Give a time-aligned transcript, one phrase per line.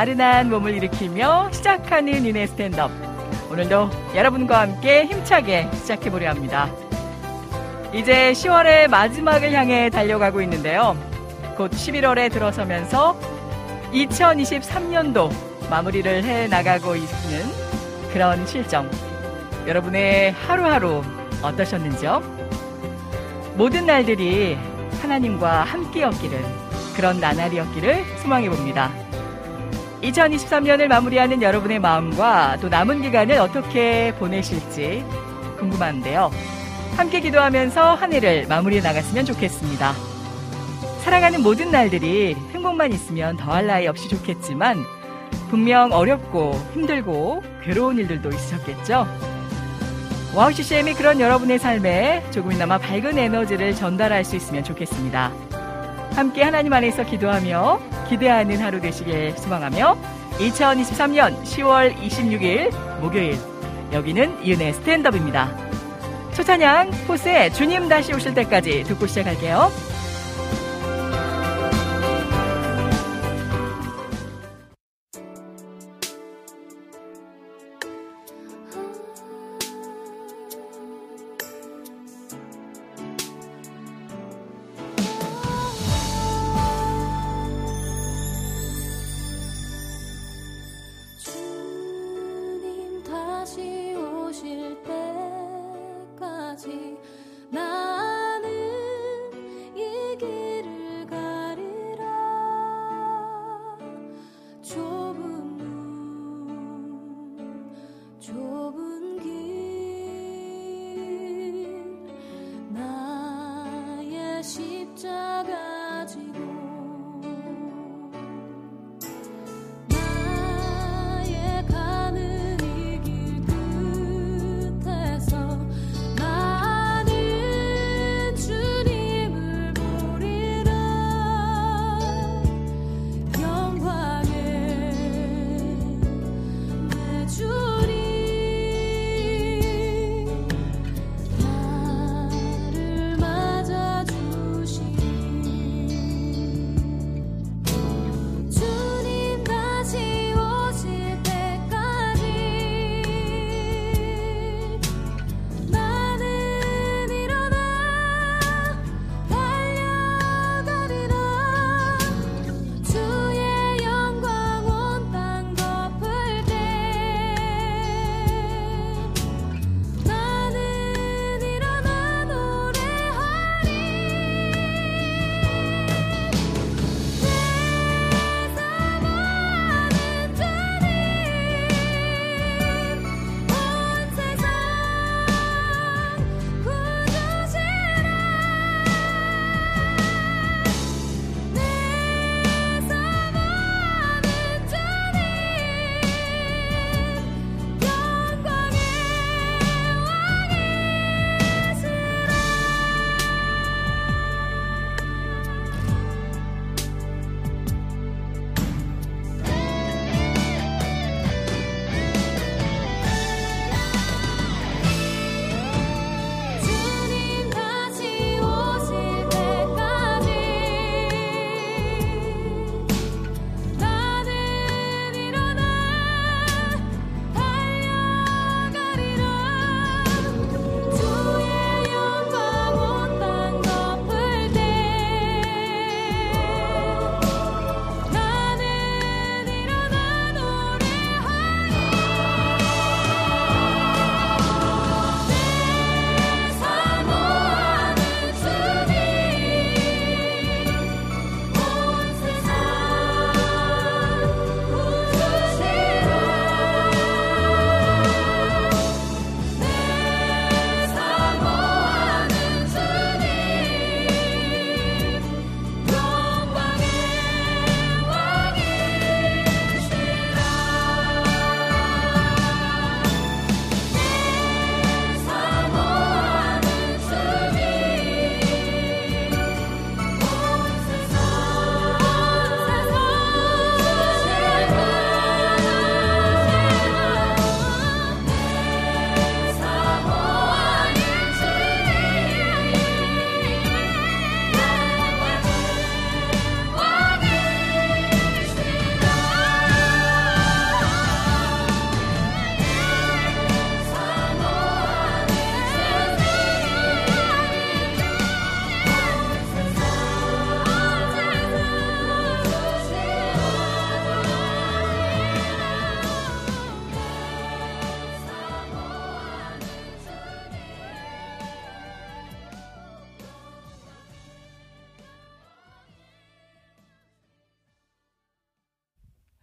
[0.00, 2.90] 나른한 몸을 일으키며 시작하는 윤의 스탠드업.
[3.50, 6.70] 오늘도 여러분과 함께 힘차게 시작해보려 합니다.
[7.92, 10.96] 이제 10월의 마지막을 향해 달려가고 있는데요.
[11.54, 13.14] 곧 11월에 들어서면서
[13.92, 15.30] 2023년도
[15.68, 17.44] 마무리를 해 나가고 있는
[18.10, 18.90] 그런 실정.
[19.66, 21.02] 여러분의 하루하루
[21.42, 22.22] 어떠셨는지요?
[23.54, 24.56] 모든 날들이
[25.02, 26.42] 하나님과 함께였기를
[26.96, 28.90] 그런 나날이었기를 소망해 봅니다.
[30.02, 35.04] 2023년을 마무리하는 여러분의 마음과 또 남은 기간을 어떻게 보내실지
[35.58, 36.30] 궁금한데요.
[36.96, 39.92] 함께 기도하면서 한 해를 마무리해 나갔으면 좋겠습니다.
[41.02, 44.84] 사랑하는 모든 날들이 행복만 있으면 더할 나위 없이 좋겠지만
[45.48, 49.06] 분명 어렵고 힘들고 괴로운 일들도 있으셨겠죠?
[50.34, 55.49] 와우 CCM이 그런 여러분의 삶에 조금이나마 밝은 에너지를 전달할 수 있으면 좋겠습니다.
[56.20, 59.96] 함께 하나님 안에서 기도하며 기대하는 하루 되시길 소망하며
[60.32, 63.38] 2023년 10월 26일 목요일
[63.90, 65.56] 여기는 이은혜 스탠드업입니다.
[66.34, 69.72] 첫 찬양 포스의 주님 다시 오실 때까지 듣고 시작할게요.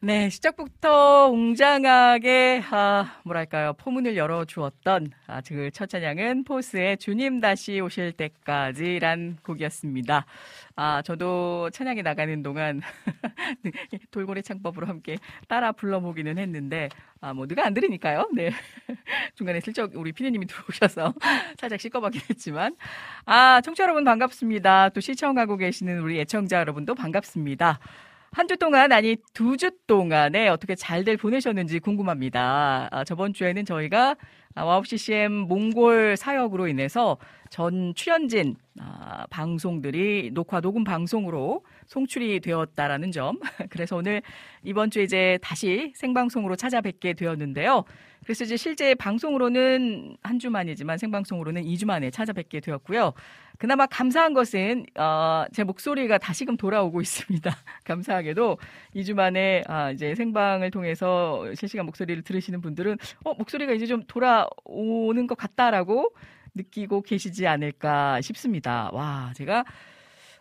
[0.07, 7.81] 네, 시작부터 웅장하게, 아, 뭐랄까요, 포문을 열어 주었던, 아, 그 첫 찬양은 포스의 주님 다시
[7.81, 10.25] 오실 때까지란 곡이었습니다.
[10.77, 12.79] 아, 저도 찬양이 나가는 동안
[14.11, 15.17] 돌고래 창법으로 함께
[15.49, 16.87] 따라 불러보기는 했는데,
[17.19, 18.29] 아, 뭐, 누가 안 들으니까요.
[18.33, 18.51] 네.
[19.35, 21.15] 중간에 슬쩍 우리 피디님이 들어오셔서
[21.59, 22.77] 살짝 씻어봤긴 했지만,
[23.25, 24.87] 아, 청취자 여러분 반갑습니다.
[24.91, 27.81] 또 시청하고 계시는 우리 애청자 여러분도 반갑습니다.
[28.37, 32.87] 한 주 동안, 아니, 두 주 동안에 어떻게 잘들 보내셨는지 궁금합니다.
[32.91, 34.15] 아, 저번 주에는 저희가
[34.55, 37.17] 와우 CCM 몽골 사역으로 인해서
[37.49, 43.39] 전 출연진 아, 방송들이 녹화 녹음 방송으로 송출이 되었다라는 점.
[43.71, 44.21] 그래서 오늘
[44.63, 47.85] 이번 주에 이제 다시 생방송으로 찾아뵙게 되었는데요.
[48.27, 53.13] 그래서 이제 실제 방송으로는 한 주 만이지만 생방송으로는 2주 만에 찾아뵙게 되었고요.
[53.57, 57.49] 그나마 감사한 것은 어, 제 목소리가 다시금 돌아오고 있습니다.
[57.85, 58.57] 감사하게도
[58.95, 65.25] 2주 만에 아, 이제 생방을 통해서 실시간 목소리를 들으시는 분들은 어, 목소리가 이제 좀 돌아오는
[65.25, 66.13] 것 같다라고
[66.53, 68.89] 느끼고 계시지 않을까 싶습니다.
[68.93, 69.63] 와, 제가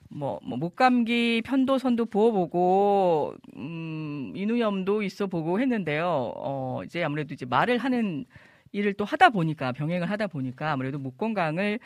[0.09, 6.33] 뭐, 뭐 목감기 편도선도 부어보고 음, 인후염도 있어 보고 했는데요.
[6.37, 8.25] 어, 이제 아무래도 이제 말을 하는
[8.73, 11.79] 일을 또 하다 보니까 병행을 하다 보니까 아무래도 목 건강을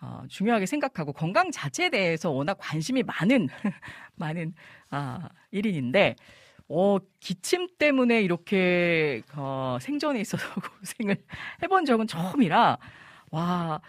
[0.00, 3.48] 어, 중요하게 생각하고 건강 자체에 대해서 워낙 관심이 많은
[4.16, 4.54] 많은
[4.90, 6.14] 아, 1인인데
[6.68, 10.44] 어, 기침 때문에 이렇게 어, 생전에 있어서
[10.80, 11.16] 고생을
[11.62, 12.78] 해본 적은 처음이라
[13.30, 13.80] 와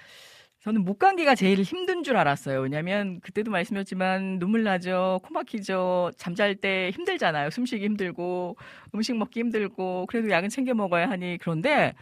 [0.67, 2.59] 저는 목감기가 제일 힘든 줄 알았어요.
[2.59, 5.21] 왜냐면 그때도 말씀드렸지만 눈물 나죠.
[5.23, 6.11] 코 막히죠.
[6.17, 7.51] 잠잘 때 힘들잖아요.
[7.51, 8.57] 숨쉬기 힘들고
[8.93, 11.93] 음식 먹기 힘들고 그래도 약은 챙겨 먹어야 하니 그런데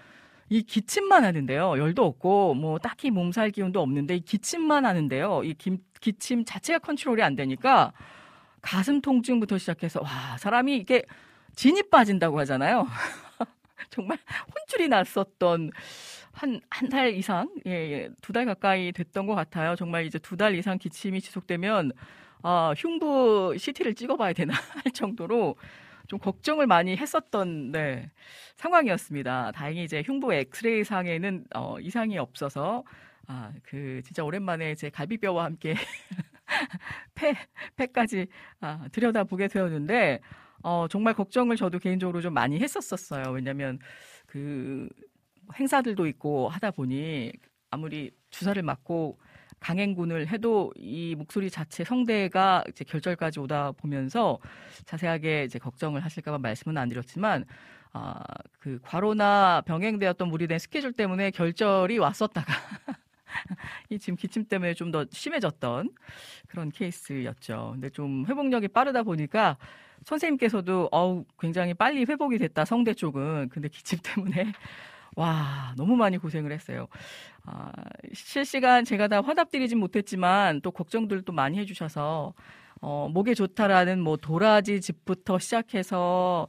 [0.49, 1.77] 이 기침만 하는데요.
[1.77, 5.43] 열도 없고 뭐 딱히 몸살 기운도 없는데 이 기침만 하는데요.
[5.43, 7.93] 이 기, 기침 자체가 컨트롤이 안 되니까
[8.63, 11.03] 가슴 통증부터 시작해서 와 사람이 이게
[11.55, 12.87] 진이 빠진다고 하잖아요.
[13.91, 14.17] 정말
[14.55, 15.69] 혼쭐이 났었던
[16.35, 19.75] 한, 한 달 이상, 예, 예, 두 달 가까이 됐던 것 같아요.
[19.75, 21.91] 정말 이제 두 달 이상 기침이 지속되면,
[22.43, 25.55] 아, 흉부 CT를 찍어봐야 되나 할 정도로
[26.07, 28.11] 좀 걱정을 많이 했었던, 네,
[28.57, 29.51] 상황이었습니다.
[29.53, 32.83] 다행히 이제 흉부 엑스레이 상에는, 어, 이상이 없어서,
[33.27, 35.73] 아, 그, 진짜 오랜만에 제 갈비뼈와 함께
[37.15, 37.33] 폐,
[37.75, 38.27] 폐까지,
[38.61, 40.19] 아, 들여다보게 되었는데,
[40.63, 43.31] 어, 정말 걱정을 저도 개인적으로 좀 많이 했었었어요.
[43.31, 43.79] 왜냐면,
[44.27, 44.89] 그,
[45.53, 47.31] 행사들도 있고 하다 보니
[47.71, 49.19] 아무리 주사를 맞고
[49.59, 54.39] 강행군을 해도 이 목소리 자체 성대가 이제 결절까지 오다 보면서
[54.85, 57.45] 자세하게 이제 걱정을 하실까봐 말씀은 안 드렸지만
[57.93, 58.19] 아,
[58.59, 62.53] 그 과로나 병행되었던 무리된 스케줄 때문에 결절이 왔었다가
[63.89, 65.89] 이 지금 기침 때문에 좀 더 심해졌던
[66.47, 67.71] 그런 케이스였죠.
[67.73, 69.57] 근데 좀 회복력이 빠르다 보니까
[70.03, 74.51] 선생님께서도 어우 굉장히 빨리 회복이 됐다 성대 쪽은 근데 기침 때문에
[75.15, 76.87] 와, 너무 많이 고생을 했어요.
[77.45, 77.71] 아,
[78.13, 82.33] 실시간 제가 다 화답드리진 못했지만 또 걱정들도 많이 해주셔서,
[82.81, 86.47] 어, 목에 좋다라는 뭐 도라지 즙부터 시작해서,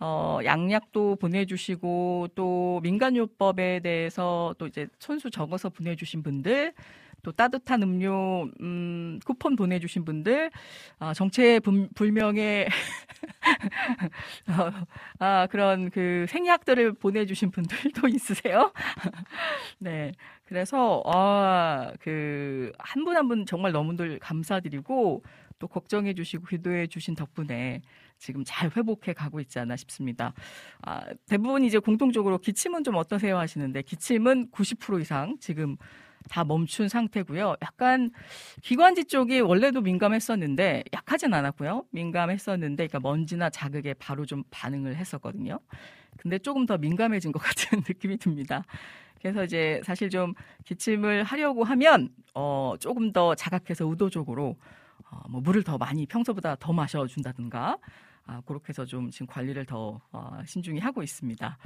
[0.00, 6.74] 어, 양약도 보내주시고 또 민간요법에 대해서 또 이제 손수 적어서 보내주신 분들,
[7.22, 10.50] 또 따뜻한 음료 음, 쿠폰 보내주신 분들
[10.98, 11.60] 아, 정체
[11.94, 12.68] 불명의
[14.48, 14.70] 어,
[15.18, 18.72] 아, 그런 그 생약들을 보내주신 분들도 있으세요.
[19.78, 20.12] 네,
[20.44, 25.22] 그래서 아, 그 한 분 한 분 정말 너무들 감사드리고
[25.58, 27.82] 또 걱정해 주시고 기도해 주신 덕분에
[28.18, 30.32] 지금 잘 회복해 가고 있지 않나 싶습니다.
[30.82, 35.76] 아, 대부분 이제 공통적으로 기침은 좀 어떠세요 하시는데 기침은 90% 이상 지금
[36.28, 37.56] 다 멈춘 상태고요.
[37.62, 38.10] 약간
[38.62, 41.84] 기관지 쪽이 원래도 민감했었는데 약하진 않았고요.
[41.90, 45.58] 민감했었는데 그러니까 먼지나 자극에 바로 좀 반응을 했었거든요.
[46.18, 48.64] 근데 조금 더 민감해진 것 같은 느낌이 듭니다.
[49.20, 54.56] 그래서 이제 사실 좀 기침을 하려고 하면 어 조금 더 자각해서 의도적으로
[55.10, 57.78] 어 뭐 물을 더 많이 평소보다 더 마셔준다든가
[58.28, 61.58] 아, 그렇게 해서 좀 지금 관리를 더 어, 신중히 하고 있습니다.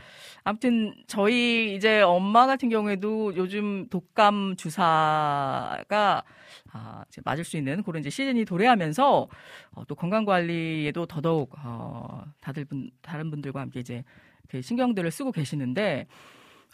[0.44, 6.22] 아무튼 저희 이제 엄마 같은 경우에도 요즘 독감 주사가
[6.70, 9.28] 아, 이제 맞을 수 있는 그런 이제 시즌이 도래하면서
[9.72, 14.04] 어, 또 건강 관리에도 더더욱 어, 다들 분 다른 분들과 함께 이제
[14.48, 16.06] 그 신경들을 쓰고 계시는데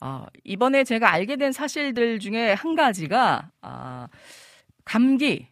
[0.03, 4.09] 어, 이번에 제가 알게 된 사실들 중에 한 가지가 아,
[4.85, 5.49] 감기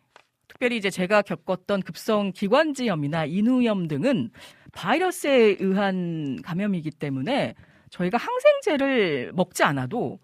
[0.56, 4.30] 특별히 이제 제가 겪었던 급성 기관지염이나 인후염 등은
[4.72, 7.54] 바이러스에 의한 감염이기 때문에
[7.90, 10.18] 저희가 항생제를 먹지 않아도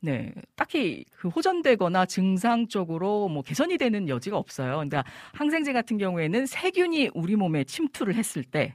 [0.00, 4.72] 네, 딱히 그 호전되거나 증상적으로 뭐 개선이 되는 여지가 없어요.
[4.72, 8.74] 그러니까 항생제 같은 경우에는 세균이 우리 몸에 침투를 했을 때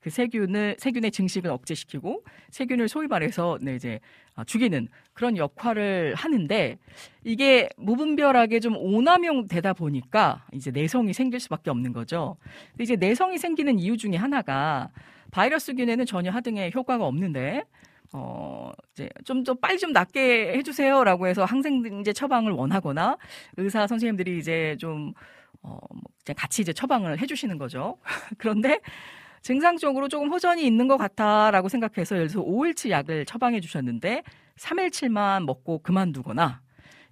[0.00, 4.00] 그 세균을 세균의 증식을 억제시키고 세균을 소위 말해서 네 이제
[4.34, 6.78] 아, 죽이는 그런 역할을 하는데
[7.24, 12.36] 이게 무분별하게 좀 오남용 되다 보니까 이제 내성이 생길 수밖에 없는 거죠.
[12.78, 14.90] 이제 내성이 생기는 이유 중에 하나가
[15.32, 17.64] 바이러스균에는 전혀 하등의 효과가 없는데
[18.12, 23.18] 어, 이제 좀 더 빨리 좀 낫게 해주세요라고 해서 항생제 처방을 원하거나
[23.56, 25.12] 의사 선생님들이 이제 좀
[25.62, 26.02] 어, 뭐
[26.36, 27.98] 같이 이제 처방을 해주시는 거죠.
[28.38, 28.80] 그런데
[29.42, 34.22] 증상적으로 조금 호전이 있는 것 같아라고 생각해서 예를 들어서 5일치 약을 처방해 주셨는데
[34.56, 36.60] 3일치만 먹고 그만두거나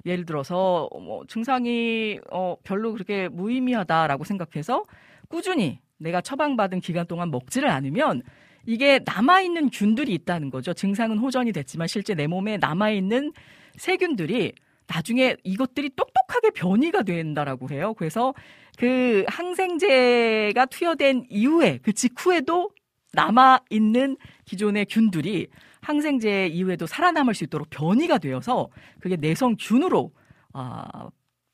[0.04, 4.84] 예를 들어서 뭐 증상이 어 별로 그렇게 무의미하다라고 생각해서
[5.28, 8.22] 꾸준히 내가 처방받은 기간 동안 먹지를 않으면
[8.66, 10.74] 이게 남아있는 균들이 있다는 거죠.
[10.74, 13.32] 증상은 호전이 됐지만 실제 내 몸에 남아있는
[13.76, 14.52] 세균들이
[14.88, 17.94] 나중에 이것들이 똑똑하게 변이가 된다라고 해요.
[17.94, 18.34] 그래서
[18.78, 22.70] 그 항생제가 투여된 이후에 그 직후에도
[23.12, 25.48] 남아 있는 기존의 균들이
[25.80, 28.68] 항생제 이후에도 살아남을 수 있도록 변이가 되어서
[29.00, 30.12] 그게 내성균으로
[30.52, 31.08] 아,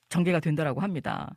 [0.09, 1.35] 전개가 된다라고 합니다.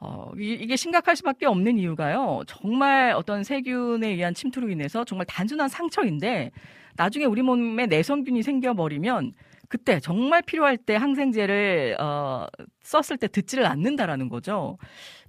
[0.00, 2.42] 어, 이게 심각할 수밖에 없는 이유가요.
[2.46, 6.52] 정말 어떤 세균에 의한 침투로 인해서 정말 단순한 상처인데
[6.96, 9.32] 나중에 우리 몸에 내성균이 생겨버리면
[9.68, 12.46] 그때 정말 필요할 때 항생제를 어,
[12.82, 14.78] 썼을 때 듣지를 않는다라는 거죠.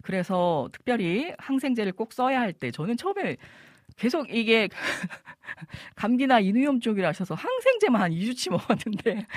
[0.02, 3.38] 그래서 특별히 항생제를 꼭 써야 할 때 저는 처음에
[3.98, 4.70] 계속 이게
[5.96, 9.28] 감기나 인후염 쪽이라 하셔서 항생제만 한 2주치 먹었는데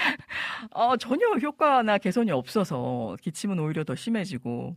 [0.71, 4.77] 어, 전혀 효과나 개선이 없어서 기침은 오히려 더 심해지고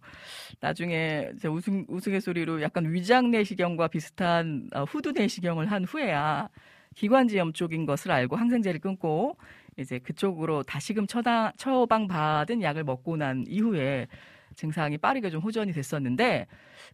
[0.60, 6.50] 나중에 제 우승, 우스갯소리로 약간 위장 내시경과 비슷한 어, 후두 내시경을 한 후에야
[6.96, 9.38] 기관지염 쪽인 것을 알고 항생제를 끊고
[9.78, 14.08] 이제 그쪽으로 다시금 처방, 처방받은 약을 먹고 난 이후에
[14.56, 16.48] 증상이 빠르게 좀 호전이 됐었는데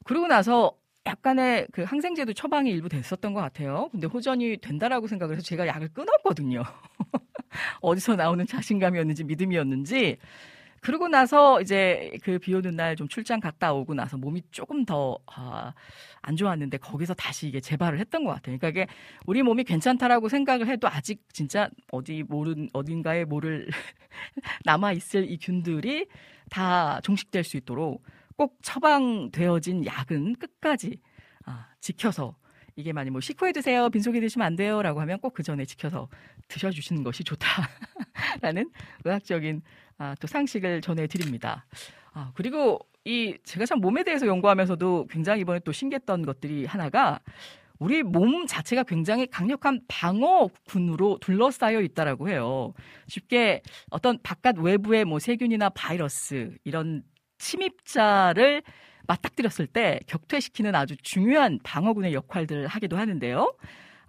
[0.04, 3.90] 그러고 나서 약간의 그 항생제도 처방이 일부 됐었던 것 같아요.
[3.92, 6.64] 근데 호전이 된다라고 생각을 해서 제가 약을 끊었거든요.
[7.82, 10.18] 어디서 나오는 자신감이었는지 믿음이었는지.
[10.82, 15.18] 그러고 나서 이제 그 비 오는 날 좀 출장 갔다 오고 나서 몸이 조금 더,
[15.28, 15.74] 아,
[16.22, 18.58] 안 좋았는데 거기서 다시 이게 재발을 했던 것 같아요.
[18.58, 18.88] 그러니까 이게
[19.26, 23.68] 우리 몸이 괜찮다라고 생각을 해도 아직 진짜 어디 모른, 어딘가에 모를
[24.66, 26.08] 남아 있을 이 균들이
[26.50, 28.04] 다 종식될 수 있도록
[28.36, 31.00] 꼭 처방되어진 약은 끝까지
[31.46, 32.36] 아, 지켜서
[32.76, 36.08] 이게 많이 뭐 식후에 드세요, 빈속에 드시면 안 돼요라고 하면 꼭 그 전에 지켜서
[36.48, 38.70] 드셔주시는 것이 좋다라는
[39.06, 39.62] 의학적인
[39.98, 41.66] 아, 또 상식을 전해드립니다.
[42.14, 47.20] 아, 그리고 이 제가 참 몸에 대해서 연구하면서도 굉장히 이번에 또 신기했던 것들이 하나가
[47.80, 52.74] 우리 몸 자체가 굉장히 강력한 방어군으로 둘러싸여 있다라고 해요.
[53.08, 57.02] 쉽게 어떤 바깥 외부의 뭐 세균이나 바이러스 이런
[57.40, 58.62] 침입자를
[59.08, 63.52] 맞닥뜨렸을 때 격퇴시키는 아주 중요한 방어군의 역할들을 하기도 하는데요.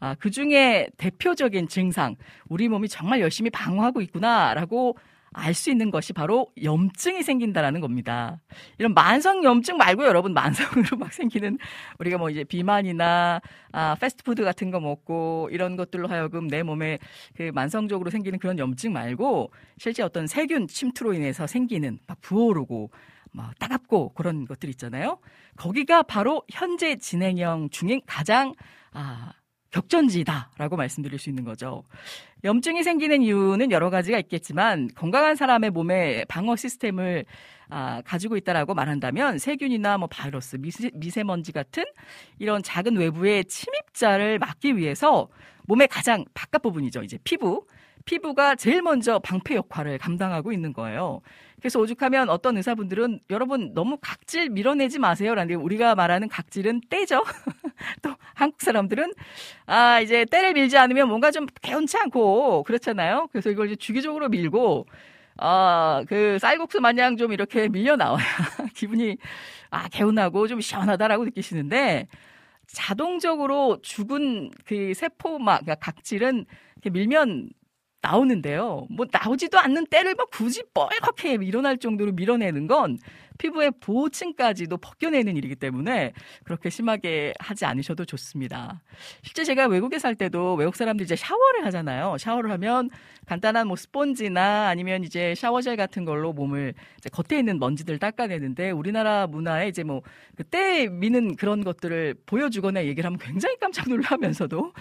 [0.01, 2.17] 아, 그 중에 대표적인 증상,
[2.49, 4.99] 우리 몸이 정말 열심히 방어하고 있구나라고
[5.35, 8.41] 알 수 있는 것이 바로 염증이 생긴다라는 겁니다.
[8.79, 11.59] 이런 만성 염증 말고 여러분 만성으로 막 생기는
[11.99, 13.41] 우리가 뭐 이제 비만이나
[13.73, 16.99] 아, 패스트푸드 같은 거 먹고 이런 것들로 하여금 내 몸에
[17.35, 22.91] 그 만성적으로 생기는 그런 염증 말고 실제 어떤 세균 침투로 인해서 생기는 막 부어오르고
[23.33, 25.19] 뭐 따갑고 그런 것들 있잖아요.
[25.57, 28.55] 거기가 바로 현재 진행형 중인 가장
[28.93, 29.33] 아,
[29.73, 31.83] 격전지다라고 말씀드릴 수 있는 거죠.
[32.45, 37.25] 염증이 생기는 이유는 여러 가지가 있겠지만 건강한 사람의 몸에 방어 시스템을
[37.69, 41.85] 아, 가지고 있다라고 말한다면 세균이나 뭐 바이러스, 미세, 미세먼지 같은
[42.39, 45.29] 이런 작은 외부의 침입자를 막기 위해서
[45.67, 47.03] 몸의 가장 바깥 부분이죠.
[47.03, 47.67] 이제 피부.
[48.05, 51.21] 피부가 제일 먼저 방패 역할을 감당하고 있는 거예요.
[51.61, 55.35] 그래서 오죽하면 어떤 의사분들은 여러분 너무 각질 밀어내지 마세요.
[55.35, 57.23] 라는 게 우리가 말하는 각질은 때죠.
[58.03, 59.13] 또 한국 사람들은
[59.67, 63.29] 아, 이제 때를 밀지 않으면 뭔가 좀 개운치 않고 그렇잖아요.
[63.31, 64.87] 그래서 이걸 이제 주기적으로 밀고
[65.39, 68.25] 아, 그 쌀국수 마냥 좀 이렇게 밀려 나와야
[68.75, 69.17] 기분이
[69.71, 72.09] 아, 개운하고 좀 시원하다라고 느끼시는데
[72.67, 76.47] 자동적으로 죽은 그 세포막 그러니까 각질은
[76.91, 77.51] 밀면
[78.03, 78.87] 나오는데요.
[78.91, 82.99] 뭐 나오지도 않는 때를 막 굳이 뻘겋게 일어날 정도로 밀어내는 건
[83.43, 86.13] 피부의 보호층까지도 벗겨내는 일이기 때문에
[86.45, 88.81] 그렇게 심하게 하지 않으셔도 좋습니다.
[89.23, 92.19] 실제 제가 외국에 살 때도 외국 사람들이 이제 샤워를 하잖아요.
[92.19, 92.89] 샤워를 하면
[93.27, 96.75] 간단한 뭐 스폰지나 아니면 이제 샤워젤 같은 걸로 몸을
[97.11, 100.03] 겉에 있는 먼지들 닦아내는데 우리나라 문화에 이제 뭐
[100.37, 104.73] 그때 미는 그런 것들을 보여주거나 얘기를 하면 굉장히 깜짝 놀라면서도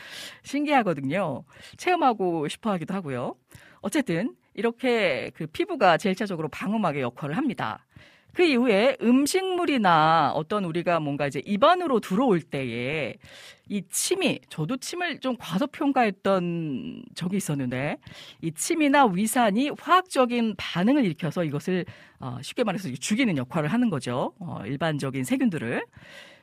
[0.43, 1.43] 신기하거든요.
[1.77, 3.33] 체험하고 싶어 하기도 하고요.
[3.81, 7.87] 어쨌든 이렇게 그 피부가 제일차적으로 방어막의 역할을 합니다.
[8.33, 13.15] 그 이후에 음식물이나 어떤 우리가 뭔가 이제 입안으로 들어올 때에
[13.67, 17.97] 이 침이 저도 침을 좀 과소평가했던 적이 있었는데
[18.41, 21.85] 이 침이나 위산이 화학적인 반응을 일으켜서 이것을
[22.19, 24.33] 어, 쉽게 말해서 죽이는 역할을 하는 거죠.
[24.39, 25.85] 어, 일반적인 세균들을.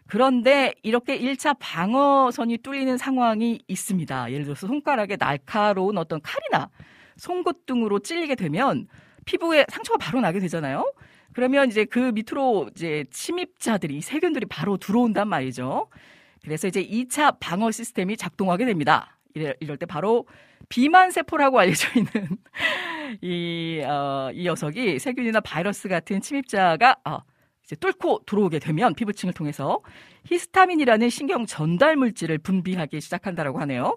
[0.07, 4.33] 그런데 이렇게 1차 방어선이 뚫리는 상황이 있습니다.
[4.33, 6.71] 예를 들어서 손가락에 날카로운 어떤 칼이나
[7.19, 8.89] 송곳 등으로 찔리게 되면
[9.27, 10.91] 피부에 상처가 바로 나게 되잖아요.
[11.39, 15.87] 그러면 이제 그 밑으로 이제 침입자들이 세균들이 바로 들어온단 말이죠.
[16.43, 19.17] 그래서 이제 2차 방어 시스템이 작동하게 됩니다.
[19.35, 20.27] 이럴, 이럴 때 바로
[20.69, 22.11] 비만 세포라고 알려져 있는
[23.23, 27.19] 이, 어, 이 녀석이 세균이나 바이러스 같은 침입자가 어,
[27.63, 29.79] 이제 뚫고 들어오게 되면 피부층을 통해서
[30.25, 33.97] 히스타민이라는 신경 전달 물질을 분비하기 시작한다라고 하네요.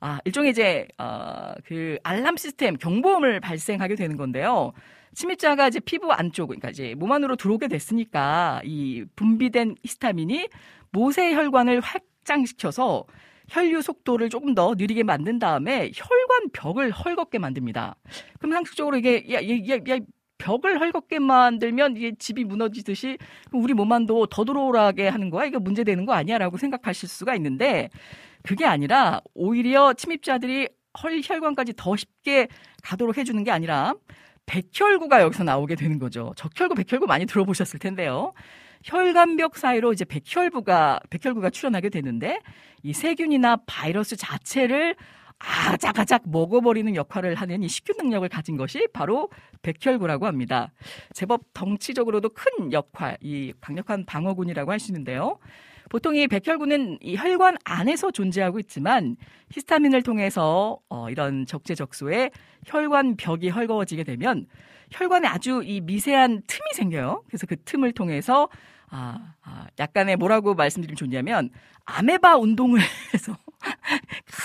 [0.00, 4.72] 아, 일종의 이제 어, 그 알람 시스템 경보음을 발생하게 되는 건데요.
[5.14, 10.48] 침입자가 이제 피부 안쪽, 그러니까 이제 몸 안으로 들어오게 됐으니까 이 분비된 히스타민이
[10.90, 13.04] 모세 혈관을 확장시켜서
[13.48, 17.96] 혈류 속도를 조금 더 느리게 만든 다음에 혈관 벽을 헐겁게 만듭니다.
[18.38, 19.98] 그럼 상식적으로 이게 야, 야, 야, 야
[20.38, 23.18] 벽을 헐겁게 만들면 이게 집이 무너지듯이
[23.52, 25.44] 우리 몸 안도 더 들어오라게 하는 거야?
[25.46, 27.90] 이거 문제되는 거 아니야라고 생각하실 수가 있는데
[28.42, 30.68] 그게 아니라 오히려 침입자들이
[31.02, 32.48] 헐 혈관까지 더 쉽게
[32.82, 33.94] 가도록 해주는 게 아니라
[34.50, 36.32] 백혈구가 여기서 나오게 되는 거죠.
[36.36, 38.32] 적혈구, 백혈구 많이 들어보셨을 텐데요.
[38.82, 42.40] 혈관벽 사이로 이제 백혈구가 백혈구가 출현하게 되는데
[42.82, 44.96] 이 세균이나 바이러스 자체를
[45.38, 49.30] 아작아작 먹어버리는 역할을 하는 이 식균 능력을 가진 것이 바로
[49.62, 50.72] 백혈구라고 합니다.
[51.14, 55.38] 제법 덩치적으로도 큰 역할, 이 강력한 방어군이라고 할 수 있는데요.
[55.90, 59.16] 보통 이 백혈구는 이 혈관 안에서 존재하고 있지만
[59.50, 62.30] 히스타민을 통해서 어, 이런 적재적소에
[62.64, 64.46] 혈관 벽이 헐거워지게 되면
[64.92, 67.24] 혈관에 아주 이 미세한 틈이 생겨요.
[67.26, 68.48] 그래서 그 틈을 통해서
[68.88, 71.50] 아, 아 약간의 뭐라고 말씀드리면 좋냐면
[71.84, 72.80] 아메바 운동을
[73.12, 73.36] 해서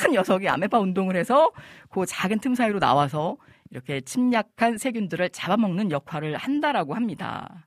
[0.02, 1.52] 큰 녀석이 아메바 운동을 해서
[1.90, 3.38] 그 작은 틈 사이로 나와서
[3.70, 7.66] 이렇게 침략한 세균들을 잡아먹는 역할을 한다라고 합니다.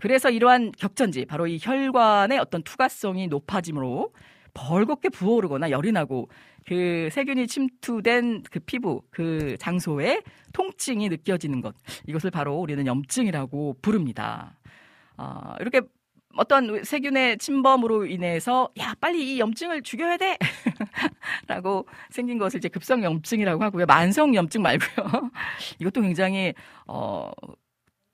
[0.00, 4.12] 그래서 이러한 격전지, 바로 이 혈관의 어떤 투과성이 높아짐으로
[4.54, 6.28] 벌겋게 부어오르거나 열이 나고
[6.66, 11.74] 그 세균이 침투된 그 피부, 그 장소에 통증이 느껴지는 것.
[12.06, 14.58] 이것을 바로 우리는 염증이라고 부릅니다.
[15.16, 15.82] 어, 이렇게
[16.36, 20.38] 어떤 세균의 침범으로 인해서 야 빨리 이 염증을 죽여야 돼
[21.48, 25.30] 라고 생긴 것을 이제 급성 염증이라고 하고요 만성 염증 말고요
[25.80, 26.54] 이것도 굉장히
[26.86, 27.32] 어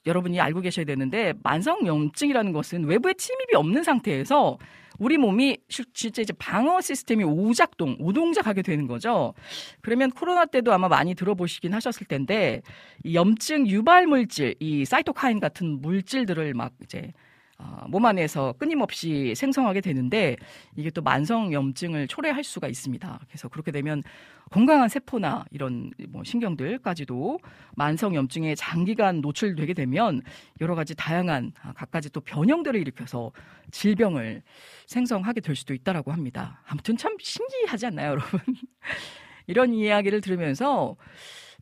[0.07, 4.59] 여러분이 알고 계셔야 되는데 만성염증이라는 것은 외부의 침입이 없는 상태에서
[4.99, 9.35] 우리 몸이 실제 이제 방어 시스템이 오작동, 오동작하게 되는 거죠.
[9.83, 12.63] 그러면 코로나 때도 아마 많이 들어보시긴 하셨을 텐데
[13.05, 17.13] 이 염증 유발 물질, 이 사이토카인 같은 물질들을 막 이제
[17.59, 20.37] 어, 몸 안에서 끊임없이 생성하게 되는데
[20.77, 23.21] 이게 또 만성 염증을 초래할 수가 있습니다.
[23.29, 24.03] 그래서 그렇게 되면
[24.51, 27.39] 건강한 세포나 이런 뭐 신경들까지도
[27.75, 30.23] 만성 염증에 장기간 노출되게 되면
[30.61, 33.33] 여러 가지 다양한 아, 갖가지 또 변형들을 일으켜서
[33.71, 34.43] 질병을
[34.87, 36.63] 생성하게 될 수도 있다라고 합니다.
[36.67, 38.41] 아무튼 참 신기하지 않나요, 여러분?
[39.47, 40.97] 이런 이야기를 들으면서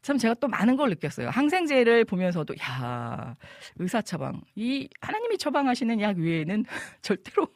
[0.04, 1.30] 참 제가 또 많은 걸 느꼈어요.
[1.30, 3.34] 항생제를 보면서도 야
[3.76, 6.64] 의사 처방 이 하나님이 처방하시는 약 외에는
[7.00, 7.48] 절대로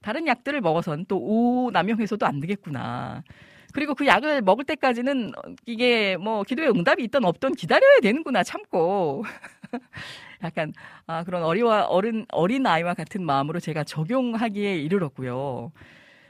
[0.00, 3.24] 다른 약들을 먹어선 또 오 남용해서도 안 되겠구나.
[3.72, 5.32] 그리고 그 약을 먹을 때까지는
[5.66, 9.24] 이게 뭐 기도의 응답이 있던 없던 기다려야 되는구나 참고
[10.44, 10.72] 약간
[11.08, 15.72] 아 그런 어리와 어른 어린 아이와 같은 마음으로 제가 적용하기에 이르렀고요.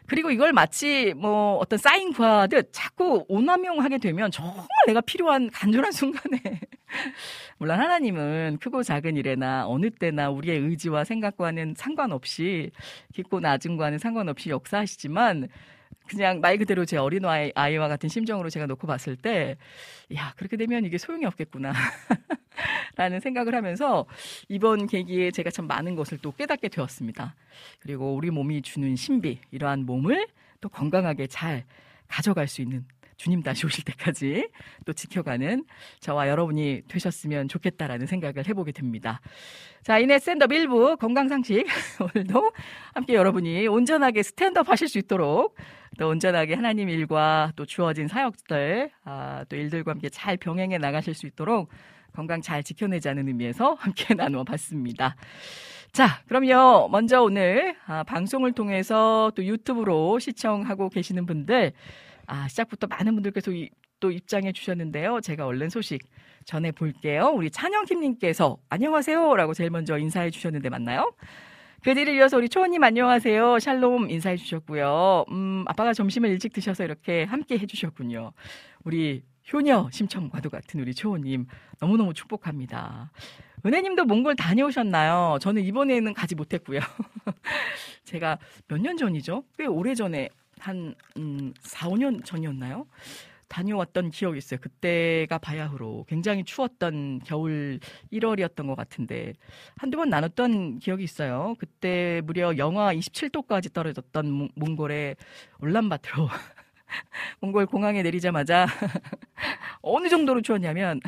[0.06, 6.40] 그리고 이걸 마치 뭐 어떤 사인 구하듯 자꾸 오남용하게 되면 정말 내가 필요한 간절한 순간에
[7.58, 12.70] 물론 하나님은 크고 작은 일에나 어느 때나 우리의 의지와 생각과는 상관없이
[13.14, 15.48] 깊고 낮은과는 상관없이 역사하시지만
[16.06, 19.56] 그냥 말 그대로 제 어린 아이, 아이와 같은 심정으로 제가 놓고 봤을 때,
[20.14, 21.72] 야, 그렇게 되면 이게 소용이 없겠구나.
[22.96, 24.06] 라는 생각을 하면서
[24.48, 27.34] 이번 계기에 제가 참 많은 것을 또 깨닫게 되었습니다.
[27.80, 30.26] 그리고 우리 몸이 주는 신비, 이러한 몸을
[30.60, 31.64] 또 건강하게 잘
[32.08, 32.84] 가져갈 수 있는
[33.16, 34.48] 주님 다시 오실 때까지
[34.84, 35.64] 또 지켜가는
[36.00, 39.20] 저와 여러분이 되셨으면 좋겠다라는 생각을 해보게 됩니다.
[39.82, 41.66] 자, 이내 스탠드업 1부 건강상식
[42.14, 42.52] 오늘도
[42.94, 45.56] 함께 여러분이 온전하게 스탠드업 하실 수 있도록
[45.98, 51.26] 또 온전하게 하나님 일과 또 주어진 사역들, 아, 또 일들과 함께 잘 병행해 나가실 수
[51.26, 51.70] 있도록
[52.12, 55.16] 건강 잘 지켜내자는 의미에서 함께 나누어 봤습니다.
[55.92, 56.88] 자, 그럼요.
[56.88, 61.72] 먼저 오늘 아, 방송을 통해서 또 유튜브로 시청하고 계시는 분들
[62.26, 65.20] 아, 시작부터 많은 분들께서 이 또 입장해 주셨는데요.
[65.22, 66.02] 제가 얼른 소식
[66.44, 67.32] 전해 볼게요.
[67.34, 71.14] 우리 찬영킴님께서 안녕하세요라고 제일 먼저 인사해 주셨는데 맞나요?
[71.82, 73.58] 그 뒤를 이어서 우리 초원님 안녕하세요.
[73.58, 75.24] 샬롬 인사해 주셨고요.
[75.30, 78.32] 음, 아빠가 점심을 일찍 드셔서 이렇게 함께 해 주셨군요.
[78.84, 81.46] 우리 효녀 심청과도 같은 우리 초원님
[81.80, 83.10] 너무너무 축복합니다.
[83.64, 85.38] 은혜님도 몽골 다녀오셨나요?
[85.40, 86.80] 저는 이번에는 가지 못했고요.
[88.04, 89.44] 제가 몇 년 전이죠?
[89.56, 92.86] 꽤 오래 전에 한 음, 4, 5년 전이었나요?
[93.48, 94.58] 다녀왔던 기억이 있어요.
[94.60, 97.78] 그때가 바야흐로 굉장히 추웠던 겨울
[98.12, 99.34] 1월이었던 것 같은데
[99.76, 101.54] 한두 번 나눴던 기억이 있어요.
[101.58, 105.16] 그때 무려 영하 27도까지 떨어졌던 몽골의
[105.60, 106.28] 울란바토로
[107.40, 108.66] 몽골 공항에 내리자마자
[109.82, 111.00] 어느 정도로 추웠냐면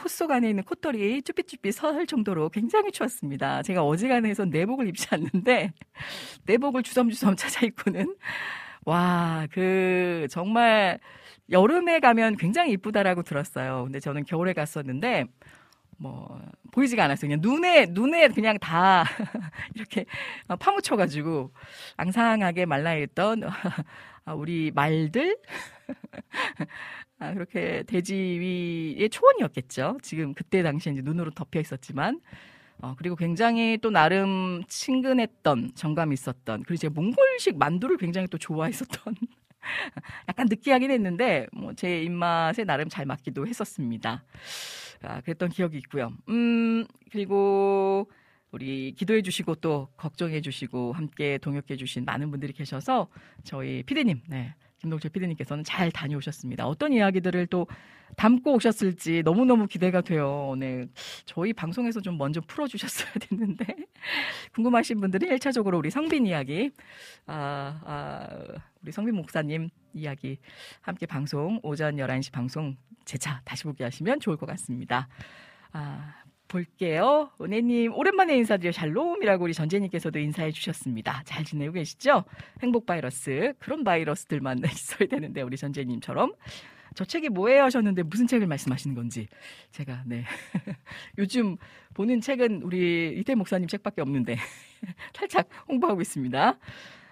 [0.00, 3.62] 콧속 안에 있는 콧털이 쭈삣쭈삣 설 정도로 굉장히 추웠습니다.
[3.62, 5.72] 제가 어지간해서 내복을 입지 않는데
[6.46, 8.16] 내복을 주섬주섬 찾아 입고는
[8.86, 10.98] 와, 그 정말
[11.50, 13.84] 여름에 가면 굉장히 이쁘다라고 들었어요.
[13.84, 15.26] 근데 저는 겨울에 갔었는데
[15.98, 16.40] 뭐
[16.72, 17.28] 보이지가 않았어요.
[17.28, 19.04] 그냥 눈에 눈에 그냥 다
[19.74, 20.06] 이렇게
[20.58, 21.52] 파묻혀 가지고
[21.98, 23.42] 앙상하게 말라 있던
[24.34, 25.36] 우리 말들
[27.20, 29.98] 아, 그렇게 대지 위의 초원이었겠죠.
[30.02, 32.20] 지금 그때 당시에 이제 눈으로 덮여 있었지만
[32.82, 39.14] 어, 그리고 굉장히 또 나름 친근했던 정감이 있었던 그리고 제가 몽골식 만두를 굉장히 또 좋아했었던
[40.28, 44.24] 약간 느끼하긴 했는데 뭐 제 입맛에 나름 잘 맞기도 했었습니다.
[45.02, 46.12] 아, 그랬던 기억이 있고요.
[46.30, 48.10] 음 그리고
[48.52, 53.08] 우리 기도해 주시고 또 걱정해 주시고 함께 동역해 주신 많은 분들이 계셔서
[53.44, 54.54] 저희 피디님 네.
[54.80, 56.66] 김동철 피디님께서는 잘 다녀오셨습니다.
[56.66, 57.66] 어떤 이야기들을 또
[58.16, 60.54] 담고 오셨을지 너무너무 기대가 돼요.
[60.58, 60.86] 네.
[61.26, 63.66] 저희 방송에서 좀 먼저 풀어주셨어야 됐는데.
[64.54, 66.70] 궁금하신 분들은 1차적으로 우리 성빈 이야기,
[67.26, 68.28] 아, 아,
[68.82, 70.38] 우리 성빈 목사님 이야기
[70.80, 75.08] 함께 방송, 오전 11시 방송 재차 다시 보기 하시면 좋을 것 같습니다.
[75.72, 76.14] 아,
[76.50, 77.30] 볼게요.
[77.40, 81.22] 은혜님, 오랜만에 인사드려 샬롬이라고 우리 전재님께서도 인사해 주셨습니다.
[81.24, 82.24] 잘 지내고 계시죠?
[82.60, 83.54] 행복 바이러스.
[83.60, 86.32] 그런 바이러스들만 있어야 되는데, 우리 전재님처럼.
[86.96, 89.28] 저 책이 뭐예요 하셨는데 무슨 책을 말씀하시는 건지
[89.70, 90.24] 제가 네
[91.18, 91.56] 요즘
[91.94, 94.36] 보는 책은 우리 이태 목사님 책밖에 없는데
[95.14, 96.58] 살짝 홍보하고 있습니다.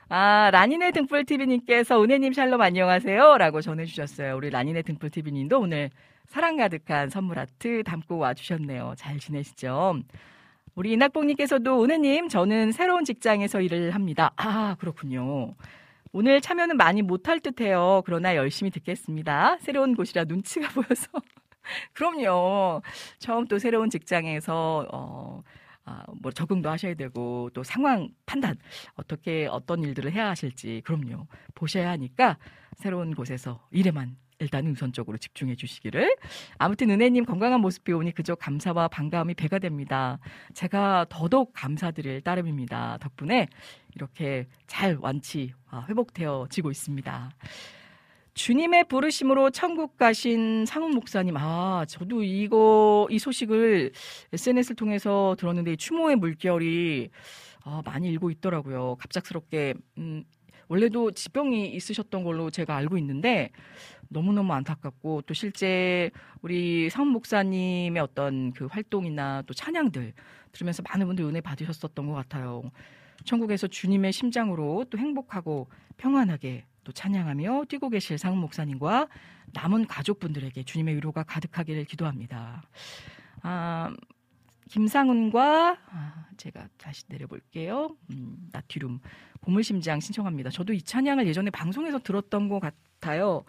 [0.09, 4.37] 아, 라니네 등불 TV님께서 은혜님 샬롬 안녕하세요 라고 전해주셨어요.
[4.37, 5.91] 우리 라니네 등불 TV님도 오늘
[6.29, 8.95] 사랑 가득한 선물 아트 담고 와주셨네요.
[8.97, 10.01] 잘 지내시죠?
[10.75, 14.33] 우리 이낙봉님께서도 은혜님, 저는 새로운 직장에서 일을 합니다.
[14.37, 15.55] 아, 그렇군요.
[16.13, 18.03] 오늘 참여는 많이 못할 듯 해요.
[18.07, 19.59] 그러나 열심히 듣겠습니다.
[19.61, 21.09] 새로운 곳이라 눈치가 보여서.
[21.93, 22.83] 그럼요.
[23.19, 25.43] 처음 또 새로운 직장에서, 어,
[25.85, 28.57] 아, 뭐 적응도 하셔야 되고 또 상황 판단
[28.97, 32.37] 어떻게 어떤 일들을 해야 하실지 그럼요 보셔야 하니까
[32.77, 36.17] 새로운 곳에서 일에만 일단 우선적으로 집중해 주시기를.
[36.59, 40.19] 아무튼 은혜님 건강한 모습 배우니 그저 감사와 반가움이 배가 됩니다.
[40.55, 42.99] 제가 더더욱 감사드릴 따름입니다.
[43.01, 43.49] 덕분에
[43.95, 47.31] 이렇게 잘 완치, 아, 회복되어지고 있습니다.
[48.35, 53.91] 주님의 부르심으로 천국 가신 상훈 목사님, 아, 저도 이거, 이 소식을
[54.33, 57.11] SNS를 통해서 들었는데, 추모의 물결이,
[57.65, 58.95] 아, 많이 일고 있더라고요.
[59.01, 60.23] 갑작스럽게, 음,
[60.69, 63.51] 원래도 지병이 있으셨던 걸로 제가 알고 있는데,
[64.09, 66.11] 너무너무 안타깝고 또 실제
[66.43, 70.13] 우리 상 목사님의 어떤 그 활동이나 또 찬양들
[70.53, 72.71] 들으면서 많은 분들 은혜 받으셨었던 것 같아요.
[73.25, 79.09] 천국에서 주님의 심장으로 또 행복하고 평안하게 또 찬양하며 뛰고 계실 상 목사님과
[79.53, 82.63] 남은 가족분들에게 주님의 위로가 가득하기를 기도합니다.
[83.43, 83.95] 아,
[84.69, 87.97] 김상훈과 아, 제가 다시 내려볼게요.
[88.11, 89.01] 음, 나트륨
[89.41, 90.51] 보물심장 신청합니다.
[90.51, 93.45] 저도 이 찬양을 예전에 방송에서 들었던 것 같 아요.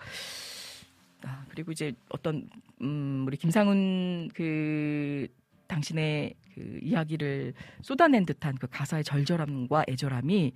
[1.24, 2.50] 아, 그리고 이제 어떤
[2.82, 5.28] 음, 우리 김상훈 그
[5.68, 10.54] 당신의 그 이야기를 쏟아낸 듯한 그 가사의 절절함과 애절함이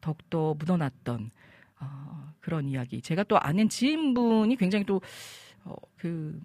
[0.00, 1.30] 더욱더 묻어났던
[1.80, 3.00] 어, 그런 이야기.
[3.00, 5.06] 제가 또 아는 지인분이 굉장히 또그
[5.64, 6.40] 어, 그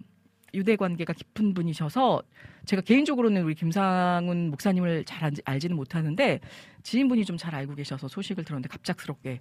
[0.54, 2.22] 유대 관계가 깊은 분이셔서
[2.66, 6.40] 제가 개인적으로는 우리 김상훈 목사님을 잘 알지는 못하는데
[6.82, 9.40] 지인분이 좀 잘 알고 계셔서 소식을 들었는데 갑작스럽게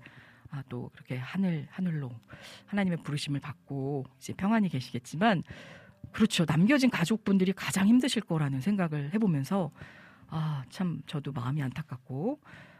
[0.52, 2.12] 아, 또 그렇게 하늘 하늘로
[2.68, 5.44] 하나님의 부르심을 받고 이제 평안히 계시겠지만
[6.12, 9.72] 그렇죠 남겨진 가족분들이 가장 힘드실 거라는 생각을 해보면서
[10.28, 12.40] 아 참 저도 마음이 안타깝고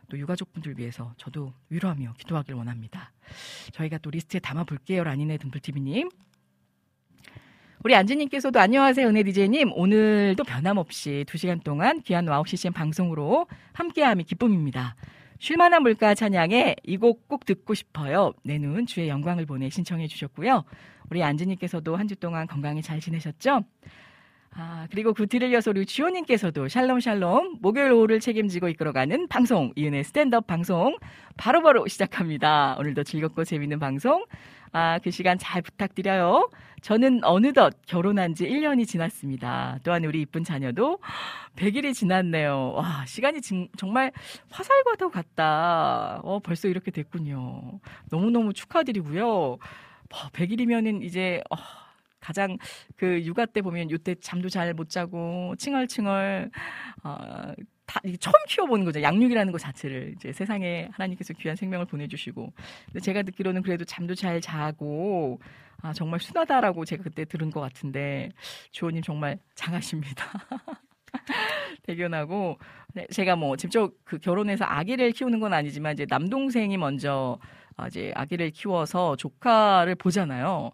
[0.10, 3.12] 또 유가족분들 위해서 저도 위로하며 기도하길 원합니다.
[3.74, 6.10] 저희가 또 리스트에 담아 볼게요 라니네 등불TV님.
[7.84, 14.96] 우리 안지님께서도 안녕하세요 은혜 디제이님 오늘도 변함없이 2시간 동안 귀한 와우 CCM 방송으로 함께함이 기쁨입니다.
[15.42, 18.32] 쉴만한 물가 찬양에 이 곡 꼭 듣고 싶어요.
[18.44, 20.64] 내눈 주의 영광을 보네 신청해 주셨고요.
[21.10, 23.64] 우리 안지님께서도 한 주 동안 건강히 잘 지내셨죠?
[24.54, 30.04] 아, 그리고 그 뒤를 이어서 우리 지호님께서도 샬롬 샬롬 목요일 오후를 책임지고 이끌어가는 방송 이은의
[30.04, 30.96] 스탠드업 방송
[31.38, 32.76] 바로바로 바로 시작합니다.
[32.78, 34.26] 오늘도 즐겁고 재밌는 방송
[34.74, 36.50] 아, 그 시간 잘 부탁드려요.
[36.82, 39.80] 저는 어느덧 결혼한 지 1년이 지났습니다.
[39.84, 41.00] 또한 우리 이쁜 자녀도
[41.56, 42.74] 100일이 지났네요.
[42.74, 44.12] 와, 시간이 지, 정말
[44.50, 46.22] 화살과도 같다.
[46.24, 47.80] 어, 벌써 이렇게 됐군요.
[48.10, 49.58] 너무너무 축하드리고요.
[50.10, 51.56] 100일이면은 뭐, 이제, 어,
[52.20, 52.58] 가장
[52.96, 56.52] 그 육아 때 보면 요때 잠도 잘 못 자고 칭얼칭얼
[57.04, 57.56] 어, 다
[58.20, 59.02] 처음 키워보는 거죠.
[59.02, 62.54] 양육이라는 것 자체를 이제 세상에 하나님께서 귀한 생명을 보내주시고.
[62.86, 65.40] 근데 제가 듣기로는 그래도 잠도 잘 자고
[65.82, 68.30] 아 정말 순하다라고 제가 그때 들은 것 같은데
[68.72, 70.26] 주호님 정말 장하십니다.
[71.84, 72.58] 대견하고
[72.94, 77.40] 네, 제가 뭐 직접 그 결혼해서 아기를 키우는 건 아니지만 이제 남동생이 먼저
[77.78, 80.72] 아, 이제 아기를 키워서 조카를 보잖아요.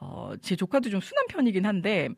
[0.00, 2.08] 어, 제 조카도 좀 순한 편이긴 한데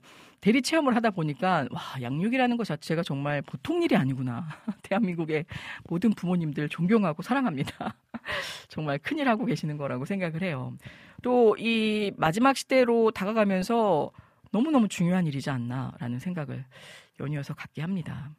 [0.44, 4.46] 대리 체험을 하다 보니까 와 양육이라는 것 자체가 정말 보통 일이 아니구나.
[4.82, 5.46] 대한민국의
[5.84, 7.96] 모든 부모님들 존경하고 사랑합니다.
[8.68, 10.76] 정말 큰일 하고 계시는 거라고 생각을 해요.
[11.22, 14.10] 또 이 마지막 시대로 다가가면서
[14.50, 16.66] 너무너무 중요한 일이지 않나라는 생각을
[17.20, 18.30] 연이어서 갖게 합니다.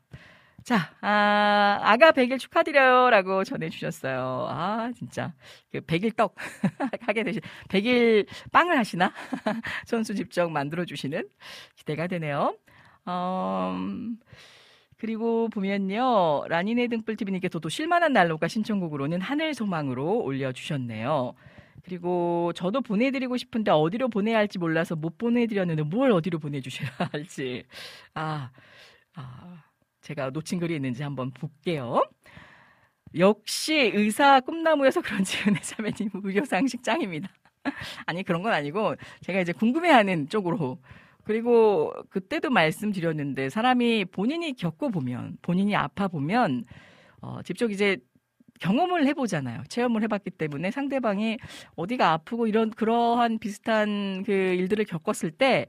[0.65, 3.11] 자, 아, 아가 100일 축하드려요.
[3.11, 4.47] 라고 전해주셨어요.
[4.49, 5.31] 아, 진짜.
[5.71, 6.33] 그 100일 떡
[7.01, 9.13] 하게 되시, 100일 빵을 하시나?
[9.85, 11.29] 손수 직접 만들어주시는
[11.75, 12.57] 기대가 되네요.
[13.05, 13.77] 어,
[14.97, 16.45] 그리고 보면요.
[16.47, 21.35] 라니네 등불TV님께서도 실만한 난로가 신청곡으로는 하늘 소망으로 올려주셨네요.
[21.83, 27.65] 그리고 저도 보내드리고 싶은데 어디로 보내야 할지 몰라서 못 보내드렸는데 뭘 어디로 보내주셔야 할지.
[28.15, 28.49] 아,
[29.13, 29.64] 아.
[30.05, 32.07] 제가 놓친 글이 있는지 한번 볼게요.
[33.17, 37.29] 역시 의사 꿈나무여서 그런지 은혜 자매님 의료상식 짱입니다.
[38.05, 40.77] 아니 그런 건 아니고 제가 이제 궁금해하는 쪽으로
[41.23, 46.65] 그리고 그때도 말씀드렸는데 사람이 본인이 겪어 보면 본인이 아파 보면
[47.21, 47.97] 어, 직접 이제
[48.59, 49.63] 경험을 해보잖아요.
[49.69, 51.39] 체험을 해봤기 때문에 상대방이
[51.75, 55.65] 어디가 아프고 이런 그러한 비슷한 그 일들을 겪었을 때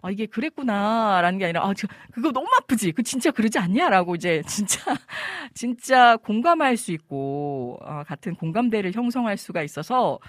[0.00, 1.72] 아, 이게 그랬구나 라는 게 아니라, 아,
[2.12, 2.92] 그거 너무 아프지?
[2.92, 3.88] 그 진짜 그러지 않냐?
[3.88, 4.80] 라고 이제 진짜,
[5.54, 10.20] 진짜 공감할 수 있고, 어, 같은 공감대를 형성할 수가 있어서,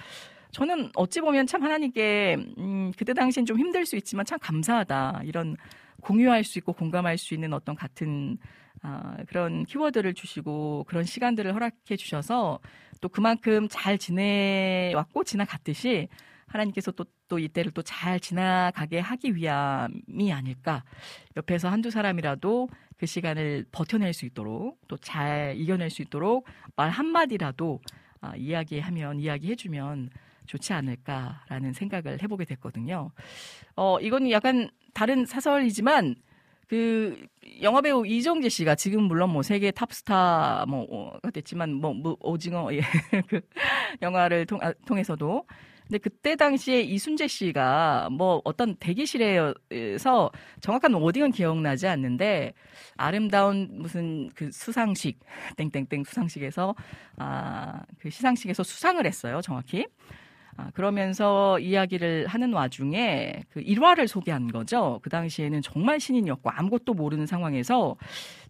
[0.51, 5.21] 저는 어찌 보면 참 하나님께, 음, 그때 당시엔 좀 힘들 수 있지만 참 감사하다.
[5.25, 5.55] 이런
[6.01, 8.39] 공유할 수 있고 공감할 수 있는 어떤 같은,
[8.82, 12.60] 아, 그런 키워드를 주시고 그런 시간들을 허락해 주셔서
[13.01, 16.08] 또 그만큼 잘 지내왔고 지나갔듯이
[16.49, 20.83] 하나님께서 또, 또 이때를 또 잘 지나가게 하기 위함이 아닐까.
[21.38, 27.79] 옆에서 한두 사람이라도 그 시간을 버텨낼 수 있도록 또 잘 이겨낼 수 있도록 말 한마디라도
[28.21, 30.09] 아, 이야기하면, 이야기해주면
[30.45, 33.12] 좋지 않을까라는 생각을 해보게 됐거든요.
[33.75, 36.15] 어, 이건 약간 다른 사설이지만
[36.67, 37.25] 그
[37.62, 42.81] 영화배우 이정재 씨가 지금 물론 뭐 세계 탑스타 뭐가 됐지만 뭐, 뭐 오징어 예,
[43.27, 43.41] 그
[44.01, 45.45] 영화를 통, 아, 통해서도
[45.89, 52.54] 근데 그때 당시에 이순재 씨가 뭐 어떤 대기실에서 정확한 워딩은 기억나지 않는데
[52.95, 55.19] 아름다운 무슨 그 수상식
[55.58, 56.75] 땡땡땡 수상식에서
[57.17, 59.88] 아 그 시상식에서 수상을 했어요 정확히.
[60.58, 64.99] 아, 그러면서 이야기를 하는 와중에 그 일화를 소개한 거죠.
[65.02, 67.95] 그 당시에는 정말 신인이었고 아무것도 모르는 상황에서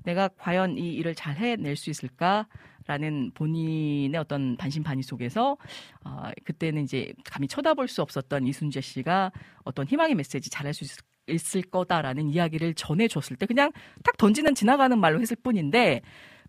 [0.04, 2.48] 내가 과연 이 일을 잘 해낼 수 있을까?
[2.90, 5.58] 라는 본인의 어떤 반신반의 속에서
[6.04, 9.32] 어, 그때는 이제 감히 쳐다볼 수 없었던 이순재 씨가
[9.64, 10.90] 어떤 희망의 메시지 잘할 수 있,
[11.28, 13.72] 있을 거다라는 이야기를 전해줬을 때 그냥
[14.04, 16.02] 탁 던지는 지나가는 말로 했을 뿐인데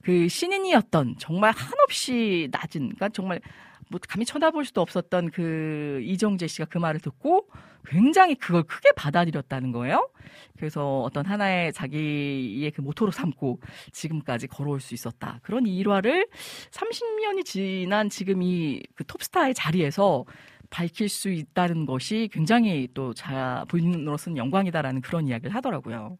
[0.03, 3.42] 그 신인이었던 정말 한없이 낮은 그러니까 정말
[3.90, 7.48] 뭐 감히 쳐다볼 수도 없었던 그 이정재 씨가 그 말을 듣고
[7.87, 10.09] 굉장히 그걸 크게 받아들였다는 거예요.
[10.57, 13.61] 그래서 어떤 하나의 자기의 그 모토로 삼고
[13.92, 15.40] 지금까지 걸어올 수 있었다.
[15.42, 16.29] 그런 일화를
[16.70, 20.24] 30년이 지난 지금 이 그 톱스타의 자리에서
[20.68, 26.16] 밝힐 수 있다는 것이 굉장히 또 자, 본인으로서는 영광이다라는 그런 이야기를 하더라고요.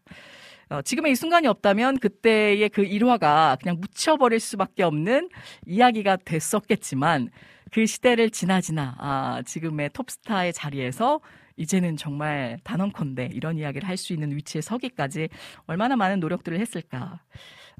[0.69, 5.29] 어, 지금의 이 순간이 없다면 그때의 그 일화가 그냥 묻혀버릴 수밖에 없는
[5.65, 7.29] 이야기가 됐었겠지만
[7.71, 11.21] 그 시대를 지나 지나 아, 지금의 톱스타의 자리에서
[11.57, 15.29] 이제는 정말 단언컨대 이런 이야기를 할 수 있는 위치에 서기까지
[15.67, 17.21] 얼마나 많은 노력들을 했을까.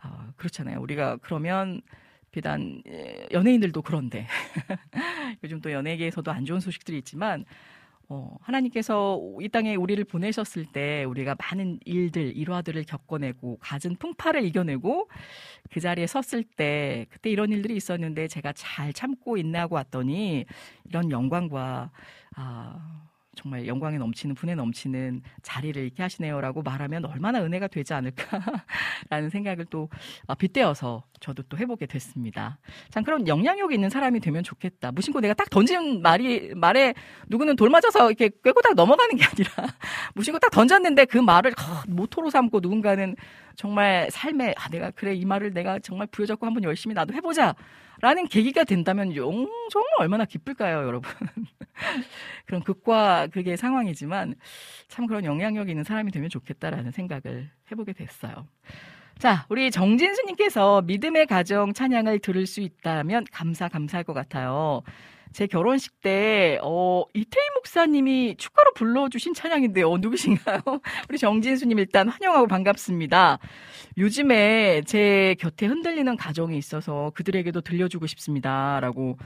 [0.01, 0.79] 아, 그렇잖아요.
[0.81, 1.81] 우리가 그러면
[2.31, 4.27] 비단 예, 연예인들도 그런데
[5.43, 7.45] 요즘 또 연예계에서도 안 좋은 소식들이 있지만
[8.13, 15.07] 어, 하나님께서 이 땅에 우리를 보내셨을 때 우리가 많은 일들, 일화들을 겪어내고 갖은 풍파를 이겨내고
[15.71, 20.43] 그 자리에 섰을 때 그때 이런 일들이 있었는데 제가 잘 참고 인내하고 왔더니
[20.89, 21.89] 이런 영광과
[22.35, 23.07] 아,
[23.41, 29.89] 정말 영광에 넘치는 분에 넘치는 자리를 잃게 하시네요라고 말하면 얼마나 은혜가 되지 않을까라는 생각을 또
[30.27, 32.59] 아, 빗대어서 저도 또 해보게 됐습니다.
[32.91, 34.91] 참 그런 영향력 있는 사람이 되면 좋겠다.
[34.91, 36.93] 무심코 내가 딱 던진 말이 말에
[37.29, 39.49] 누구는 돌 맞아서 이렇게 꿰고 딱 넘어가는 게 아니라
[40.13, 41.53] 무심코 딱 던졌는데 그 말을
[41.87, 43.15] 모토로 삼고 누군가는
[43.55, 47.55] 정말 삶에 아 내가 그래 이 말을 내가 정말 부여잡고 한번 열심히 나도 해보자.
[48.01, 51.09] 라는 계기가 된다면 용, 정말 얼마나 기쁠까요, 여러분.
[52.45, 54.35] 그런 극과 극의 상황이지만
[54.87, 58.47] 참 그런 영향력 있는 사람이 되면 좋겠다라는 생각을 해보게 됐어요.
[59.19, 64.81] 자, 우리 정진수님께서 믿음의 가정 찬양을 들을 수 있다면 감사, 감사할 것 같아요.
[65.33, 69.89] 제 결혼식 때, 어, 이태희 목사님이 축가로 불러주신 찬양인데요.
[69.89, 70.59] 어, 누구신가요?
[71.09, 73.39] 우리 정진수님 일단 환영하고 반갑습니다.
[73.97, 78.79] 요즘에 제 곁에 흔들리는 가정이 있어서 그들에게도 들려주고 싶습니다.
[78.81, 79.17] 라고.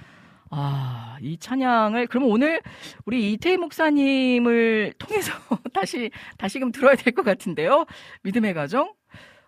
[0.51, 2.61] 아, 이 찬양을, 그러면 오늘
[3.05, 5.33] 우리 이태희 목사님을 통해서
[5.73, 7.85] 다시, 다시금 들어야 될 것 같은데요.
[8.21, 8.93] 믿음의 가정?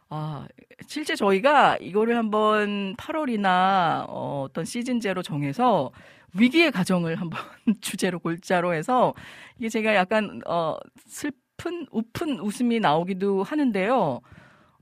[0.09, 0.47] 아,
[0.87, 5.91] 실제 저희가 이거를 한번 8월이나 어, 어떤 시즌제로 정해서
[6.33, 7.39] 위기의 가정을 한번
[7.81, 9.13] 주제로 골자로 해서
[9.57, 14.21] 이게 제가 약간 어 슬픈 우픈 웃음이 나오기도 하는데요.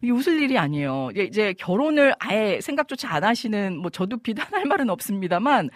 [0.03, 1.09] 이 웃을 일이 아니에요.
[1.15, 5.69] 이제 결혼을 아예 생각조차 안 하시는 뭐 저도 비난할 말은 없습니다만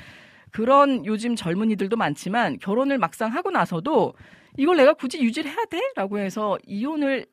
[0.52, 4.14] 그런 요즘 젊은이들도 많지만 결혼을 막상 하고 나서도
[4.58, 5.80] 이걸 내가 굳이 유지를 해야 돼?
[5.96, 7.26] 라고 해서 이혼을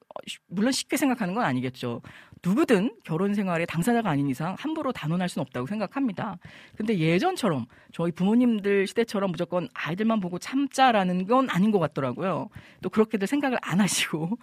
[0.49, 2.03] 물론 쉽게 생각하는 건 아니겠죠.
[2.45, 6.39] 누구든 결혼 생활에 당사자가 아닌 이상 함부로 단언할 수는 없다고 생각합니다.
[6.77, 12.49] 근데 예전처럼 저희 부모님들 시대처럼 무조건 아이들만 보고 참자라는 건 아닌 것 같더라고요.
[12.83, 14.39] 또 그렇게들 생각을 안 하시고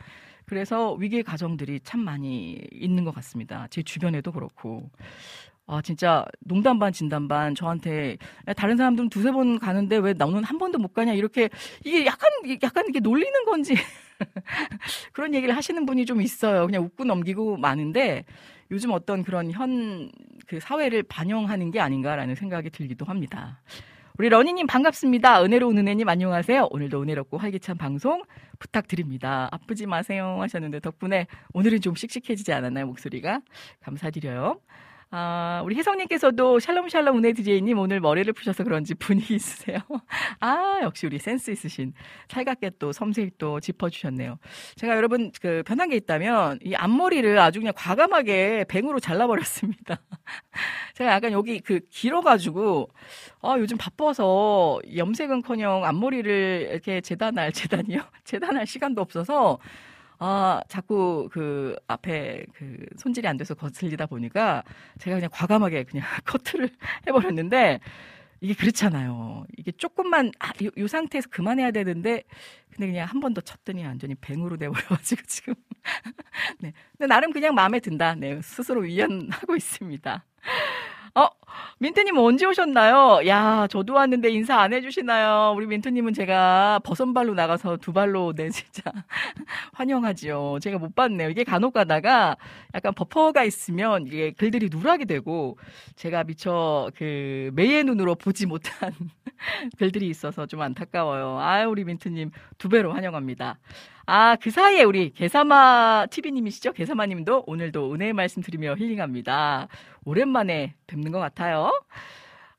[0.46, 3.68] 그래서 위기의 가정들이 참 많이 있는 것 같습니다.
[3.70, 4.90] 제 주변에도 그렇고.
[5.66, 8.18] 아, 진짜 농담 반 진담 반 저한테
[8.58, 11.50] 다른 사람들은 두세 번 가는데 왜 너는 한 번도 못 가냐 이렇게
[11.86, 12.30] 이게 약간
[12.62, 13.76] 약간 이게 놀리는 건지
[15.14, 16.66] 그런 얘기를 하시는 분이 좀 있어요.
[16.66, 18.26] 그냥 웃고 넘기고 많은데
[18.72, 20.10] 요즘 어떤 그런 현
[20.48, 23.62] 그 사회를 반영하는 게 아닌가라는 생각이 들기도 합니다.
[24.20, 25.44] 우리 러니님 반갑습니다.
[25.44, 26.68] 은혜로운 은혜님 안녕하세요.
[26.70, 28.24] 오늘도 은혜롭고 활기찬 방송
[28.60, 29.50] 부탁드립니다.
[29.52, 33.42] 아프지 마세요 하셨는데 덕분에 오늘은 좀 씩씩해지지 않았나요 목소리가?
[33.82, 34.60] 감사드려요.
[35.16, 39.78] 아, 우리 혜성님께서도 샬롬샬롬 은혜 디제이님 오늘 머리를 푸셔서 그런지 분위기 있으세요.
[40.40, 41.94] 아, 역시 우리 센스 있으신
[42.30, 44.40] 살갑게 또 섬세히 또 짚어주셨네요.
[44.76, 50.02] 제가 여러분 그 변한 게 있다면 이 앞머리를 아주 그냥 과감하게 뱅으로 잘라버렸습니다.
[50.96, 52.90] 제가 약간 여기 그 길어가지고
[53.44, 58.02] 아, 요즘 바빠서 염색은 커녕 앞머리를 이렇게 재단할 재단이요?
[58.26, 59.60] 재단할 시간도 없어서
[60.26, 64.64] 아, 자꾸 그 앞에 그 손질이 안 돼서 거슬리다 보니까
[65.00, 66.70] 제가 그냥 과감하게 그냥 커트를
[67.08, 67.82] 해버렸는데
[68.40, 69.46] 이게 그렇잖아요.
[69.58, 72.24] 이게 조금만 아, 요, 요 상태에서 그만해야 되는데
[72.72, 75.56] 근데 그냥 한 번 더 쳤더니 완전히 뱅으로 돼버려가지고 지금
[76.62, 76.72] 네.
[76.98, 78.16] 근데 나름 그냥 마음에 든다.
[78.16, 80.26] 네, 스스로 위안하고 있습니다.
[81.16, 81.28] 어,
[81.78, 83.28] 민트님 언제 오셨나요?
[83.28, 85.54] 야, 저도 왔는데 인사 안 해주시나요?
[85.56, 88.82] 우리 민트님은 제가 버선발로 나가서 두 발로, 네, 진짜.
[89.74, 90.58] 환영하지요.
[90.60, 91.30] 제가 못 봤네요.
[91.30, 92.36] 이게 간혹 가다가
[92.74, 95.58] 약간 버퍼가 있으면 이게 글들이 누락이 되고
[95.96, 98.92] 제가 미처 그 매의 눈으로 보지 못한
[99.78, 101.38] 글들이 있어서 좀 안타까워요.
[101.40, 103.60] 아, 우리 민트님 두 배로 환영합니다.
[104.06, 106.74] 아, 그 사이에 우리 개사마 TV님이시죠?
[106.74, 109.68] 개사마님도 오늘도 은혜의 말씀 드리며 힐링합니다.
[110.04, 111.72] 오랜만에 뵙는 것 같아요.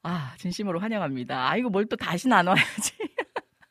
[0.03, 1.49] 아, 진심으로 환영합니다.
[1.51, 2.93] 아이고, 뭘 또 다시 나눠야지.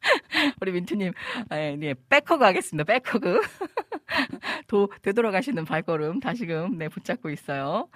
[0.61, 1.13] 우리 민트님,
[1.49, 2.83] 네, 네, 백허그 하겠습니다.
[2.85, 3.41] 백허그.
[4.67, 7.87] 도, 되돌아가시는 발걸음 다시금, 네, 붙잡고 있어요.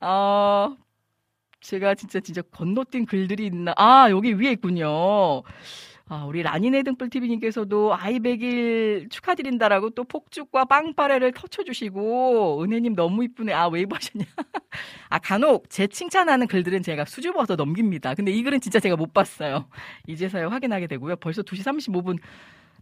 [0.00, 0.76] 어,
[1.60, 3.72] 제가 진짜, 진짜 건너뛴 글들이 있나.
[3.76, 5.42] 아, 여기 위에 있군요.
[6.08, 13.52] 아, 우리 라니네 등불TV님께서도 아이 100일 축하드린다라고 또 폭죽과 빵빠레를 터쳐주시고, 은혜님 너무 이쁘네.
[13.52, 14.24] 아, 웨이브 하셨냐.
[15.10, 18.14] 아, 간혹 제 칭찬하는 글들은 제가 수줍어서 넘깁니다.
[18.14, 19.68] 근데 이 글은 진짜 제가 못 봤어요.
[20.06, 21.16] 이제서야 확인하게 되고요.
[21.16, 22.20] 벌써 2시 35분.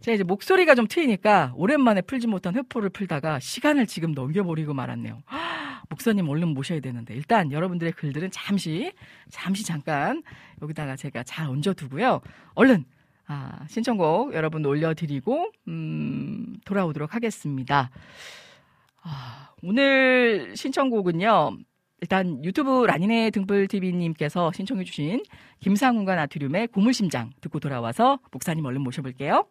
[0.01, 5.23] 제가 이제 목소리가 좀 트이니까 오랜만에 풀지 못한 회포를 풀다가 시간을 지금 넘겨버리고 말았네요.
[5.89, 8.91] 목사님 얼른 모셔야 되는데 일단 여러분들의 글들은 잠시
[9.29, 10.21] 잠시 잠깐
[10.61, 12.21] 여기다가 제가 잘 얹어두고요.
[12.53, 12.85] 얼른
[13.27, 17.89] 아, 신청곡 여러분 올려드리고, 음, 돌아오도록 하겠습니다.
[19.01, 21.57] 아, 오늘 신청곡은요,
[22.01, 25.23] 일단 유튜브 라니네 등불TV님께서 신청해주신
[25.59, 29.47] 김상훈과 나트륨의 고물심장 듣고 돌아와서 목사님 얼른 모셔볼게요.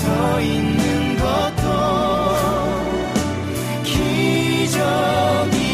[0.00, 1.62] 서 있는 것도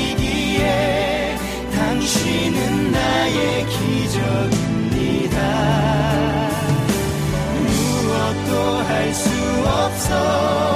[0.07, 1.37] 기적이기에
[1.75, 5.37] 당신은 나의 기적입니다.
[7.67, 8.51] 무엇도
[8.89, 9.31] 할 수
[9.65, 10.76] 없어.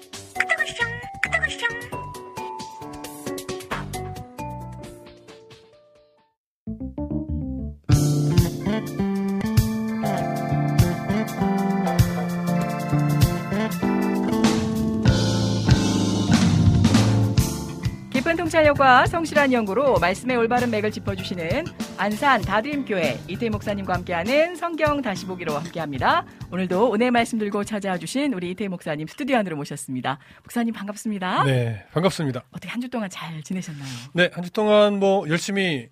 [18.71, 21.65] 통찰력과 성실한 연구로 말씀의 올바른 맥을 짚어주시는
[21.97, 26.25] 안산 다드림교회 이태 목사님과 함께하는 성경 다시 보기로 함께합니다.
[26.51, 30.19] 오늘도 은혜 말씀 들고 찾아와 주신 우리 이태 목사님 스튜디오 안으로 모셨습니다.
[30.43, 31.43] 목사님 반갑습니다.
[31.43, 32.43] 네, 반갑습니다.
[32.51, 33.89] 어떻게 한 주 동안 잘 지내셨나요?
[34.13, 35.89] 네, 한 주 동안 뭐 열심히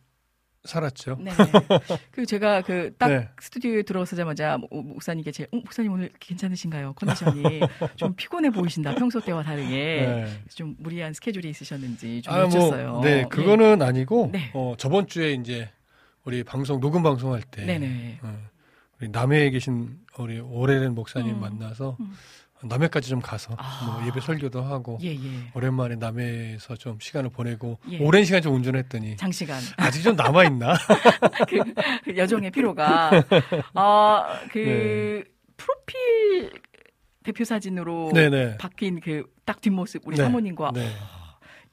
[0.70, 1.18] 살았죠.
[1.20, 1.32] 네.
[2.12, 3.30] 그 제가 그딱 네.
[3.42, 6.94] 스튜디오에 들어서자마자 모- 목사님께 제 어, 목사님 오늘 괜찮으신가요?
[6.94, 7.60] 컨디션이
[7.98, 8.96] 좀 피곤해 보이신다.
[8.96, 10.26] 평소 때와 다르게 네.
[10.54, 12.88] 좀 무리한 스케줄이 있으셨는지 좀 아, 여쭸어요.
[12.92, 14.52] 뭐, 네, 그거는 아니고, 네.
[14.54, 15.70] 어, 저번 주에 이제
[16.24, 18.20] 우리 방송, 녹음 방송할 때, 네네.
[18.22, 18.38] 어,
[19.02, 21.40] 우리 남해에 계신 우리 오래된 목사님 음.
[21.40, 22.14] 만나서 음.
[22.64, 23.86] 남해까지 좀 가서 아.
[24.00, 25.18] 뭐 예배 설교도 하고, 예, 예.
[25.54, 28.00] 오랜만에 남해에서 좀 시간을 보내고, 예.
[28.00, 29.60] 오랜 시간 좀 운전했더니, 장시간.
[29.78, 30.74] 아직 좀 남아 있나?
[32.04, 33.12] 그 여정의 피로가.
[33.76, 35.24] 어, 그, 네.
[35.58, 36.52] 프로필
[37.24, 38.58] 대표 사진으로 네네.
[38.58, 40.22] 바뀐 그 딱 뒷모습 우리 네.
[40.24, 40.92] 사모님과 네.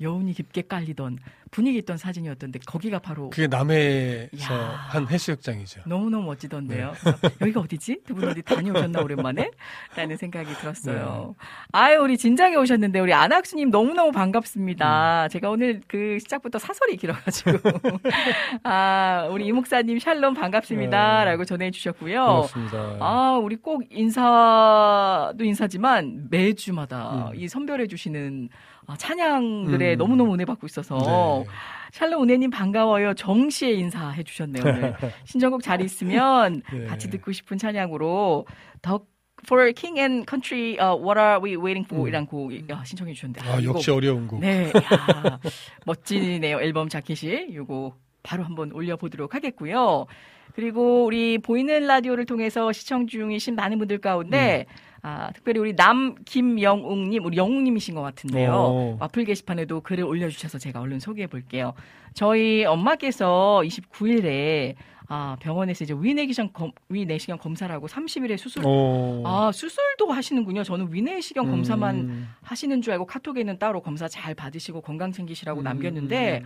[0.01, 1.19] 여운이 깊게 깔리던
[1.51, 4.59] 분위기 있던 사진이었던데 거기가 바로 그게 남해에서 야.
[4.89, 5.83] 한 해수욕장이죠.
[5.87, 6.93] 너무너무 멋지던데요.
[6.93, 7.31] 네.
[7.41, 8.01] 여기가 어디지?
[8.05, 9.51] 두 분 어디 다녀오셨나 오랜만에?
[9.97, 11.35] 라는 생각이 들었어요.
[11.39, 11.47] 네.
[11.73, 14.13] 아유, 우리 진작에 오셨는데 우리 안학수님 너무너무 음.
[14.13, 15.29] 반갑습니다.
[15.29, 17.53] 제가 오늘 그 시작부터 사설이 길어가지고.
[18.65, 21.19] 아, 우리 이목사님 샬롬 반갑습니다.
[21.21, 21.25] 네.
[21.31, 22.25] 라고 전해주셨고요.
[22.25, 22.97] 반갑습니다.
[23.01, 27.37] 아, 우리 꼭 인사도 인사지만 매주마다 음.
[27.37, 28.57] 이 선별해 주시는 아,
[28.97, 29.99] 찬양들에 음.
[29.99, 30.97] 너무너무 은혜 받고 있어서
[31.45, 31.51] 네.
[31.93, 33.15] 샬롬 은혜님 반가워요.
[33.15, 34.63] 정시에 인사해 주셨네요.
[34.63, 34.95] 오늘.
[35.25, 36.85] 신청곡 잘 있으면 네.
[36.85, 38.47] 같이 듣고 싶은 찬양으로
[38.83, 39.01] 더
[39.47, 42.05] For King and Country, uh, What Are We Waiting For?
[42.05, 42.09] 음.
[42.09, 44.41] 이란 곡 야, 신청해 주셨는데 아, 역시 어려운 곡.
[44.41, 45.39] 네, 야,
[45.85, 46.61] 멋지네요.
[46.61, 50.07] 앨범 자켓이 요거 바로 한번 올려보도록 하겠고요.
[50.55, 54.65] 그리고 우리 보이는 라디오를 통해서 시청 중이신 많은 분들 가운데
[55.09, 58.53] 아, 특별히 우리 남 김영웅님, 우리 영웅님이신 것 같은데요.
[58.53, 58.97] 오.
[58.99, 61.75] 와플 게시판에도 글을 올려주셔서 제가 얼른 소개해 볼게요.
[62.13, 64.75] 저희 엄마께서 29일에
[65.07, 68.67] 아, 병원에서 이제 위내시경 검, 위내시경 검사를 하고 30일에 수술.
[68.67, 69.23] 오.
[69.25, 70.65] 아, 수술도 하시는군요.
[70.65, 72.29] 저는 위내시경 검사만 음.
[72.43, 76.43] 하시는 줄 알고 카톡에는 따로 검사 잘 받으시고 건강 챙기시라고 남겼는데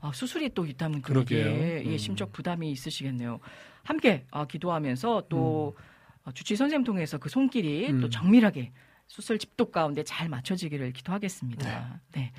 [0.00, 1.46] 아, 수술이 또 있다면 그러게요.
[1.46, 1.98] 예, 음.
[1.98, 3.40] 심적 부담이 있으시겠네요.
[3.82, 5.93] 함께 아, 기도하면서 또 어,
[6.32, 8.00] 주치 선생님 통해서 그 손길이 음.
[8.00, 8.72] 또 정밀하게
[9.06, 12.00] 수술 집도 가운데 잘 맞춰지기를 기도하겠습니다.
[12.12, 12.32] 네.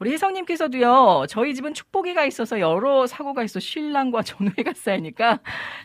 [0.00, 5.38] 우리 혜성님께서도요, 저희 집은 축복이가 있어서 여러 사고가 있어 신랑과 전우회가 쌓이니까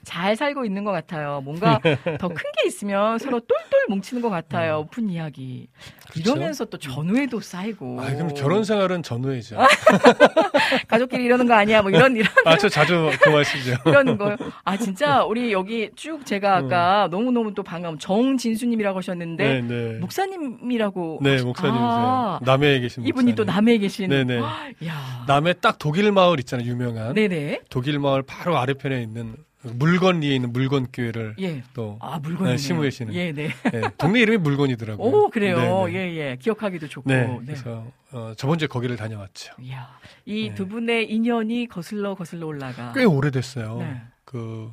[0.03, 1.41] 잘 살고 있는 것 같아요.
[1.43, 1.79] 뭔가
[2.19, 4.79] 더 큰 게 있으면 서로 똘똘 뭉치는 것 같아요.
[4.79, 5.67] 오픈 이야기.
[6.11, 6.31] 그쵸?
[6.31, 8.01] 이러면서 또 전우회도 쌓이고.
[8.01, 9.57] 아, 그럼 결혼 생활은 전후회죠.
[10.87, 11.81] 가족끼리 이러는 거 아니야?
[11.81, 12.27] 뭐 이런, 이런.
[12.45, 13.75] 아, 저 자주 그 말씀이죠.
[13.85, 14.35] 이러는 거요.
[14.63, 19.99] 아 진짜 우리 여기 쭉 제가 아까 너무 너무 또 반가움 정진수님이라고 하셨는데 네, 네.
[19.99, 21.87] 목사님이라고 네, 목사님이세요.
[21.89, 23.55] 아, 남해에 계신 이분이 또 목사님.
[23.55, 23.98] 남해에 계신.
[24.07, 24.39] 네네.
[24.85, 25.25] 야.
[25.27, 27.13] 남해 딱 독일 마을 있잖아요, 유명한.
[27.13, 27.61] 네네.
[27.69, 31.63] 독일 마을 바로 아래편에 있는 물건리에 있는 물건 교회를 예.
[31.73, 32.21] 또 아.
[32.43, 33.13] 네, 시무회시는.
[33.13, 33.49] 예, 네.
[33.73, 35.07] 예, 동네 이름이 물건이더라고요.
[35.07, 35.57] 오 그래요.
[35.87, 35.93] 네, 네.
[35.93, 36.35] 예, 예.
[36.37, 37.09] 기억하기도 좋고.
[37.09, 37.39] 네, 네.
[37.45, 39.53] 그래서 어, 저번 주에 거기를 다녀왔죠.
[39.61, 39.89] 이야.
[40.25, 40.55] 이 네.
[40.55, 42.93] 두 분의 인연이 거슬러 거슬러 올라가.
[42.93, 43.77] 꽤 오래됐어요.
[43.79, 44.01] 네.
[44.23, 44.71] 그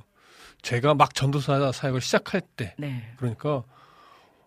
[0.63, 3.13] 제가 막 전도사 사역을 시작할 때 네.
[3.17, 3.65] 그러니까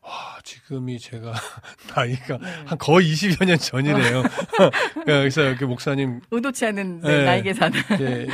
[0.10, 1.32] 와, 지금이 제가
[1.96, 2.48] 나이가 네.
[2.66, 4.24] 한 거의 20여 년 전이래요.
[5.06, 7.26] 그래서 여기 목사님 의도치 않은 네, 네.
[7.26, 7.72] 나이 계산.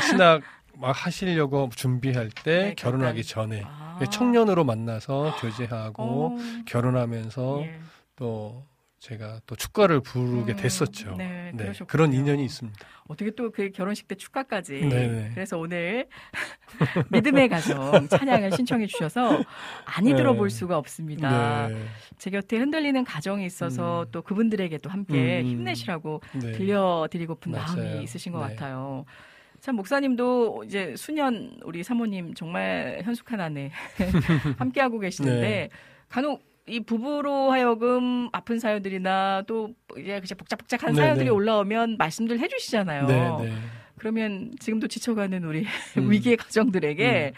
[0.01, 0.41] 신학
[0.77, 3.23] 막 하시려고 준비할 때 네, 결혼하기.
[3.23, 3.99] 전에 아.
[4.09, 6.37] 청년으로 만나서 교제하고 어.
[6.65, 7.79] 결혼하면서 예.
[8.15, 8.65] 또
[8.99, 11.15] 제가 또 축가를 부르게 음, 됐었죠.
[11.17, 11.87] 네, 그러셨군요.
[11.87, 12.79] 그런 인연이 있습니다.
[13.07, 14.79] 어떻게 또 그 결혼식 때 축가까지.
[14.81, 15.31] 네네.
[15.33, 16.07] 그래서 오늘
[17.11, 19.43] 믿음의 가정 찬양을 신청해 주셔서
[19.85, 20.15] 아니 네.
[20.15, 21.67] 들어볼 수가 없습니다.
[21.67, 21.85] 네.
[22.17, 24.11] 제 곁에 흔들리는 가정이 있어서 음.
[24.11, 25.45] 또 그분들에게도 함께 음.
[25.45, 26.51] 힘내시라고 네.
[26.53, 27.75] 들려드리고픈 맞아요.
[27.77, 28.55] 마음이 있으신 것 네.
[28.55, 29.05] 같아요.
[29.61, 33.71] 참 목사님도 이제 수년 우리 사모님 정말 현숙한 아내
[34.57, 35.69] 함께하고 계시는데 네.
[36.09, 41.31] 간혹 이 부부로 하여금 아픈 사연들이나 또 이제 복잡복잡한 네, 사연들이 네.
[41.31, 43.05] 올라오면 말씀들 해주시잖아요.
[43.05, 43.53] 네, 네.
[43.99, 45.65] 그러면 지금도 지쳐가는 우리
[45.97, 46.09] 음.
[46.11, 47.33] 위기의 가정들에게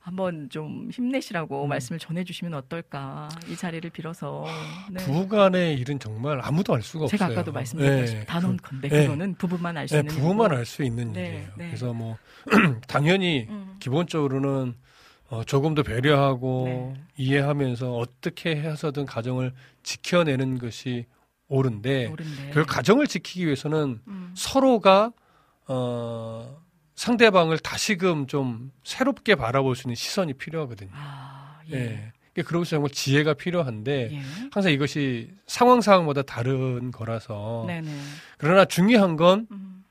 [0.00, 4.44] 한번 좀 힘내시라고 말씀을 전해주시면 어떨까 이 자리를 빌어서
[4.92, 5.02] 네.
[5.02, 7.38] 부부간의 일은 정말 아무도 알 수가 제가 없어요.
[7.38, 8.26] 아까도 말씀드렸다시피 네.
[8.26, 9.02] 단언 그- 건데 네.
[9.04, 10.52] 그거는 부부만 알수 네, 있는 부부만.
[10.52, 11.48] 알 수 있는 네, 일이에요.
[11.56, 11.66] 네.
[11.68, 12.18] 그래서 뭐
[12.86, 13.76] 당연히 음.
[13.80, 14.74] 기본적으로는
[15.28, 17.02] 어, 조금 더 배려하고 네.
[17.16, 19.52] 이해하면서 어떻게 해서든 가정을
[19.82, 21.06] 지켜내는 것이
[21.48, 22.50] 옳은데 옳은데.
[22.52, 24.34] 그 가정을 지키기 위해서는 음.
[24.36, 25.12] 서로가
[25.68, 26.62] 어,
[26.94, 30.90] 상대방을 다시금 좀 새롭게 바라볼 수 있는 시선이 필요하거든요.
[30.94, 31.76] 아, 예.
[31.76, 32.12] 예.
[32.38, 32.42] 예.
[32.42, 34.22] 그러고서 정말 지혜가 필요한데 예.
[34.52, 37.90] 항상 이것이 상황 상황마다 다른 거라서 네네.
[38.38, 39.84] 그러나 중요한 건 음.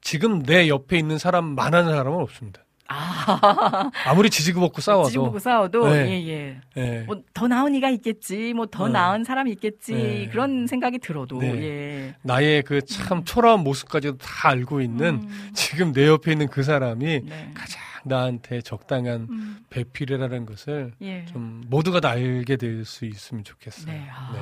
[0.00, 2.62] 지금 내 옆에 있는 사람 만하는 사람은 없습니다.
[2.88, 6.08] 아, 아무리 지지고 먹고 싸워도 지금 보고 싸워도 네.
[6.08, 6.60] 예, 예.
[6.76, 7.00] 예.
[7.06, 8.92] 뭐더 나은 이가 있겠지, 뭐더 네.
[8.94, 10.28] 나은 사람이 있겠지 네.
[10.28, 11.48] 그런 생각이 들어도 네.
[11.62, 12.14] 예.
[12.22, 15.50] 나의 그 참 초라한 모습까지도 다 알고 있는 음.
[15.54, 17.50] 지금 내 옆에 있는 그 사람이 네.
[17.54, 19.58] 가장 나한테 적당한 음.
[19.68, 21.26] 배필이라는 것을 예.
[21.26, 23.92] 좀 모두가 다 알게 될 수 있으면 좋겠어요.
[23.92, 24.08] 네.
[24.10, 24.40] 아, 네.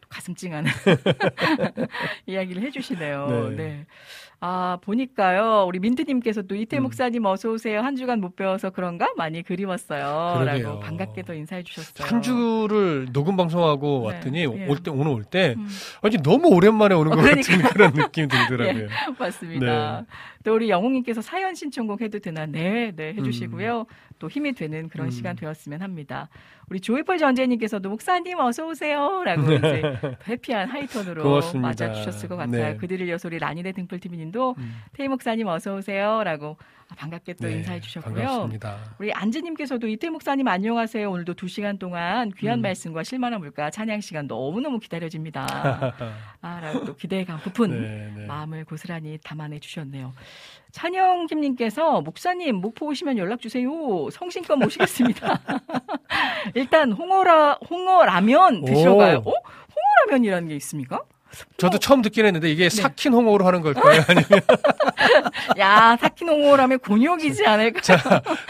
[0.00, 0.70] 또 가슴 찡하는
[2.26, 3.54] 이야기를 해주시네요.
[3.56, 3.86] 네.
[4.42, 4.48] 네.
[4.48, 5.66] 아, 보니까요.
[5.68, 6.82] 우리 민트님께서도 이태 음.
[6.82, 7.80] 목사님 어서 오세요.
[7.80, 9.08] 한 주간 못 배워서 그런가?
[9.16, 10.40] 많이 그리웠어요.
[10.40, 10.66] 그러게요.
[10.66, 12.08] 라고 반갑게도 인사해 주셨어요.
[12.08, 14.14] 한 주를 녹음 방송하고 네.
[14.16, 14.66] 왔더니 예.
[14.66, 15.68] 올때 오늘 올때 음.
[16.02, 17.56] 아니 너무 오랜만에 오는 어, 것 그러니까.
[17.56, 18.88] 같은 그런 느낌이 들더라고요.
[19.16, 20.00] 맞습니다.
[20.00, 20.06] 네.
[20.42, 22.46] 또 우리 영웅님께서 사연 신청곡 해도 되나?
[22.46, 23.86] 네, 네, 해주시고요.
[24.18, 25.10] 또 힘이 되는 그런 음.
[25.10, 26.28] 시간 되었으면 합니다.
[26.68, 29.82] 우리 조이펄 전재님께서도 목사님 어서 오세요라고 이제
[30.26, 31.40] 해피한 하이톤으로.
[31.60, 32.72] 맞아주셨을 것 같아요.
[32.72, 32.76] 네.
[32.76, 34.00] 그들을 여소리 라니네 등불
[34.32, 34.82] TV님도 음.
[34.94, 36.56] 태희 목사님 어서 오세요라고
[36.96, 38.14] 반갑게 또 네, 인사해 주셨고요.
[38.14, 38.96] 반갑습니다.
[38.98, 41.10] 우리 안지님께서도 이태 목사님 안녕하세요.
[41.10, 42.62] 오늘도 두 시간 동안 귀한 음.
[42.62, 45.94] 말씀과 실만한 물가 찬양 시간 너무너무 기다려집니다.
[46.42, 48.26] 아, 라고 또 기대감 부푼 네, 네.
[48.26, 50.12] 마음을 고스란히 담아내 주셨네요.
[50.72, 53.70] 찬영김님께서 목사님 목포 오시면 연락 주세요.
[54.10, 55.40] 성심껏 모시겠습니다.
[56.54, 58.98] 일단 홍어라 홍어라면 드시러 오.
[58.98, 59.22] 가요.
[59.24, 59.32] 어?
[60.02, 61.02] 홍어라면이라는 게 있습니까?
[61.56, 62.82] 저도 처음 듣긴 했는데 이게 네.
[62.82, 64.02] 삭힌 홍어로 하는 걸까요?
[64.08, 64.40] 아니면
[65.58, 67.80] 야 사킨 홍어라면 곤욕이지 않을까?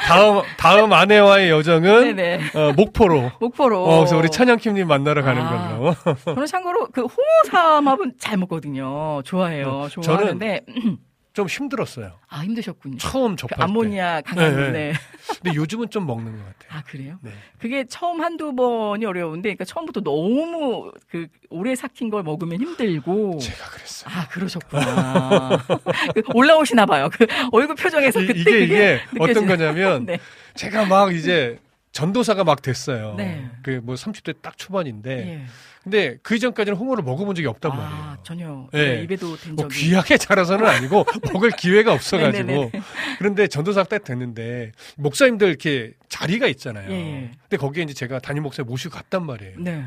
[0.06, 2.18] 다음 다음 아내와의 여정은
[2.54, 3.32] 어, 목포로.
[3.40, 3.84] 목포로.
[3.84, 5.76] 어, 그래서 우리 찬양킴님 만나러 가는 아.
[5.78, 5.94] 걸로.
[6.24, 9.22] 저는 참고로 그 홍어 삼합은 잘 먹거든요.
[9.24, 9.88] 좋아해요.
[9.90, 10.60] 저는 좋아하는데
[11.32, 12.18] 좀 힘들었어요.
[12.28, 12.98] 아 힘드셨군요.
[12.98, 13.62] 처음 그 접할 때.
[13.64, 14.92] 암모니아 강한 네, 네.
[15.42, 16.78] 근데 요즘은 좀 먹는 것 같아요.
[16.78, 17.18] 아 그래요?
[17.22, 17.30] 네.
[17.58, 23.38] 그게 처음 한두 번이 어려운데, 그러니까 처음부터 너무 그 오래 삭힌 걸 먹으면 힘들고.
[23.38, 24.14] 제가 그랬어요.
[24.14, 25.58] 아 그러셨구나.
[26.14, 27.08] 그 올라오시나 봐요.
[27.12, 30.18] 그 얼굴 표정에서 이- 그때 이게 이게 어떤 거냐면 네.
[30.54, 31.58] 제가 막 이제
[31.92, 33.14] 전도사가 막 됐어요.
[33.16, 33.48] 네.
[33.62, 35.10] 그뭐 30대 딱 초반인데.
[35.28, 35.46] 예.
[35.82, 38.16] 근데 그 이전까지는 홍어를 먹어본 적이 없단 아 말이에요.
[38.22, 38.96] 전혀 네.
[38.96, 39.74] 네, 입에도 댄뭐 적이.
[39.80, 42.70] 귀하게 자라서는 아니고 먹을 기회가 없어가지고 네네네.
[43.18, 46.90] 그런데 전도사 딱 됐는데 목사님들 이렇게 자리가 있잖아요.
[46.90, 47.30] 예, 예.
[47.42, 49.56] 근데 거기에 이제 제가 담임 목사 모시고 갔단 말이에요.
[49.58, 49.84] 네.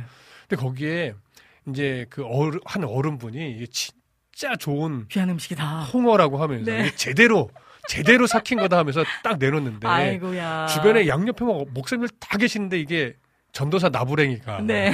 [0.47, 1.14] 근데 거기에
[1.70, 5.86] 이제 그 어른, 한 어른분이 진짜 좋은 귀한 음식이다.
[5.86, 6.93] 홍어라고 하면서 네.
[6.95, 7.49] 제대로
[7.88, 10.67] 제대로 삭힌 거다 하면서 딱 내놓는데 아이고야.
[10.67, 13.15] 주변에 양옆에 막 목사님들 다 계시는데 이게
[13.51, 14.93] 전도사 나부랭이가 네.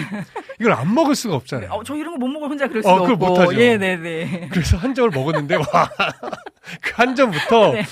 [0.59, 1.71] 이걸 안 먹을 수가 없잖아요.
[1.71, 3.25] 어, 저 이런 거 못 먹어 혼자 그럴 어, 수도 그걸 없고.
[3.27, 3.59] 못하죠.
[3.59, 4.49] 예, 네, 네.
[4.51, 5.65] 그래서 한 점을 먹었는데 와
[6.83, 7.83] 그 한 점부터 네.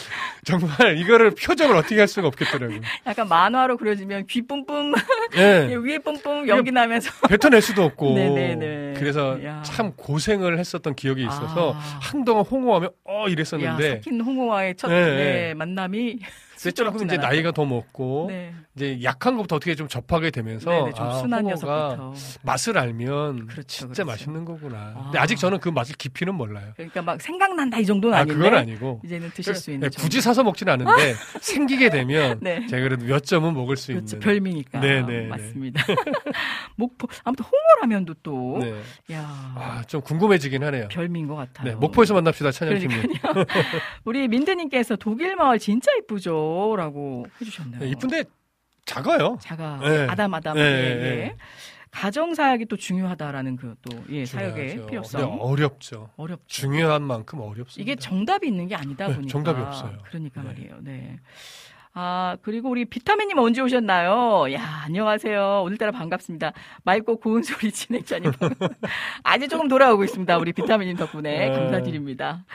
[0.49, 2.81] 정말 이거를 표정을 어떻게 할 수가 없겠더라고요.
[3.05, 4.93] 약간 만화로 그려지면 귀 뿜뿜,
[5.37, 5.75] 예.
[5.79, 7.11] 위에 뿜뿜 연기 나면서.
[7.27, 8.93] 뱉어낼 수도 없고 네네네.
[8.97, 9.61] 그래서 야.
[9.63, 11.99] 참 고생을 했었던 기억이 있어서 아.
[12.01, 15.53] 한동안 홍어하면 어 야, 이랬었는데 삭힌 홍어와의 첫 네, 네, 네.
[15.53, 16.19] 만남이
[16.75, 18.53] 조금 이제 나이가 더 먹고 네.
[18.75, 22.13] 이제 약한 것부터 어떻게 좀 접하게 되면서 네네, 좀 아, 순한 녀석부터.
[22.43, 24.05] 맛을 알면 그렇죠, 진짜 그렇죠.
[24.05, 24.93] 맛있는 거구나.
[24.95, 25.01] 아.
[25.05, 26.73] 근데 아직 저는 그 맛을 깊이는 몰라요.
[26.75, 30.21] 그러니까 막 생각난다 이 정도는 아 아닌데 그건 아니고 이제는 드실 수 있는 네, 굳이
[30.21, 30.23] 정도.
[30.39, 32.65] 사서 먹지는 않은데 생기게 되면 네.
[32.67, 34.19] 제가 그래도 몇 점은 먹을 수 그렇죠 있는.
[34.19, 35.27] 별미니까 네, 네, 네.
[35.27, 35.83] 맞습니다.
[36.75, 38.73] 목포 아무튼 홍어라면도 또 네.
[39.13, 39.25] 야.
[39.55, 40.87] 아, 좀 궁금해지긴 하네요.
[40.89, 41.69] 별미인 것 같아요.
[41.71, 43.13] 네, 목포에서 만납시다, 찬양팀님.
[44.05, 47.79] 우리 민드님께서 독일 마을 진짜 이쁘죠라고 해주셨네요.
[47.81, 48.23] 네, 이쁜데
[48.85, 49.37] 작아요.
[49.41, 50.07] 자가 네.
[50.09, 50.95] 아담 아담 네, 예, 예.
[50.95, 51.35] 네.
[51.91, 54.85] 가정 사역이 또 중요하다라는 그또 예, 사역의.
[54.87, 56.09] 필요성 어렵죠.
[56.17, 56.43] 어렵죠.
[56.47, 57.81] 중요한 만큼 어렵습니다.
[57.81, 59.97] 이게 정답이 있는 게 아니다 네, 보니까 정답이 없어요.
[60.05, 60.47] 그러니까 네.
[60.47, 60.77] 말이에요.
[60.81, 61.19] 네.
[61.93, 64.51] 아 그리고 우리 비타민님 언제 오셨나요?
[64.53, 65.63] 야 안녕하세요.
[65.65, 66.53] 오늘따라 반갑습니다.
[66.83, 68.31] 맑고 고운 소리 진행자님
[69.23, 70.37] 아주 조금 돌아오고 있습니다.
[70.37, 71.51] 우리 비타민님 덕분에 네.
[71.51, 72.45] 감사드립니다.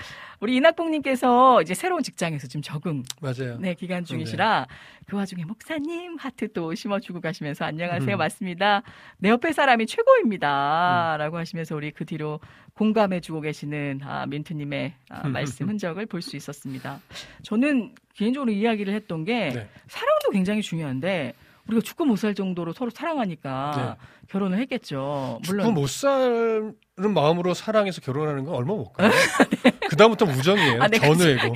[0.40, 3.56] 우리 이낙봉님께서 이제 새로운 직장에서 지금 적응 맞아요.
[3.58, 4.66] 네, 기간 중이시라
[5.06, 8.16] 그 와중에 목사님 하트 또 심어주고 가시면서 안녕하세요.
[8.16, 8.82] 맞습니다.
[9.18, 11.16] 내 옆에 사람이 최고입니다.
[11.18, 12.40] 라고 하시면서 우리 그 뒤로
[12.76, 17.00] 공감해주고 계시는 아, 민트님의 아, 말씀 흔적을 볼 수 있었습니다.
[17.42, 19.68] 저는 개인적으로 이야기를 했던 게 네.
[19.88, 21.34] 사랑도 굉장히 중요한데
[21.68, 23.96] 우리가 죽고 못 살 정도로 서로 사랑하니까
[24.28, 25.38] 결혼을 했겠죠.
[25.42, 29.10] 죽고 물론 못 사는 마음으로 사랑해서 결혼하는 건 얼마 못 가요.
[29.90, 30.82] 그다음부터 우정이에요.
[30.82, 31.54] 아, 네, 전우애고.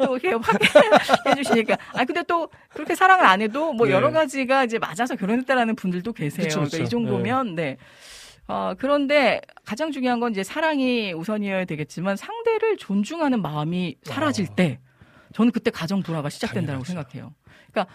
[0.00, 0.58] 또 이렇게 확
[1.26, 1.76] 해주시니까.
[1.94, 3.92] 아, 근데 또 그렇게 사랑을 안 해도 뭐 네.
[3.92, 6.44] 여러 가지가 이제 맞아서 결혼했다라는 분들도 계세요.
[6.46, 6.70] 그쵸, 그쵸.
[6.70, 7.76] 그러니까 이 정도면, 네.
[8.48, 14.54] 어, 그런데 가장 중요한 건 이제 사랑이 우선이어야 되겠지만 상대를 존중하는 마음이 사라질 아.
[14.54, 14.80] 때
[15.34, 16.84] 저는 그때 가정 불화가 시작된다고.
[16.84, 17.34] 생각해요.
[17.70, 17.92] 그러니까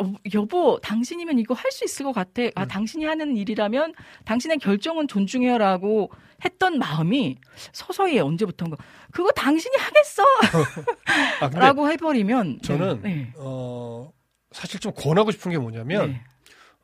[0.00, 2.42] 여, 여보, 당신이면 이거 할 수 있을 것 같아.
[2.54, 2.68] 아, 음.
[2.68, 6.10] 당신이 하는 일이라면 당신의 결정은 존중해요라고
[6.44, 7.36] 했던 마음이
[7.72, 8.76] 서서히 언제부턴가
[9.10, 10.22] 그거 당신이 하겠어
[11.40, 13.32] 아, 라고 해버리면 저는 네.
[13.36, 14.10] 어
[14.52, 16.24] 사실 좀 권하고 싶은 게 뭐냐면 네.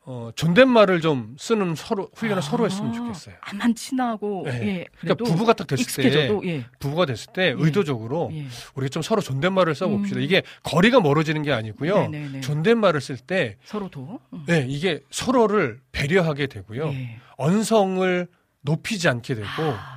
[0.07, 3.35] 어 존댓말을 좀 쓰는 서로 훈련을 아, 서로 했으면 좋겠어요.
[3.41, 4.51] 안만 친하고 네.
[4.67, 8.45] 예 그러니까 부부가 딱 됐을 때 익숙해져도 예, 부부가 됐을 때 의도적으로 예.
[8.75, 10.19] 우리가 좀 서로 존댓말을 써봅시다.
[10.19, 10.21] 음.
[10.21, 12.09] 이게 거리가 멀어지는 게 아니고요.
[12.09, 12.41] 네네네.
[12.41, 14.43] 존댓말을 쓸 때 서로도 음.
[14.45, 16.89] 네, 이게 서로를 배려하게 되고요.
[16.89, 17.17] 예.
[17.37, 18.27] 언성을
[18.61, 19.94] 높이지 않게 되고 아,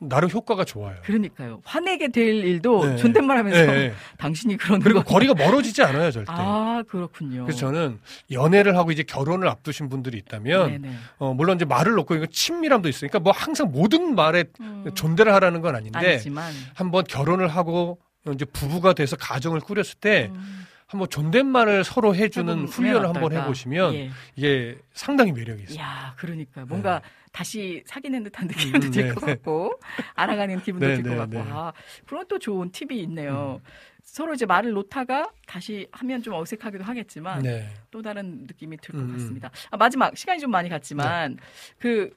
[0.00, 0.96] 나름 효과가 좋아요.
[1.02, 2.96] 그러니까요 화내게 될 일도 네.
[2.96, 3.94] 존댓말하면서 네, 네.
[4.18, 6.30] 당신이 그러는 그리고 거 거리가 멀어지지 않아요, 절대.
[6.32, 7.42] 아 그렇군요.
[7.44, 7.98] 그래서 저는
[8.30, 10.94] 연애를 하고 이제 결혼을 앞두신 분들이 있다면 네네.
[11.18, 15.60] 어, 물론 이제 말을 놓고 이거 친밀함도 있으니까 뭐 항상 모든 말에 음, 존대를 하라는
[15.60, 17.98] 건 아닌데 아니지만 한번 결혼을 하고
[18.32, 23.42] 이제 부부가 돼서 가정을 꾸렸을 때 음, 한번 존댓말을 서로 해주는 훈련을 한번 어떨까?
[23.42, 24.10] 해보시면 예.
[24.36, 25.78] 이게 상당히 매력이 있어요.
[25.80, 27.02] 야, 그러니까 뭔가
[27.32, 29.34] 다시 사귀는 듯한 느낌도 음, 들 네, 것 네.
[29.34, 29.80] 같고
[30.14, 31.40] 알아가는 기분도 네, 들것 네, 같고 네.
[31.40, 31.52] 음.
[31.52, 31.72] 아,
[32.06, 33.60] 그런 또 좋은 팁이 있네요.
[34.02, 37.68] 서로 이제 말을 놓다가 다시 하면 좀 어색하기도 하겠지만 네.
[37.90, 39.12] 또 다른 느낌이 들것 음, 음.
[39.12, 39.50] 같습니다.
[39.70, 41.38] 아, 마지막 시간이 좀 많이 갔지만
[41.78, 42.10] 그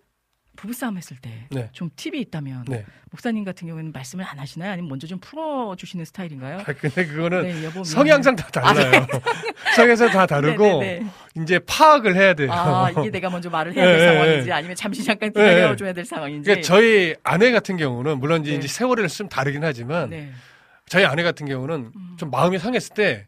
[0.55, 1.95] 부부싸움 했을 때좀 네.
[1.95, 2.85] 팁이 있다면 네.
[3.09, 4.71] 목사님 같은 경우에는 말씀을 안 하시나요?
[4.71, 6.59] 아니면 먼저 좀 풀어주시는 스타일인가요?
[6.59, 7.83] 아, 근데 그거는 네.
[7.83, 9.07] 성향상 다 달라요.
[9.75, 11.07] 성향상 다 다르고 네네네.
[11.41, 12.51] 이제 파악을 해야 돼요.
[12.51, 14.51] 아, 이게 내가 먼저 말을 해야 될 네, 상황인지 네.
[14.51, 15.55] 아니면 잠시 잠깐 네, 네.
[15.55, 16.45] 기다려줘야 될 상황인지.
[16.45, 18.67] 그러니까 저희 아내 같은 경우는 물론 이제, 네.
[18.67, 20.31] 세월을 좀 다르긴 하지만 네.
[20.87, 22.15] 저희 아내 같은 경우는 음.
[22.17, 23.27] 좀 마음이 상했을 때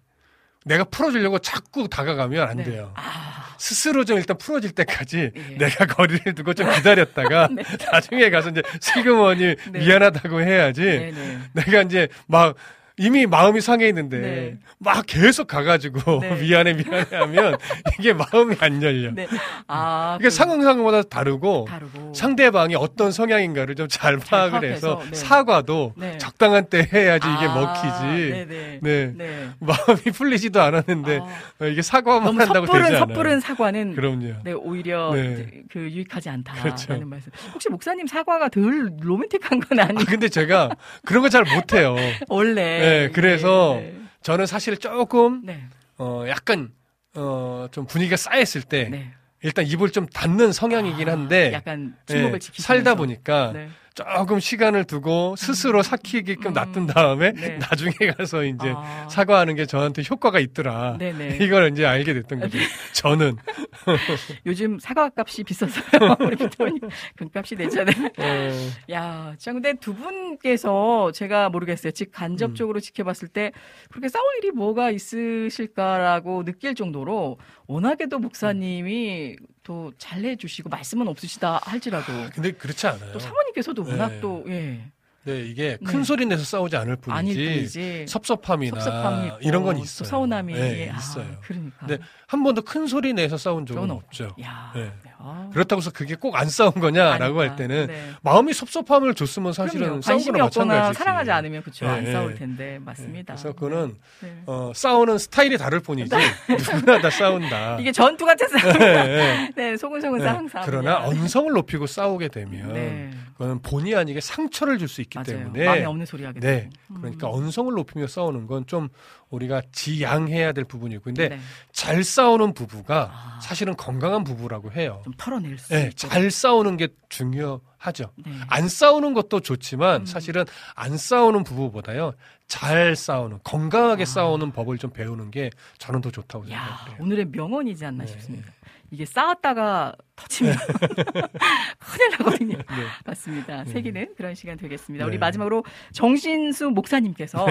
[0.65, 2.63] 내가 풀어주려고 자꾸 다가가면 안 네.
[2.63, 2.91] 돼요.
[2.95, 5.57] 아, 스스로 좀 일단 풀어질 때까지 예.
[5.57, 7.63] 내가 거리를 두고 좀 기다렸다가 네.
[7.91, 9.79] 나중에 가서 이제 슬그머니 네.
[9.79, 11.39] 미안하다고 해야지 네네.
[11.53, 12.55] 내가 이제 막
[12.97, 14.57] 이미 마음이 상해 있는데 네.
[14.77, 16.35] 막 계속 가가지고 네.
[16.41, 17.57] 미안해 미안해 하면
[17.99, 19.11] 이게 마음이 안 열려.
[19.11, 19.27] 네.
[19.67, 22.13] 아, 이게 그- 상황상마다 다르고 다르고.
[22.13, 25.15] 상대방이 어떤 성향인가를 좀잘잘 파악을 해서 네.
[25.15, 26.17] 사과도 네.
[26.19, 28.31] 적당한 때 해야지 이게 아, 먹히지.
[28.31, 28.79] 네네.
[28.81, 29.11] 네.
[29.15, 29.49] 네.
[29.59, 32.99] 마음이 풀리지도 않았는데 아, 어, 이게 사과만 한다고 섣부른 되지 않아요.
[33.15, 34.33] 섣부른 사과는 그럼요.
[34.43, 35.47] 네, 오히려 네.
[35.71, 37.05] 그 유익하지 않다라는 그렇죠.
[37.05, 37.31] 말씀.
[37.53, 40.05] 혹시 목사님 사과가 덜 로맨틱한 건 아, 아니에요?
[40.07, 40.69] 근데 제가
[41.05, 41.95] 그런 거 잘 못해요.
[42.29, 42.82] 원래.
[42.83, 43.93] 네, 그래서 네.
[44.21, 45.63] 저는 사실 조금 네.
[45.97, 46.71] 어 약간
[47.15, 49.11] 어좀 분위기가 쌓였을 때 네.
[49.41, 51.75] 일단 입을 좀 닫는 성향이긴 한데 아,
[52.05, 53.69] 침묵을 지키면서 살다 보니까 네.
[53.93, 56.53] 조금 시간을 두고 스스로 삭히게끔 음.
[56.53, 57.57] 놔둔 다음에 네.
[57.61, 60.97] 나중에 가서 이제 아, 사과하는 게 저한테 효과가 있더라.
[60.97, 61.37] 네네.
[61.41, 62.57] 이걸 이제 알게 됐던 거죠.
[62.93, 63.37] 저는
[64.45, 66.17] 요즘 사과 값이 비싸서요.
[66.21, 66.79] 우리 비타민
[67.15, 68.05] 금값이 내잖아요.
[68.17, 71.91] 어, 야, 자, 근데 두 분께서 제가 모르겠어요.
[71.91, 72.11] 즉, 음.
[72.11, 73.51] 간접적으로 지켜봤을 때
[73.91, 77.37] 그렇게 싸울 일이 뭐가 있으실까라고 느낄 정도로
[77.67, 83.11] 워낙에도 목사님이 또 잘해주시고 말씀은 없으시다 할지라도 근데 그렇지 않아요.
[83.13, 84.19] 또 사모님께서도 워낙 네.
[84.19, 84.91] 또, 예.
[85.25, 85.85] 네, 이게 네.
[85.85, 88.05] 큰 소리 내서 싸우지 않을 뿐이지 뿐이지.
[88.09, 90.09] 섭섭함이나 섭섭함이 이런 건또 있어요.
[90.09, 91.37] 서운함이 네, 아, 있어요.
[91.41, 91.87] 그러니까.
[91.87, 91.97] 네.
[92.27, 94.35] 한 번도 큰 소리 내서 싸운 적은 없죠.
[94.41, 94.91] 야, 네.
[95.25, 97.41] 아, 그렇다고 해서 그게 꼭 안 싸운 거냐라고 아니까.
[97.41, 98.09] 할 때는 네.
[98.23, 100.01] 마음이 섭섭함을 줬으면 사실은 그럼요.
[100.01, 100.97] 싸운 관심이 거나 없거나 마찬가지지.
[100.99, 102.39] 사랑하지 않으면 그쵸 안 네, 싸울 네.
[102.39, 103.33] 텐데 맞습니다.
[103.35, 104.43] 그래서 그거는 네.
[104.47, 106.13] 어, 싸우는 스타일이 다를 뿐이지
[106.49, 107.77] 누구나 다 싸운다.
[107.81, 108.73] 이게 전투 같은 싸움.
[108.79, 109.49] 네, 네.
[109.55, 110.25] 네, 소근소근 네.
[110.25, 110.47] 싸움.
[110.65, 113.11] 그러나 언성을 높이고 싸우게 되면 네.
[113.33, 115.43] 그거는 본의 아니게 상처를 줄수 있기 있기 맞아요.
[115.43, 116.47] 때문에 마음에 없는 소리 하게 네.
[116.61, 116.69] 되고.
[116.91, 116.97] 음.
[117.01, 118.87] 그러니까 언성을 높이며 싸우는 건 좀
[119.33, 121.39] 우리가 지양해야 될 부분이고 근데 네.
[121.71, 123.39] 잘 싸우는 부부가 아.
[123.41, 125.01] 사실은 건강한 부부라고 해요.
[125.03, 125.95] 좀 털어낼 수 네, 있고.
[125.95, 128.11] 잘 싸우는 게 중요하죠.
[128.15, 128.31] 네.
[128.47, 130.05] 안 싸우는 것도 좋지만 음.
[130.05, 132.13] 사실은 안 싸우는 부부보다요
[132.47, 134.05] 잘 싸우는 건강하게 아.
[134.05, 137.03] 싸우는 법을 좀 배우는 게 저는 더 좋다고 야, 생각해요.
[137.03, 138.11] 오늘의 명언이지 않나 네.
[138.11, 138.51] 싶습니다.
[138.93, 140.55] 이게 싸웠다가 터지면
[141.79, 142.57] 큰일 나거든요.
[142.57, 142.63] 네.
[143.05, 143.63] 맞습니다.
[143.63, 143.71] 네.
[143.71, 145.03] 새기는 그런 시간 되겠습니다.
[145.05, 145.17] 우리 네.
[145.17, 145.63] 마지막으로
[145.93, 147.43] 정신수 목사님께서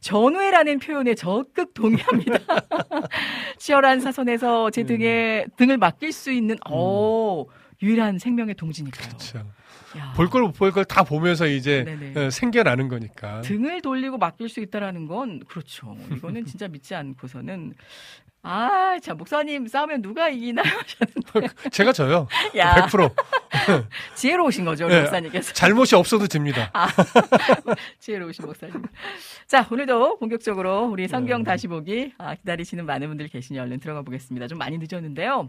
[0.00, 2.38] 전우회라는 표현에 적극 동의합니다.
[3.58, 4.86] 치열한 사선에서 제 음.
[4.86, 7.46] 등에 등을 맡길 수 있는 어
[7.82, 9.08] 유일한 생명의 동지니까요.
[9.08, 9.38] 그렇죠.
[9.96, 12.20] 야, 볼걸 못 볼 걸 다 보면서 이제 네네.
[12.26, 13.40] 어, 생겨나는 거니까.
[13.40, 15.96] 등을 돌리고 맡길 수 있다라는 건 그렇죠.
[16.14, 17.72] 이거는 진짜 믿지 않고서는
[18.44, 22.26] 아, 자 목사님 싸우면 누가 이기나 하셨는데 제가 져요.
[22.56, 23.14] 야 100%.
[24.16, 25.00] 지혜로우신 거죠, 네.
[25.02, 25.52] 목사님께서.
[25.52, 26.72] 잘못이 없어도 집니다.
[28.00, 28.82] 지혜로우신 목사님.
[29.46, 31.50] 자, 오늘도 본격적으로 우리 성경 네.
[31.50, 34.48] 다시 보기 아, 기다리시는 많은 분들 계시니 얼른 들어가 보겠습니다.
[34.48, 35.46] 좀 많이 늦었는데요.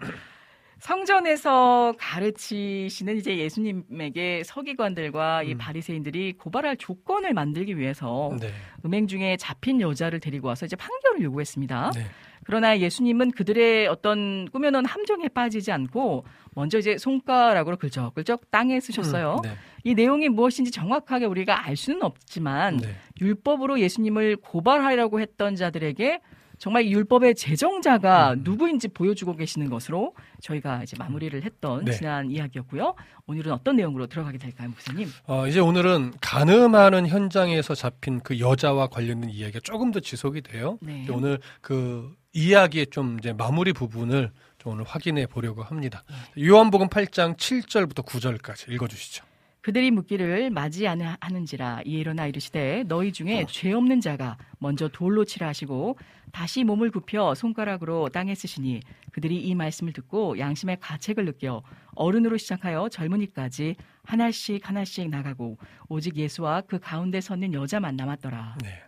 [0.79, 5.57] 성전에서 가르치시는 이제 예수님에게 서기관들과 이 음.
[5.57, 8.51] 바리새인들이 고발할 조건을 만들기 위해서 네.
[8.85, 11.91] 음행 중에 잡힌 여자를 데리고 와서 이제 판결을 요구했습니다.
[11.95, 12.05] 네.
[12.45, 16.25] 그러나 예수님은 그들의 어떤 꾸며놓은 함정에 빠지지 않고
[16.55, 19.41] 먼저 이제 손가락으로 긁적긁적 땅에 쓰셨어요.
[19.43, 19.55] 음, 네.
[19.83, 22.95] 이 내용이 무엇인지 정확하게 우리가 알 수는 없지만 네.
[23.19, 26.19] 율법으로 예수님을 고발하려고 했던 자들에게
[26.59, 28.41] 정말 이 율법의 제정자가 음.
[28.43, 31.91] 누구인지 보여주고 계시는 것으로 저희가 이제 마무리를 했던 네.
[31.91, 32.95] 지난 이야기였고요.
[33.27, 35.09] 오늘은 어떤 내용으로 들어가게 될까요, 목사님?
[35.25, 40.77] 어, 이제 오늘은 가늠하는 현장에서 잡힌 그 여자와 관련된 이야기가 조금 더 지속이 돼요.
[40.81, 41.05] 네.
[41.09, 46.03] 오늘 그 이야기의 좀 이제 마무리 부분을 좀 오늘 확인해 보려고 합니다.
[46.35, 46.47] 네.
[46.47, 49.23] 요한복음 8장 7절부터 9절까지 읽어 주시죠.
[49.61, 55.47] 그들이 묻기를 맞이 하는지라 이에 일어나 이르시되 너희 중에 죄 없는 자가 먼저 돌로 치라
[55.47, 55.97] 하시고
[56.33, 58.81] 다시 몸을 굽혀 손가락으로 땅에 쓰시니
[59.13, 61.63] 그들이 이 말씀을 듣고 양심의 가책을 느껴
[61.95, 65.57] 어른으로 시작하여 젊은이까지 하나씩 하나씩 나가고
[65.87, 68.57] 오직 예수와 그 가운데 섰는 여자만 남았더라.
[68.63, 68.83] 네.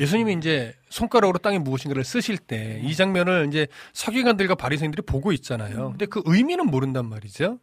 [0.00, 5.90] 예수님이 이제 손가락으로 땅에 무엇인가를 쓰실 때 이 장면을 이제 서기관들과 바리새인들이 보고 있잖아요.
[5.90, 7.58] 근데 그 의미는 모른단 말이죠.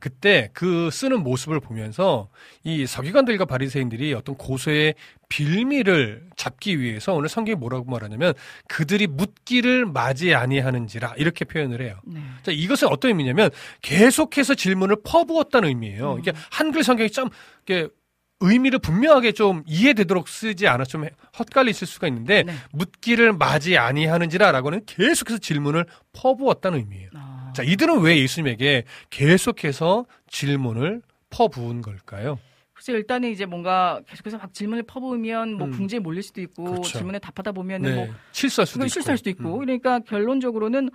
[0.00, 2.28] 그때 그 쓰는 모습을 보면서
[2.64, 4.94] 이 서기관들과 바리새인들이 어떤 고소의
[5.28, 8.34] 빌미를 잡기 위해서 오늘 성경이 뭐라고 말하냐면
[8.68, 11.98] 그들이 묻기를 맞이 아니하는지라 이렇게 표현을 해요.
[12.04, 12.20] 네.
[12.42, 13.50] 자, 이것은 어떤 의미냐면
[13.82, 16.14] 계속해서 질문을 퍼부었다는 의미예요.
[16.14, 16.18] 음.
[16.20, 17.28] 이게 한글 성경이 좀
[17.64, 17.88] 이게
[18.40, 21.06] 의미를 분명하게 좀 이해되도록 쓰지 않아 좀
[21.38, 22.54] 헛갈리실 수가 있는데 네.
[22.72, 27.10] 묻기를 맞이 아니하는지라라고는 계속해서 질문을 퍼부었다는 의미예요.
[27.14, 32.38] 아, 자, 이들은 왜 예수님에게 계속해서 질문을 퍼부은 걸까요?
[32.74, 35.72] 글쎄 일단은 이제 뭔가 계속해서 막 질문을 퍼부으면 뭐 음.
[35.72, 36.98] 궁지에 몰릴 수도 있고 그렇죠.
[36.98, 37.96] 질문에 답하다 보면은 네.
[38.06, 38.88] 뭐 실수할 수도 있고.
[38.88, 39.58] 실수할 수도 있고 음.
[39.60, 40.90] 그러니까 결론적으로는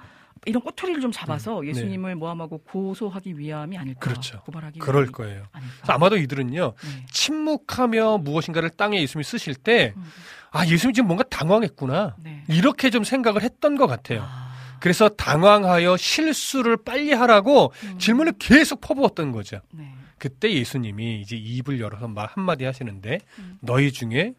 [0.45, 1.69] 이런 꼬투리를 좀 잡아서 음, 네.
[1.69, 4.41] 예수님을 모함하고 고소하기 위함이 아닐까 그렇죠.
[4.41, 5.43] 고발하기 그럴 거예요.
[5.87, 6.73] 아마도 이들은요.
[6.81, 7.05] 네.
[7.11, 10.03] 침묵하며 무엇인가를 땅에 예수님이 쓰실 때 음,
[10.51, 12.15] 아, 예수님 지금 뭔가 당황했구나.
[12.23, 12.43] 네.
[12.49, 14.23] 이렇게 좀 생각을 했던 것 같아요.
[14.23, 19.61] 아, 그래서 당황하여 실수를 빨리 하라고 음, 질문을 계속 퍼부었던 거죠.
[19.71, 19.93] 네.
[20.17, 23.57] 그때 예수님이 이제 입을 열어서 말 한마디 하시는데 음.
[23.61, 24.33] 너희 중에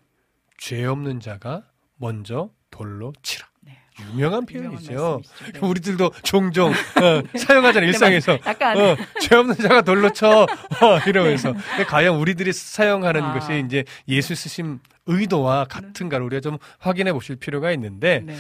[0.59, 1.63] 죄 없는 자가
[1.97, 3.52] 먼저 돌로 치라.
[4.09, 4.13] 네.
[4.15, 5.23] 유명한 표현이죠.
[5.53, 5.59] 네.
[5.61, 8.39] 우리들도 종종 어, 사용하잖아요 일상에서.
[8.47, 13.27] 약간 어, 죄 없는 자가 돌로 쳐 어, 이러면서 근데 과연 우리들이 사용하는 네.
[13.27, 13.33] 아.
[13.35, 18.37] 것이 이제 예수 쓰신 의도와 같은가를 우리가 좀 확인해 보실 필요가 있는데 네.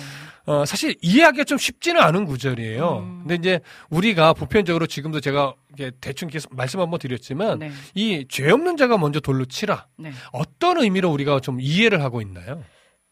[0.47, 2.99] 어, 사실 이해하기가 좀 쉽지는 않은 구절이에요.
[2.99, 3.19] 음.
[3.23, 3.61] 근데 이제
[3.91, 5.55] 우리가 보편적으로 지금도 제가
[6.01, 7.73] 대충 계속 말씀 한번 드렸지만 네.
[7.95, 9.87] 이죄 없는 자가 먼저 돌로 치라.
[9.97, 10.13] 네.
[10.33, 12.63] 어떤 의미로 우리가 좀 이해를 하고 있나요?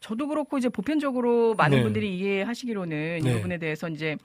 [0.00, 1.82] 저도 그렇고 이제 보편적으로 많은 네.
[1.82, 3.32] 분들이 이해하시기로는 이 네.
[3.34, 4.16] 부분에 대해서 이제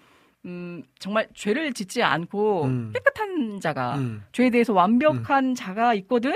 [0.46, 2.94] 음, 정말 죄를 짓지 않고 음.
[2.94, 6.36] 깨끗한 자가 음, 죄에 대해서 완벽한 자가 있거든.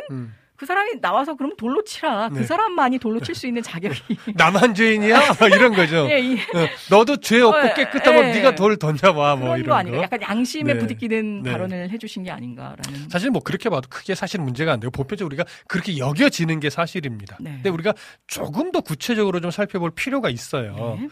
[0.60, 0.62] 음.
[0.62, 2.28] 그 사람이 나와서 그럼 돌로 치라.
[2.30, 2.44] 그 네.
[2.44, 4.18] 사람만이 돌로 칠 수 있는 자격이.
[4.36, 5.34] 나만 죄인이야?
[5.40, 6.06] 뭐 이런 거죠.
[6.12, 8.34] 예, 이, 어, 너도 죄 없고 어, 깨끗하면 예.
[8.34, 9.36] 네가 돌 던져봐.
[9.38, 9.98] 뭐 그런 거 이런 아닌가.
[10.00, 10.04] 거.
[10.04, 10.80] 약간 양심에 네.
[10.80, 11.52] 부딪히는 네.
[11.52, 13.10] 발언을 해주신 게 아닌가라는.
[13.10, 17.38] 사실 뭐 그렇게 봐도 크게 사실 문제가 안 되고 보편적으로 우리가 그렇게 여겨지는 게 사실입니다.
[17.40, 17.52] 네.
[17.52, 17.94] 근데 우리가
[18.28, 20.98] 조금 더 구체적으로 좀 살펴볼 필요가 있어요.
[21.00, 21.08] 네.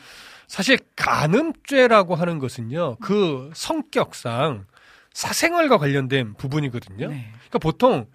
[0.48, 4.66] 사실 간음죄라고 하는 것은요, 그 성격상
[5.14, 7.08] 사생활과 관련된 부분이거든요.
[7.10, 7.30] 네.
[7.50, 8.08] 그러니까 보통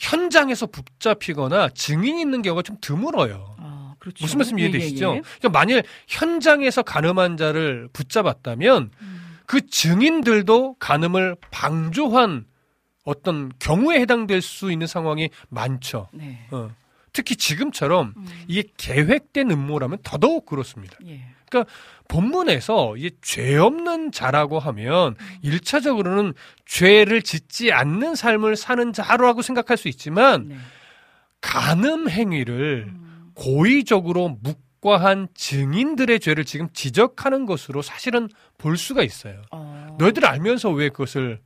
[0.00, 3.54] 현장에서 붙잡히거나 증인이 있는 경우가 좀 드물어요.
[3.58, 4.24] 아, 그렇죠.
[4.24, 5.12] 무슨 말씀 예, 이해되시죠?
[5.12, 5.20] 예, 예.
[5.20, 12.46] 그러니까 만일 현장에서 간음한 자를 붙잡았다면 음, 그 증인들도 간음을 방조한
[13.04, 16.08] 어떤 경우에 해당될 수 있는 상황이 많죠.
[16.14, 16.46] 네.
[16.50, 16.70] 어.
[17.12, 18.26] 특히 지금처럼 음.
[18.48, 20.96] 이게 계획된 음모라면 더더욱 그렇습니다.
[21.06, 21.26] 예.
[22.08, 26.34] 본문에서 이게 죄 없는 자라고 하면 일차적으로는
[26.66, 30.56] 죄를 짓지 않는 삶을 사는 자라고 생각할 수 있지만 네.
[31.40, 33.30] 간음 행위를 음.
[33.34, 38.28] 고의적으로 묵과한 증인들의 죄를 지금 지적하는 것으로 사실은
[38.58, 39.42] 볼 수가 있어요.
[39.50, 39.96] 어.
[39.98, 41.40] 너희들 알면서 왜 그것을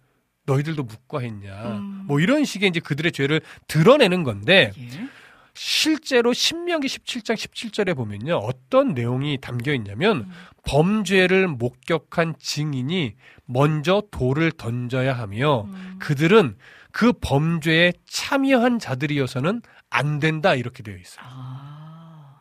[0.46, 1.62] 너희들도 묵과했냐.
[1.66, 2.04] 음.
[2.06, 5.08] 뭐 이런 식의 이제 그들의 죄를 드러내는 건데 예.
[5.54, 8.36] 실제로 신명기 17장 17절에 보면요.
[8.38, 10.32] 어떤 내용이 담겨 있냐면 음.
[10.64, 13.14] 범죄를 목격한 증인이
[13.46, 15.96] 먼저 돌을 던져야 하며 음.
[16.00, 16.56] 그들은
[16.90, 21.24] 그 범죄에 참여한 자들이어서는 안 된다 이렇게 되어 있어요.
[21.28, 22.40] 아.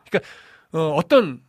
[0.72, 1.40] 어, 어떤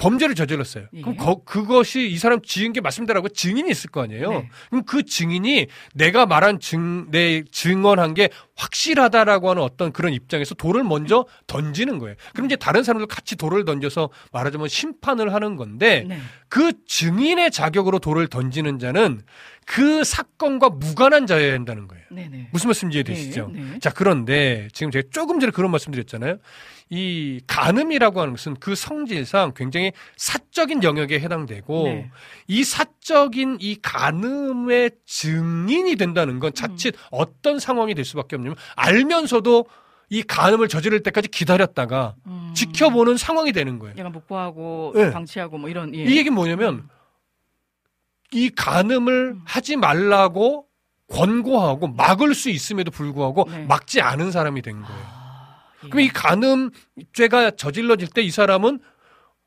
[0.00, 0.86] 범죄를 저질렀어요.
[0.94, 1.00] 예.
[1.02, 4.30] 그럼 거- 그것이 이 사람 지은 게 맞습니다라고 증인이 있을 거 아니에요.
[4.30, 4.48] 네.
[4.70, 10.84] 그럼 그 증인이 내가 말한 증, 내 증언한 게 확실하다라고 하는 어떤 그런 입장에서 돌을
[10.84, 12.16] 먼저 던지는 거예요.
[12.32, 16.18] 그럼 이제 다른 사람들 같이 돌을 던져서 말하자면 심판을 하는 건데 네.
[16.48, 19.20] 그 증인의 자격으로 돌을 던지는 자는
[19.66, 22.04] 그 사건과 무관한 자여야 한다는 거예요.
[22.10, 22.48] 네네.
[22.52, 23.50] 무슨 말씀인지 이해되시죠?
[23.52, 23.78] 네, 네.
[23.78, 26.38] 자, 그런데 지금 제가 조금 전에 그런 말씀 드렸잖아요.
[26.90, 32.10] 이 간음이라고 하는 것은 그 성질상 굉장히 사적인 영역에 해당되고 네.
[32.48, 37.00] 이 사적인 이 간음의 증인이 된다는 건 자칫 음.
[37.12, 39.66] 어떤 상황이 될 수밖에 없냐면 알면서도
[40.08, 42.50] 이 간음을 저지를 때까지 기다렸다가 음.
[42.56, 43.94] 지켜보는 상황이 되는 거예요.
[43.96, 45.12] 약간 복구하고 네.
[45.12, 46.02] 방치하고 뭐 이런 예.
[46.02, 46.88] 이 얘기는 뭐냐면
[48.32, 49.42] 이 간음을 음.
[49.44, 50.66] 하지 말라고
[51.08, 53.64] 권고하고 막을 수 있음에도 불구하고 네.
[53.66, 55.19] 막지 않은 사람이 된 거예요.
[55.80, 55.88] 아, 예.
[55.88, 58.80] 그럼 이 간음죄가 저질러질 때 이 사람은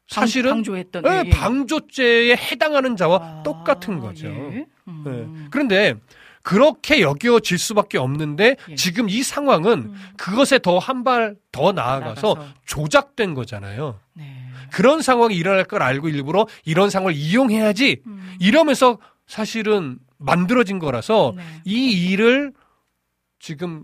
[0.08, 4.28] 사실은 방, 조했던 예, 방조죄에 해당하는 자와 아, 똑같은 거죠.
[4.28, 4.66] 예.
[4.88, 5.04] 음.
[5.46, 5.48] 예.
[5.50, 5.96] 그런데
[6.42, 8.76] 그렇게 여겨질 수밖에 없는데 예.
[8.76, 9.96] 지금 이 상황은 음.
[10.18, 12.54] 그것에 더 한 발 더 나아가서 나가서.
[12.66, 13.98] 조작된 거잖아요.
[14.14, 14.44] 네.
[14.72, 18.36] 그런 상황이 일어날 걸 알고 일부러 이런 상황을 이용해야지 음.
[18.42, 21.44] 이러면서 사실은 만들어진 거라서 네.
[21.64, 22.52] 이 일을
[23.40, 23.84] 지금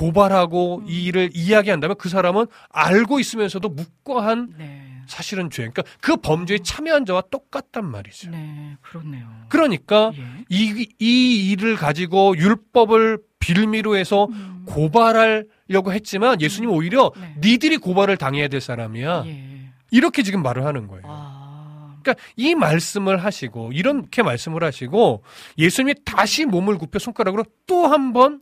[0.00, 0.84] 고발하고 음.
[0.88, 4.86] 이 일을 이야기한다면 그 사람은 알고 있으면서도 묵과한 네.
[5.06, 5.68] 사실은 죄.
[5.68, 8.30] 그러니까 그 범죄에 참여한 자와 똑같단 말이죠.
[8.30, 8.76] 네.
[8.80, 9.26] 그렇네요.
[9.50, 10.22] 그러니까 예.
[10.48, 14.64] 이, 이 일을 가지고 율법을 빌미로 해서 음.
[14.66, 17.34] 고발하려고 했지만 예수님 은 오히려 네.
[17.40, 19.24] 니들이 고발을 당해야 될 사람이야.
[19.26, 19.72] 예.
[19.90, 21.02] 이렇게 지금 말을 하는 거예요.
[21.06, 21.96] 아.
[22.02, 25.22] 그러니까 이 말씀을 하시고 이렇게 말씀을 하시고
[25.58, 28.40] 예수님이 다시 몸을 굽혀 손가락으로 또 한 번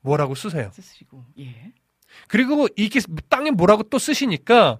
[0.00, 0.70] 뭐라고 쓰세요.
[0.72, 1.24] 쓰시고.
[1.38, 1.72] 예.
[2.28, 4.78] 그리고 이게 땅에 뭐라고 또 쓰시니까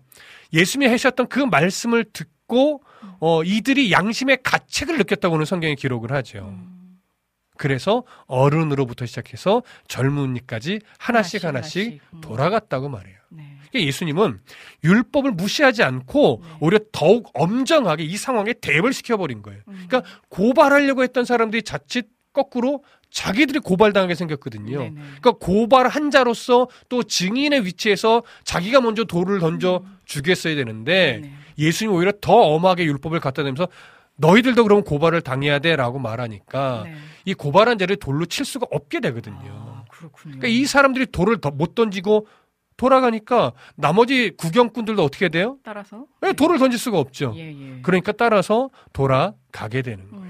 [0.53, 2.83] 예수님이 하셨던 그 말씀을 듣고
[3.21, 6.49] 어 이들이 양심의 가책을 느꼈다고는 성경에 기록을 하죠.
[6.49, 6.99] 음.
[7.57, 12.01] 그래서 어른으로부터 시작해서 젊은이까지 하나씩 하나씩, 하나씩.
[12.15, 12.21] 음.
[12.23, 13.17] 돌아갔다고 말해요.
[13.29, 13.59] 네.
[13.71, 14.41] 그러니까 예수님은
[14.83, 16.57] 율법을 무시하지 않고 네.
[16.61, 19.61] 오히려 더욱 엄정하게 이 상황에 대입을 시켜버린 거예요.
[19.69, 19.87] 음.
[19.87, 22.09] 그러니까 고발하려고 했던 사람들이 자칫
[22.45, 24.79] 거꾸로 자기들이 고발당하게 생겼거든요.
[24.79, 24.95] 네네.
[24.95, 31.33] 그러니까 고발한 자로서 또 증인의 위치에서 자기가 먼저 돌을 던져 주겠어야 되는데 네네.
[31.59, 33.69] 예수님 오히려 더 엄하게 율법을 갖다 대면서
[34.17, 36.95] 너희들도 그럼 고발을 당해야 돼라고 말하니까 네.
[37.25, 39.37] 이 고발한 자를 돌로 칠 수가 없게 되거든요.
[39.49, 40.37] 아, 그렇군요.
[40.39, 42.27] 그러니까 이 사람들이 돌을 더 못 던지고
[42.77, 45.59] 돌아가니까 나머지 구경꾼들도 어떻게 돼요?
[45.63, 47.35] 따라서 왜 돌을 던질 수가 없죠.
[47.37, 47.79] 예, 예.
[47.83, 50.25] 그러니까 따라서 돌아가게 되는 거예요.
[50.25, 50.30] 음.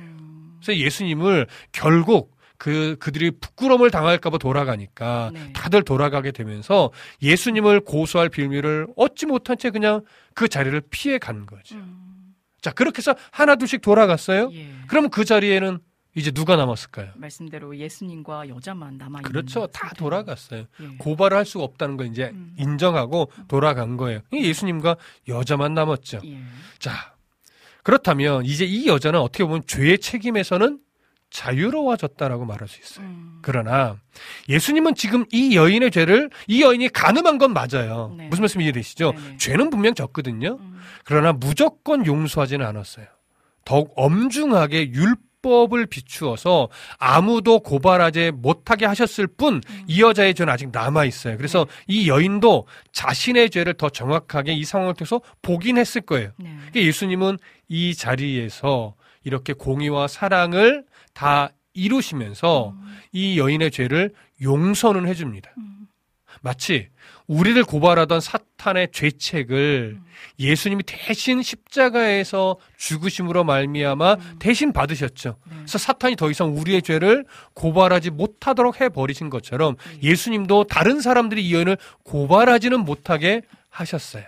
[0.63, 5.53] 그래서 예수님을 결국 그 그들이 부끄러움을 당할까봐 돌아가니까 네.
[5.55, 6.91] 다들 돌아가게 되면서
[7.23, 10.03] 예수님을 고소할 빌미를 얻지 못한 채 그냥
[10.35, 11.77] 그 자리를 피해 간 거죠.
[11.77, 12.35] 음.
[12.61, 14.51] 자 그렇게 해서 하나 둘씩 돌아갔어요.
[14.53, 14.75] 예.
[14.89, 15.79] 그러면 그 자리에는
[16.17, 17.13] 이제 누가 남았을까요?
[17.15, 19.67] 말씀대로 예수님과 여자만 남아 있는 그렇죠.
[19.69, 20.67] 다 돌아갔어요.
[20.83, 20.87] 예.
[20.99, 22.55] 고발을 할 수가 없다는 걸 이제 음.
[22.59, 24.21] 인정하고 돌아간 거예요.
[24.33, 24.97] 예수님과
[25.29, 26.21] 여자만 남았죠.
[26.27, 26.41] 예.
[26.79, 27.15] 자,
[27.83, 30.79] 그렇다면 이제 이 여자는 어떻게 보면 죄의 책임에서는
[31.31, 33.07] 자유로워졌다라고 말할 수 있어요.
[33.07, 33.39] 음.
[33.41, 33.97] 그러나
[34.49, 38.15] 예수님은 지금 이 여인의 죄를 이 여인이 가늠한 건 맞아요.
[38.17, 38.27] 네.
[38.29, 39.13] 무슨 말씀 이해되시죠?
[39.13, 39.37] 네네.
[39.39, 40.59] 죄는 분명 졌거든요.
[40.61, 40.81] 음.
[41.05, 43.07] 그러나 무조건 용서하지는 않았어요.
[43.65, 46.69] 더욱 엄중하게 율법을 비추어서
[46.99, 49.61] 아무도 고발하지 못하게 하셨을 뿐이
[49.99, 51.37] 여자의 죄는 아직 남아 있어요.
[51.37, 56.33] 그래서 이 여인도 자신의 죄를 더 정확하게 이 상황을 통해서 보긴 했을 거예요.
[56.39, 56.51] 네.
[56.57, 57.39] 그러니까 예수님은
[57.71, 62.75] 이 자리에서 이렇게 공의와 사랑을 다 이루시면서
[63.13, 64.13] 이 여인의 죄를
[64.43, 65.53] 용서는 해줍니다.
[65.57, 65.87] 음.
[66.43, 66.89] 마치
[67.27, 70.05] 우리를 고발하던 사탄의 죄책을 음.
[70.41, 74.37] 예수님이 대신 십자가에서 죽으심으로 말미암아 음.
[74.41, 75.37] 대신 받으셨죠.
[75.49, 75.57] 네.
[75.59, 80.11] 그래서 사탄이 더 이상 우리의 죄를 고발하지 못하도록 해 버리신 것처럼 네.
[80.11, 84.25] 예수님도 다른 사람들이 이 여인을 고발하지는 못하게 하셨어요.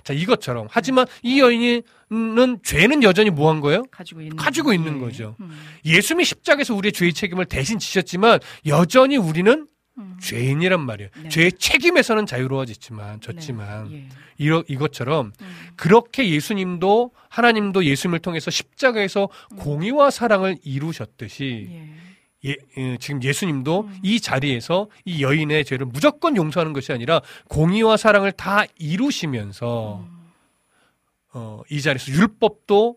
[0.00, 0.04] 음.
[0.04, 3.82] 자, 이것처럼 하지만 이 여인은 죄는 여전히 뭐 한 거예요?
[3.90, 5.00] 가지고 있는 가지고 있는 예.
[5.00, 5.36] 거죠.
[5.40, 5.50] 음.
[5.84, 9.66] 예수님이 십자가에서 우리의 죄의 책임을 대신 지셨지만 여전히 우리는
[9.98, 10.16] 음.
[10.20, 11.10] 죄인이란 말이에요.
[11.22, 11.28] 네.
[11.28, 14.08] 죄의 책임에서는 자유로워졌지만 졌지만 예.
[14.38, 15.54] 이러, 이것처럼 음.
[15.76, 19.56] 그렇게 예수님도 하나님도 예수님을 통해서 십자가에서 음.
[19.56, 21.88] 공의와 사랑을 이루셨듯이 예.
[22.46, 23.98] 예, 예, 지금 예수님도 음.
[24.02, 30.30] 이 자리에서 이 여인의 죄를 무조건 용서하는 것이 아니라 공의와 사랑을 다 이루시면서 음.
[31.32, 32.96] 어, 이 자리에서 율법도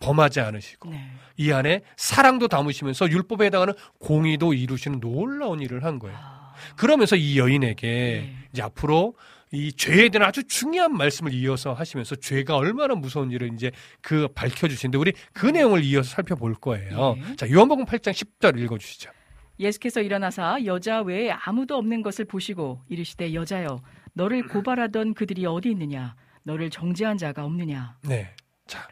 [0.00, 1.10] 범하지 않으시고 네.
[1.36, 6.16] 이 안에 사랑도 담으시면서 율법에 해당하는 공의도 이루시는 놀라운 일을 한 거예요.
[6.20, 6.54] 아.
[6.76, 8.36] 그러면서 이 여인에게 네.
[8.52, 9.14] 이제 앞으로
[9.52, 13.70] 이 죄에 대한 아주 중요한 말씀을 이어서 하시면서 죄가 얼마나 무서운 일을 이제
[14.00, 17.14] 그 밝혀주시는데 우리 그 내용을 이어서 살펴볼 거예요.
[17.14, 17.36] 네.
[17.36, 19.10] 자, 요한복음 8장 10절 읽어주시죠.
[19.58, 23.80] 예수께서 일어나사 여자 외에 아무도 없는 것을 보시고 이르시되 여자여
[24.12, 28.34] 너를 고발하던 그들이 어디 있느냐 너를 정죄한 자가 없느냐라는 네.
[28.66, 28.88] 자.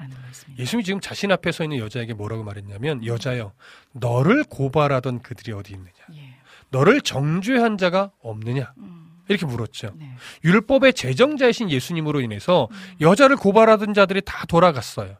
[0.56, 3.52] 예수님이 지금 자신 앞에 서 있는 여자에게 뭐라고 말했냐면 여자여
[3.92, 6.36] 너를 고발하던 그들이 어디 있느냐 예.
[6.70, 9.03] 너를 정죄한 자가 없느냐 음.
[9.28, 9.92] 이렇게 물었죠.
[9.96, 10.10] 네.
[10.44, 12.76] 율법의 제정자이신 예수님으로 인해서 음.
[13.00, 15.16] 여자를 고발하던 자들이 다 돌아갔어요.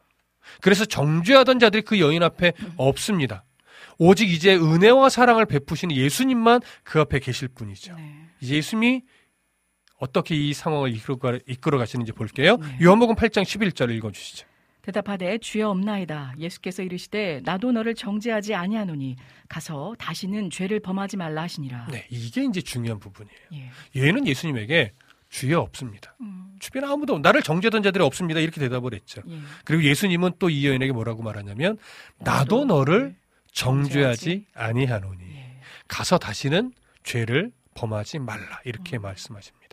[0.61, 2.73] 그래서 정죄하던 자들이 그 여인 앞에 음.
[2.77, 3.45] 없습니다.
[3.99, 7.95] 오직 이제 은혜와 사랑을 베푸시는 예수님만 그 앞에 계실 뿐이죠.
[7.97, 8.27] 네.
[8.41, 9.03] 이제 예수님이
[9.99, 12.57] 어떻게 이 상황을 이끌어, 이끌어 가시는지 볼게요.
[12.57, 12.79] 네.
[12.83, 14.47] 요한복음 8장 11절 읽어 주시죠.
[14.85, 16.35] 대답하되 주여 없나이다.
[16.39, 19.16] 예수께서 이르시되 나도 너를 정죄하지 아니하노니
[19.49, 21.87] 가서 다시는 죄를 범하지 말라 하시니라.
[21.91, 23.39] 네, 이게 이제 중요한 부분이에요.
[23.55, 23.70] 예.
[23.97, 24.93] 얘는 예수님에게
[25.30, 26.14] 주여 없습니다.
[26.20, 26.55] 음.
[26.61, 28.41] 주변에 아무도 나를 정죄하던 자들이 없습니다.
[28.41, 29.22] 이렇게 대답을 했죠.
[29.26, 29.39] 예.
[29.64, 31.78] 그리고 예수님은 또 이 여인에게 뭐라고 말하냐면
[32.18, 33.16] 나도 나도 너를
[33.53, 35.61] 정죄하지 정죄하지 아니하노니 예.
[35.89, 36.72] 가서 다시는
[37.05, 39.03] 죄를 범하지 말라 이렇게 음.
[39.03, 39.64] 말씀하십니다.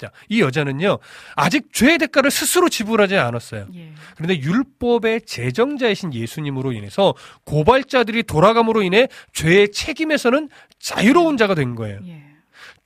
[0.00, 0.98] 자, 이 여자는요
[1.36, 3.66] 아직 죄의 대가를 스스로 지불하지 않았어요.
[3.74, 3.92] 예.
[4.16, 10.48] 그런데 율법의 제정자이신 예수님으로 인해서 고발자들이 돌아감으로 인해 죄의 책임에서는
[10.78, 12.00] 자유로운 자가 된 거예요.
[12.06, 12.24] 예.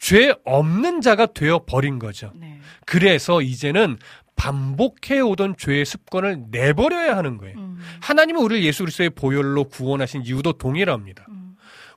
[0.01, 2.33] 죄 없는 자가 되어 버린 거죠.
[2.35, 2.59] 네.
[2.85, 3.97] 그래서 이제는
[4.35, 7.57] 반복해 오던 죄의 습관을 내버려야 하는 거예요.
[7.57, 7.79] 음.
[8.01, 11.27] 하나님은 우리를 예수 그리스도의 보혈로 구원하신 이유도 동일합니다.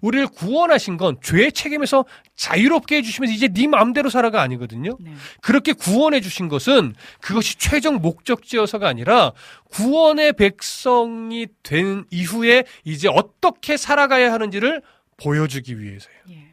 [0.02, 0.08] 음.
[0.08, 4.98] 우리를 구원하신 건 죄의 책임에서 자유롭게 해주시면서 이제 네 마음대로 살아가 아니거든요.
[5.00, 5.12] 네.
[5.42, 9.34] 그렇게 구원해 주신 것은 그것이 최종 목적지여서가 아니라
[9.72, 14.82] 구원의 백성이 된 이후에 이제 어떻게 살아가야 하는지를
[15.18, 16.20] 보여주기 위해서예요.
[16.30, 16.48] 예.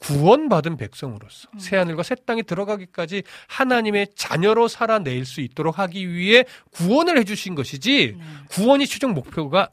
[0.00, 1.58] 구원받은 백성으로서 음.
[1.58, 8.24] 새하늘과 새 땅에 들어가기까지 하나님의 자녀로 살아낼 수 있도록 하기 위해 구원을 해주신 것이지 네.
[8.48, 9.70] 구원이 최종 목표가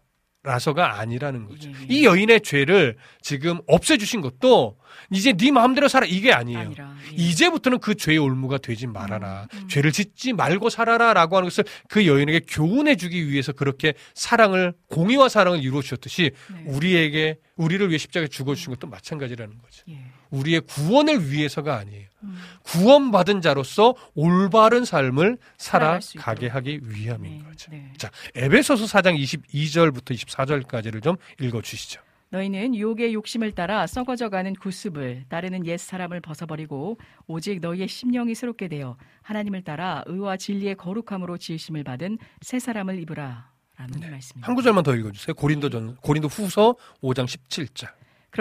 [0.47, 1.69] 라서가 아니라는 거죠.
[1.69, 1.85] 예, 예.
[1.89, 4.77] 이 여인의 죄를 지금 없애주신 것도
[5.11, 6.59] 이제 네 마음대로 살아 이게 아니에요.
[6.59, 7.15] 아니라 예.
[7.15, 9.47] 이제부터는 그 죄의 올무가 되지 말아라.
[9.53, 9.67] 음, 음.
[9.67, 15.61] 죄를 짓지 말고 살아라라고 하는 것을 그 여인에게 교훈해 주기 위해서 그렇게 사랑을 공의와 사랑을
[15.61, 16.63] 이루어 주셨듯이 네.
[16.67, 19.83] 우리에게 우리를 위해 십자가에 죽어 주신 것도 마찬가지라는 거죠.
[19.89, 19.99] 예.
[20.29, 22.07] 우리의 구원을 위해서가 아니에요.
[22.23, 22.37] 음.
[22.63, 26.47] 구원받은 자로서 올바른 삶을 살아가게.
[26.47, 27.43] 하기 위함인 네.
[27.43, 27.71] 거죠.
[27.71, 27.93] 네.
[27.97, 32.01] 자, 에베소서 4장 22절부터 24절까지를 좀 읽어 주시죠.
[32.29, 38.97] 너희는 유혹의 욕심을 따라 썩어져가는 구습을 따르는 옛 사람을 벗어버리고 오직 너희의 심령이 새롭게 되어
[39.21, 43.51] 하나님을 따라 의와 진리의 거룩함으로 지으심을 받은 새 사람을 입으라.
[43.77, 44.47] 라는 말씀입니다.
[44.47, 45.35] 한 구절만 더 읽어 주세요.
[45.35, 47.87] 고린도 전 고린도 후서 5장 17절.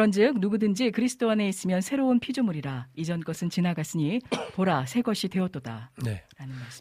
[0.01, 4.21] 그런즉 누구든지 그리스도 안에 있으면 새로운 피조물이라 이전 것은 지나갔으니
[4.53, 5.91] 보라 새 것이 되었도다.
[6.05, 6.23] 네.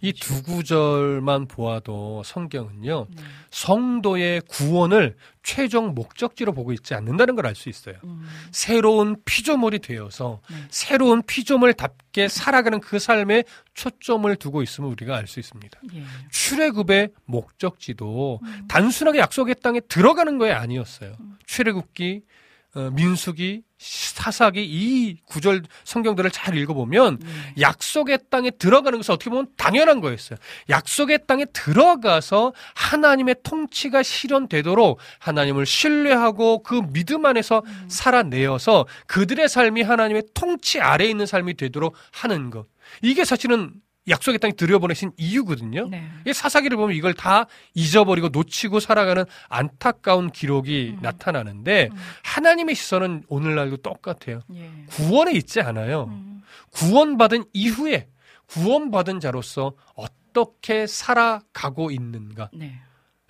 [0.02, 3.08] 이 두 구절만 보아도 성경은요.
[3.10, 3.24] 네.
[3.52, 7.96] 성도의 구원을 최종 목적지로 보고 있지 않는다는 걸 알 수 있어요.
[8.04, 10.58] 음, 새로운 피조물이 되어서 네.
[10.70, 15.80] 새로운 피조물답게 살아가는 그 삶에 초점을 두고 있음을 우리가 알 수 있습니다.
[15.94, 16.04] 예.
[16.32, 18.66] 출애굽의 목적지도 음.
[18.68, 21.16] 단순하게 약속의 땅에 들어가는 거에 아니었어요.
[21.18, 21.38] 음.
[21.46, 22.45] 출애굽기, 어,
[22.94, 27.62] 민수기, 사사기 이 구절 성경들을 잘 읽어보면 예.
[27.62, 30.40] 약속의 땅에 들어가는 것은 어떻게 보면 당연한 거였어요.
[30.70, 37.86] 약속의 땅에 들어가서 하나님의 통치가 실현되도록 하나님을 신뢰하고 그 믿음 안에서 음.
[37.90, 42.68] 살아내어서 그들의 삶이 하나님의 통치 아래에 있는 삶이 되도록 하는 것.
[43.02, 43.74] 이게 사실은
[44.08, 45.88] 약속의 땅에 들여보내신 이유거든요.
[45.90, 46.08] 네.
[46.26, 51.02] 이 사사기를 보면 이걸 다 잊어버리고 놓치고 살아가는 안타까운 기록이 음.
[51.02, 51.98] 나타나는데 음.
[52.24, 54.42] 하나님의 시선은 오늘날도 똑같아요.
[54.54, 54.70] 예.
[54.90, 56.04] 구원에 있지 않아요.
[56.06, 56.42] 음.
[56.72, 58.08] 구원받은 이후에
[58.48, 62.80] 구원받은 자로서 어떻게 살아가고 있는가 네.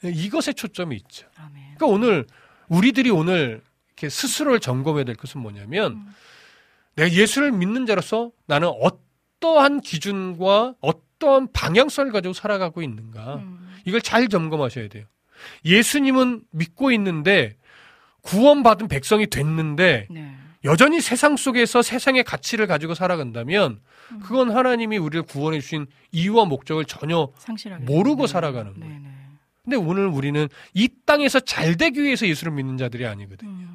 [0.03, 1.27] 이것에 초점이 있죠.
[1.37, 1.75] 아멘.
[1.77, 2.25] 그러니까 오늘
[2.67, 6.15] 우리들이 오늘 이렇게 스스로를 점검해야 될 것은 뭐냐면 음.
[6.95, 9.04] 내가 예수를 믿는 자로서 나는 어
[9.39, 13.69] 떠한 기준과 어떠한 방향성을 가지고 살아가고 있는가 음.
[13.85, 15.05] 이걸 잘 점검하셔야 돼요.
[15.63, 17.57] 예수님은 믿고 있는데
[18.21, 20.35] 구원받은 백성이 됐는데 네.
[20.63, 23.79] 여전히 세상 속에서 세상의 가치를 가지고 살아간다면
[24.11, 24.19] 음.
[24.19, 27.29] 그건 하나님이 우리를 구원해 주신 이유와 목적을 전혀
[27.81, 28.27] 모르고 네.
[28.31, 28.99] 살아가는 네, 거예요.
[29.01, 29.09] 네.
[29.63, 33.49] 근데 오늘 우리는 이 땅에서 잘 되기 위해서 예수를 믿는 자들이 아니거든요.
[33.49, 33.74] 음.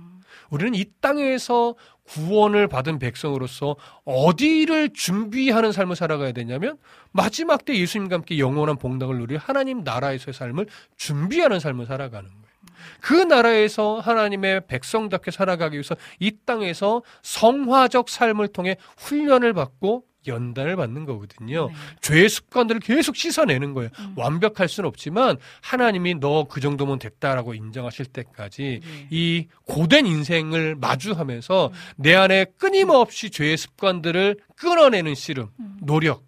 [0.51, 1.75] 우리는 이 땅에서
[2.05, 6.77] 구원을 받은 백성으로서 어디를 준비하는 삶을 살아가야 되냐면
[7.13, 10.67] 마지막 때 예수님과 함께 영원한 복락을 누릴 하나님 나라에서의 삶을
[10.97, 12.41] 준비하는 삶을 살아가는 거예요.
[13.01, 21.07] 그 나라에서 하나님의 백성답게 살아가기 위해서 이 땅에서 성화적 삶을 통해 훈련을 받고 연단을 받는
[21.07, 21.69] 거거든요.
[21.69, 21.75] 네.
[22.03, 23.91] 죄의 습관들을 계속 씻어내는 거예요.
[23.99, 24.15] 음.
[24.17, 29.07] 완벽할 수는 없지만 하나님이 너 그 정도면 됐다라고 인정하실 때까지 예.
[29.11, 31.73] 이 고된 인생을 마주하면서 음.
[31.97, 35.77] 내 안에 끊임없이 죄의 습관들을 끊어내는 씨름, 음.
[35.81, 36.25] 노력.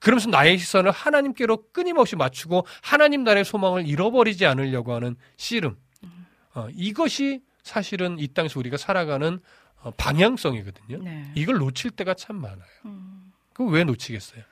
[0.00, 5.76] 그러면서 나의 시선을 하나님께로 끊임없이 맞추고 하나님 나라의 소망을 잃어버리지 않으려고 하는 씨름.
[6.04, 6.26] 음.
[6.54, 9.38] 어, 이것이 사실은 이 땅에서 우리가 살아가는
[9.82, 11.02] 어, 방향성이거든요.
[11.02, 11.30] 네.
[11.34, 12.58] 이걸 놓칠 때가 참 많아요.
[13.60, 13.66] 음.
[13.66, 14.42] 그럼 왜 놓치겠어요?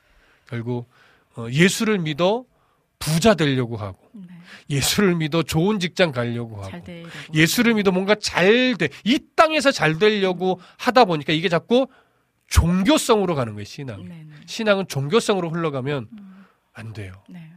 [0.47, 0.89] 결국
[1.35, 2.45] 어, 예수를 믿어
[2.99, 4.27] 부자 되려고 하고 네.
[4.69, 6.83] 예수를 믿어 좋은 직장 가려고 하고.
[7.33, 8.89] 예수를 믿어 뭔가 잘 돼.
[9.03, 11.87] 이 땅에서 잘 되려고 하다 보니까 이게 자꾸
[12.47, 14.03] 종교성으로 가는 거예요, 신앙.
[14.03, 14.35] 네, 네.
[14.47, 16.45] 신앙은 종교성으로 흘러가면 음.
[16.73, 17.13] 안 돼요.
[17.29, 17.51] 네.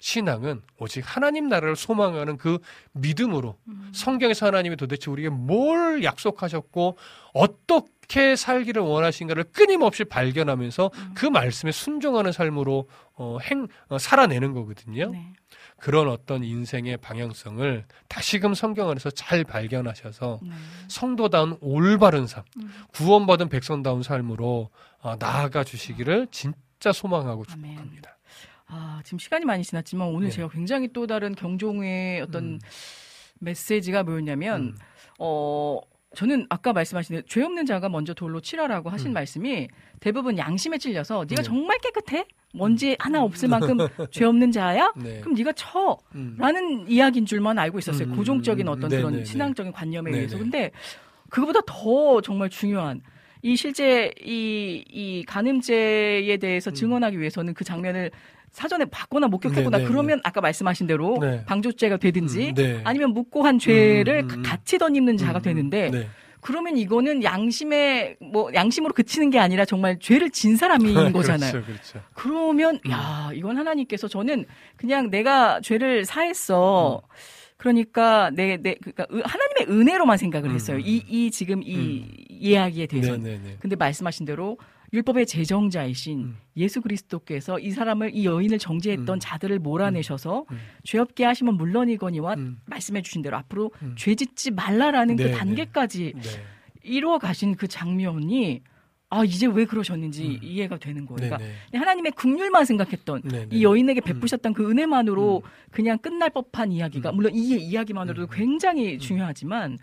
[0.00, 2.58] 신앙은 오직 하나님 나라를 소망하는 그
[2.92, 3.90] 믿음으로 음.
[3.92, 6.96] 성경에서 하나님이 도대체 우리에게 뭘 약속하셨고
[7.34, 11.14] 어떻게 살기를 원하신가를 끊임없이 발견하면서 음.
[11.14, 15.10] 그 말씀에 순종하는 삶으로 어, 행 어, 살아내는 거거든요.
[15.10, 15.32] 네.
[15.78, 20.50] 그런 어떤 인생의 방향성을 다시금 성경 안에서 잘 발견하셔서 네.
[20.88, 22.70] 성도다운 올바른 삶, 음.
[22.92, 24.70] 구원받은 백성다운 삶으로
[25.00, 27.64] 어, 나아가 주시기를 진짜 소망하고 아멘.
[27.64, 28.10] 축복합니다.
[28.10, 28.17] 아,
[29.04, 30.34] 지금 시간이 많이 지났지만 오늘 네.
[30.34, 32.58] 제가 굉장히 또 다른 경종의 어떤 음.
[33.40, 34.76] 메시지가 뭐였냐면 음.
[35.18, 35.80] 어
[36.14, 39.12] 저는 아까 말씀하신 죄 없는 자가 먼저 돌로 치라라고 하신 음.
[39.14, 39.68] 말씀이
[40.00, 41.42] 대부분 양심에 찔려서 네가 네.
[41.42, 42.26] 정말 깨끗해?
[42.54, 43.76] 먼지 하나 없을 만큼
[44.10, 44.92] 죄 없는 자야?
[44.96, 45.20] 네.
[45.20, 45.98] 그럼 네가 쳐.
[46.14, 46.34] 음.
[46.38, 48.08] 라는 이야기인 줄만 알고 있었어요.
[48.08, 49.24] 음, 고종적인 음, 어떤 네, 그런.
[49.24, 50.36] 신앙적인 관념에 네, 의해서.
[50.36, 50.42] 네.
[50.42, 50.70] 근데
[51.28, 53.02] 그거보다 더 정말 중요한
[53.42, 56.74] 이 실제 이, 이 간음죄에 대해서 음.
[56.74, 58.10] 증언하기 위해서는 그 장면을
[58.52, 61.44] 사전에 봤거나 목격했거나 네, 네, 그러면 아까 말씀하신 대로 네.
[61.44, 62.80] 방조죄가 되든지 음, 네.
[62.84, 64.42] 아니면 묵고한 죄를 음, 음, 음.
[64.42, 66.08] 같이 덧입는 자가 음, 되는데 네.
[66.40, 71.50] 그러면 이거는 양심에 뭐 양심으로 그치는 게 아니라 정말 죄를 진 사람인 거잖아요.
[71.52, 72.00] 그렇죠, 그렇죠.
[72.14, 72.90] 그러면 음.
[72.92, 74.44] 야 이건 하나님께서 저는
[74.76, 77.02] 그냥 내가 죄를 사했어.
[77.04, 77.08] 음.
[77.56, 80.54] 그러니까 내 내 그러니까 은- 하나님의 은혜로만 생각을 음.
[80.54, 80.78] 했어요.
[80.78, 83.12] 이이 지금 이 이야기에 대해서.
[83.12, 83.56] 는 네, 네, 네.
[83.58, 84.58] 근데 말씀하신 대로
[84.92, 86.36] 율법의 제정자이신 음.
[86.56, 89.20] 예수 그리스도께서 이 사람을 이 여인을 정죄했던 음.
[89.20, 90.58] 자들을 몰아내셔서 음.
[90.84, 92.60] 죄 없게 하시면 물론이거니와 음.
[92.66, 93.94] 말씀해 주신 대로 앞으로 음.
[93.98, 95.34] 죄 짓지 말라라는 네, 그 네.
[95.34, 96.22] 단계까지 네.
[96.82, 98.62] 이루어 가신 그 장면이
[99.10, 100.38] 아 이제 왜 그러셨는지 음.
[100.42, 101.20] 이해가 되는 거예요.
[101.20, 101.38] 네, 그러니까
[101.72, 101.78] 네.
[101.78, 103.22] 하나님의 국률만 생각했던.
[103.50, 105.50] 이 여인에게 베푸셨던 그 은혜만으로 음.
[105.70, 107.16] 그냥 끝날 법한 이야기가 음.
[107.16, 108.28] 물론 이 이야기만으로도 음.
[108.30, 108.98] 굉장히 음.
[108.98, 109.78] 중요하지만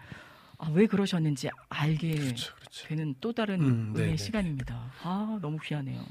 [0.58, 2.88] 아, 왜 그러셨는지 알게 그렇죠, 그렇죠.
[2.88, 4.18] 되는 또 다른 음, 은혜 네네.
[4.18, 4.92] 시간입니다.
[5.04, 6.02] 아 너무 귀하네요.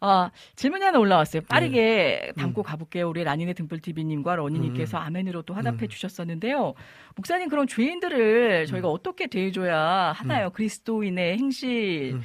[0.00, 1.42] 아 질문이 하나 올라왔어요.
[1.48, 2.64] 빠르게 담고 음.
[2.64, 3.08] 가볼게요.
[3.08, 5.88] 우리 라니네 등불 TV님과 러니님께서 아멘으로 또 화답해 음.
[5.88, 6.74] 주셨었는데요.
[7.16, 10.50] 목사님 그런 죄인들을 저희가 어떻게 대해줘야 하나요?
[10.50, 12.12] 그리스도인의 행실.
[12.14, 12.22] 음.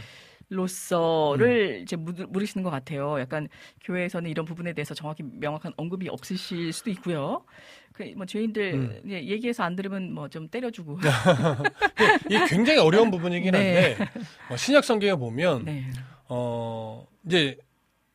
[0.53, 3.17] 로서를 이제 물- 물으시는 것 같아요.
[3.21, 3.47] 약간
[3.85, 7.45] 교회에서는 이런 부분에 대해서 정확히 명확한 언급이 없으실 수도 있고요.
[7.93, 9.01] 그 뭐 죄인들 음.
[9.05, 10.99] 얘기해서 안 들으면 뭐 좀 때려주고.
[12.29, 13.95] 이게 굉장히 어려운 부분이긴 네.
[13.95, 14.11] 한데
[14.49, 15.83] 어, 신약 성경에 보면 네.
[16.29, 17.57] 어 이제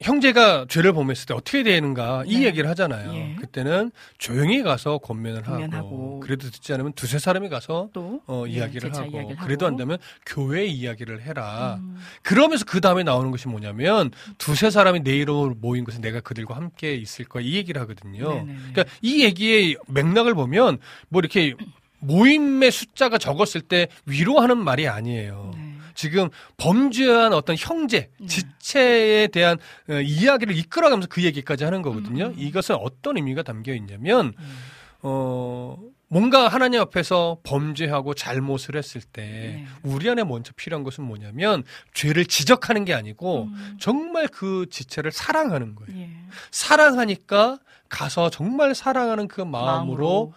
[0.00, 2.46] 형제가 죄를 범했을 때 어떻게 되는가 이 네.
[2.46, 3.14] 얘기를 하잖아요.
[3.14, 3.36] 예.
[3.40, 5.86] 그때는 조용히 가서 권면을 권면하고.
[5.86, 9.72] 하고 그래도 듣지 않으면 두세 사람이 가서 또 어, 예, 이야기를 하고 이야기를 그래도 하고.
[9.72, 11.78] 안 되면 교회 이야기를 해라.
[11.80, 16.56] 음, 그러면서 그 다음에 나오는 것이 뭐냐면 두세 사람이 내 이름으로 모인 것은 내가 그들과
[16.56, 18.28] 함께 있을 거야 이 얘기를 하거든요.
[18.34, 18.54] 네네네.
[18.72, 20.78] 그러니까 이 얘기의 맥락을 보면
[21.08, 21.54] 뭐 이렇게
[22.00, 25.52] 모임의 숫자가 적었을 때 위로하는 말이 아니에요.
[25.54, 25.65] 네.
[25.96, 26.28] 지금
[26.58, 28.26] 범죄한 어떤 형제, 네.
[28.26, 29.58] 지체에 대한
[29.88, 32.26] 어, 이야기를 이끌어가면서 그 얘기까지 하는 거거든요.
[32.26, 32.34] 음.
[32.36, 34.56] 이것은 어떤 의미가 담겨 있냐면 음.
[35.02, 35.76] 어
[36.08, 39.66] 뭔가 하나님 앞에서 범죄하고 잘못을 했을 때 네.
[39.82, 41.64] 우리 안에 먼저 필요한 것은 뭐냐면
[41.94, 43.76] 죄를 지적하는 게 아니고 음.
[43.80, 46.00] 정말 그 지체를 사랑하는 거예요.
[46.00, 46.10] 예.
[46.52, 47.58] 사랑하니까
[47.88, 50.34] 가서 정말 사랑하는 그 마음으로, 마음으로.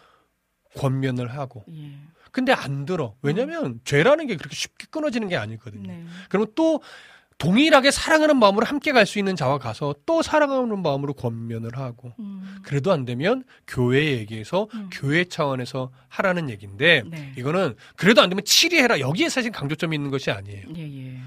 [0.78, 1.64] 권면을 하고.
[1.70, 1.94] 예.
[2.32, 3.16] 근데 안 들어.
[3.22, 5.88] 왜냐면 죄라는 게 그렇게 쉽게 끊어지는 게 아니거든요.
[5.92, 6.06] 네.
[6.30, 6.82] 그러면 또
[7.38, 12.14] 동일하게 사랑하는 마음으로 함께 갈 수 있는 자와 가서 또 사랑하는 마음으로 권면을 하고.
[12.20, 12.58] 음.
[12.64, 14.90] 그래도 안 되면 교회 얘기에서 음.
[14.92, 17.34] 교회 차원에서 하라는 얘기인데 네.
[17.38, 19.00] 이거는 그래도 안 되면 치리해라.
[19.00, 20.68] 여기에 사실 강조점이 있는 것이 아니에요.
[20.76, 21.20] 예, 예.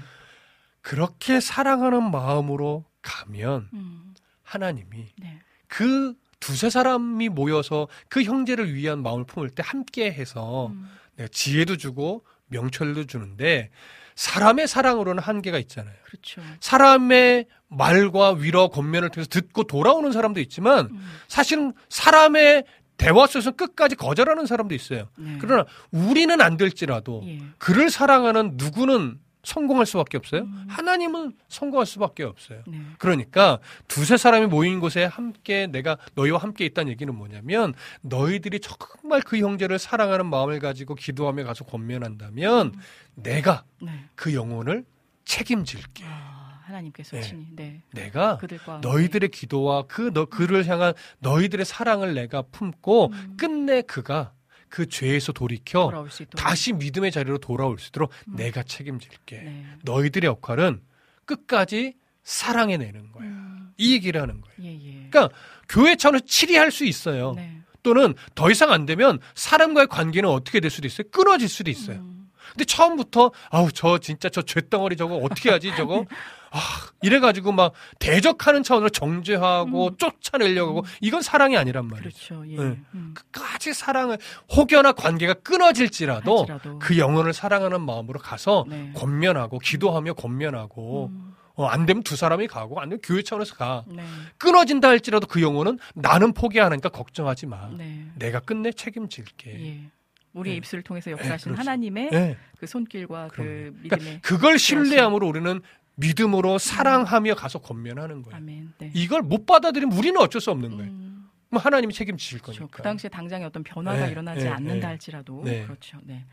[0.81, 4.13] 그렇게 사랑하는 마음으로 가면 음.
[4.43, 5.39] 하나님이 네.
[5.67, 6.13] 그
[6.43, 10.89] 두세 사람이 모여서 그 형제를 위한 마음을 품을 때 함께 해서 음.
[11.15, 13.69] 내가 지혜도 주고 명철도 주는데
[14.15, 15.95] 사람의 사랑으로는 한계가 있잖아요.
[16.03, 16.41] 그렇죠.
[16.59, 21.11] 사람의 말과 위로 권면을 통해서 듣고 돌아오는 사람도 있지만 음.
[21.29, 22.65] 사실은 사람의
[22.97, 25.07] 대화 속에서 끝까지 거절하는 사람도 있어요.
[25.17, 25.37] 네.
[25.39, 27.39] 그러나 우리는 안 될지라도 예.
[27.57, 30.43] 그를 사랑하는 누구는 성공할 수밖에 없어요.
[30.43, 30.65] 음.
[30.69, 32.63] 하나님은 성공할 수밖에 없어요.
[32.65, 32.79] 네.
[32.97, 39.37] 그러니까 두세 사람이 모인 곳에 함께 내가 너희와 함께 있다는 얘기는 뭐냐면 너희들이 정말 그
[39.37, 42.79] 형제를 사랑하는 마음을 가지고 기도하며 가서 권면한다면 음.
[43.15, 43.91] 내가 네.
[44.15, 44.85] 그 영혼을
[45.25, 46.05] 책임질게.
[46.07, 47.21] 아, 하나님께서 네.
[47.21, 47.81] 친히 네.
[47.91, 48.39] 내가
[48.81, 53.37] 너희들의 기도와 그 너 그를 향한 너희들의 사랑을 내가 품고 음.
[53.37, 54.31] 끝내 그가
[54.73, 58.37] 그 죄에서 돌이켜 다시 믿음의 자리로 돌아올 수 있도록 음.
[58.37, 59.37] 내가 책임질게.
[59.37, 59.65] 네.
[59.83, 60.81] 너희들의 역할은
[61.25, 61.93] 끝까지
[62.23, 63.23] 사랑해내는 거야.
[63.23, 63.71] 음.
[63.77, 64.55] 이 얘기를 하는 거예요.
[64.63, 65.09] 예, 예.
[65.11, 65.29] 그러니까
[65.69, 67.33] 교회 차원에서 치리할 수 있어요.
[67.35, 67.59] 네.
[67.83, 71.07] 또는 더 이상 안 되면 사람과의 관계는 어떻게 될 수도 있어요.
[71.11, 71.97] 끊어질 수도 있어요.
[71.99, 72.22] 음.
[72.53, 76.05] 근데 처음부터 아우 저 진짜 저 죄덩어리 저거 어떻게 하지 저거
[76.51, 76.59] 아
[77.01, 79.97] 이래가지고 막 대적하는 차원으로 정죄하고 음.
[79.97, 82.35] 쫓아내려고 하고 이건 사랑이 아니란 말이죠.
[82.35, 82.51] 그렇죠.
[82.51, 82.55] 예.
[82.57, 82.79] 네.
[82.93, 83.15] 음.
[83.15, 84.19] 끝까지 사랑을
[84.55, 86.77] 혹여나 관계가 끊어질지라도 할지라도.
[86.77, 88.93] 그 영혼을 사랑하는 마음으로 가서 네.
[88.95, 91.33] 권면하고 기도하며 권면하고 음.
[91.55, 94.03] 어, 안 되면 두 사람이 가고 안 되면 교회 차원에서 가 네.
[94.37, 98.07] 끊어진다 할지라도 그 영혼은 나는 포기하니까 걱정하지 마 네.
[98.15, 99.91] 내가 끝내 책임질게 예.
[100.33, 100.57] 우리의 네.
[100.57, 101.59] 입술을 통해서 네, 역사하신 그렇죠.
[101.59, 102.37] 하나님의 네.
[102.59, 103.71] 그 손길과 그 그럼요.
[103.81, 105.61] 믿음의 그러니까 그걸 신뢰함으로 우리는
[105.95, 108.35] 믿음으로 사랑하며 가서 권면하는 거예요.
[108.37, 108.73] 아멘.
[108.79, 108.91] 네.
[108.95, 110.91] 이걸 못 받아들이면 우리는 어쩔 수 없는 거예요.
[110.91, 112.61] 음, 그럼 하나님이 책임지실 그렇죠.
[112.61, 112.77] 거니까.
[112.77, 114.85] 그 당시에 당장에 어떤 변화가 네, 일어나지 네, 않는다 네.
[114.87, 115.63] 할지라도 네.
[115.63, 115.99] 그렇죠.
[116.03, 116.25] 네.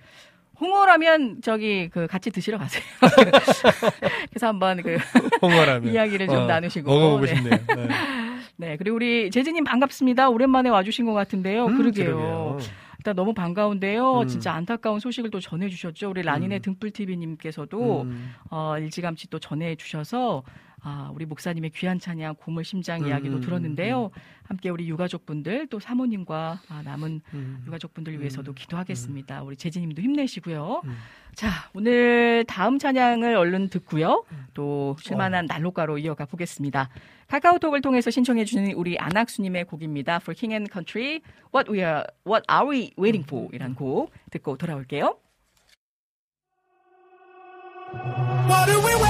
[0.61, 2.83] 홍어라면 저기 그 같이 드시러 가세요.
[4.31, 4.97] 그래서 한번 그
[5.43, 6.91] 홍어라면 이야기를 좀 어, 나누시고.
[6.91, 7.35] 먹어보고 네.
[7.35, 7.59] 싶네요.
[7.77, 7.89] 네.
[8.57, 8.77] 네.
[8.77, 10.29] 그리고 우리 재진님 반갑습니다.
[10.29, 11.67] 오랜만에 와주신 것 같은데요.
[11.67, 12.17] 음, 그러게요.
[12.17, 12.59] 그러게요.
[13.01, 14.21] 일단 너무 반가운데요.
[14.21, 14.29] 음.
[14.29, 16.11] 진짜 안타까운 소식을 또 전해주셨죠.
[16.11, 16.63] 우리 라니네 음.
[16.63, 20.43] 등불 TV님께서도 음, 어, 일찌감치 또 전해주셔서
[20.83, 24.11] 아, 우리 목사님의 귀한 찬양 고물 심장 이야기도 음, 들었는데요.
[24.45, 29.43] 함께 우리 유가족분들 또 사모님과 아, 남은 음, 유가족분들 음, 위해서도 기도하겠습니다.
[29.43, 30.83] 우리 재진님도 힘내시고요.
[30.85, 30.97] 음.
[31.35, 34.25] 자, 오늘 다음 찬양을 얼른 듣고요.
[34.33, 34.47] 음.
[34.55, 35.03] 또 어.
[35.03, 36.89] 실만한 난로가로 이어가 보겠습니다.
[37.29, 40.17] 카카오톡을 통해서 신청해 주는 우리 안학수님의 곡입니다.
[40.17, 41.21] For King and Country,
[41.55, 43.49] What We Are, What Are We Waiting For?
[43.53, 45.17] 이란 곡 듣고 돌아올게요.
[48.49, 49.10] What are we waiting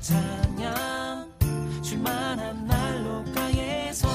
[0.00, 1.32] 찬양.
[1.82, 4.08] 줄만한 난로가에서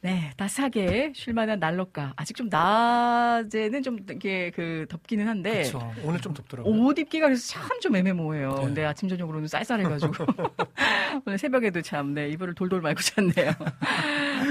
[0.00, 2.12] 네, 따스하게 쉴만한 난로가.
[2.14, 5.92] 아직 좀 낮에는 좀 이게 그 덥기는 한데 그렇죠.
[6.04, 6.72] 오늘 좀 덥더라고요.
[6.84, 8.54] 옷 입기가 그래서 참 좀 애매모호해요.
[8.54, 8.64] 네.
[8.64, 10.12] 근데 아침 저녁으로는 쌀쌀해가지고
[11.26, 13.52] 오늘 새벽에도 참 네, 이불을 돌돌 말고 잤네요.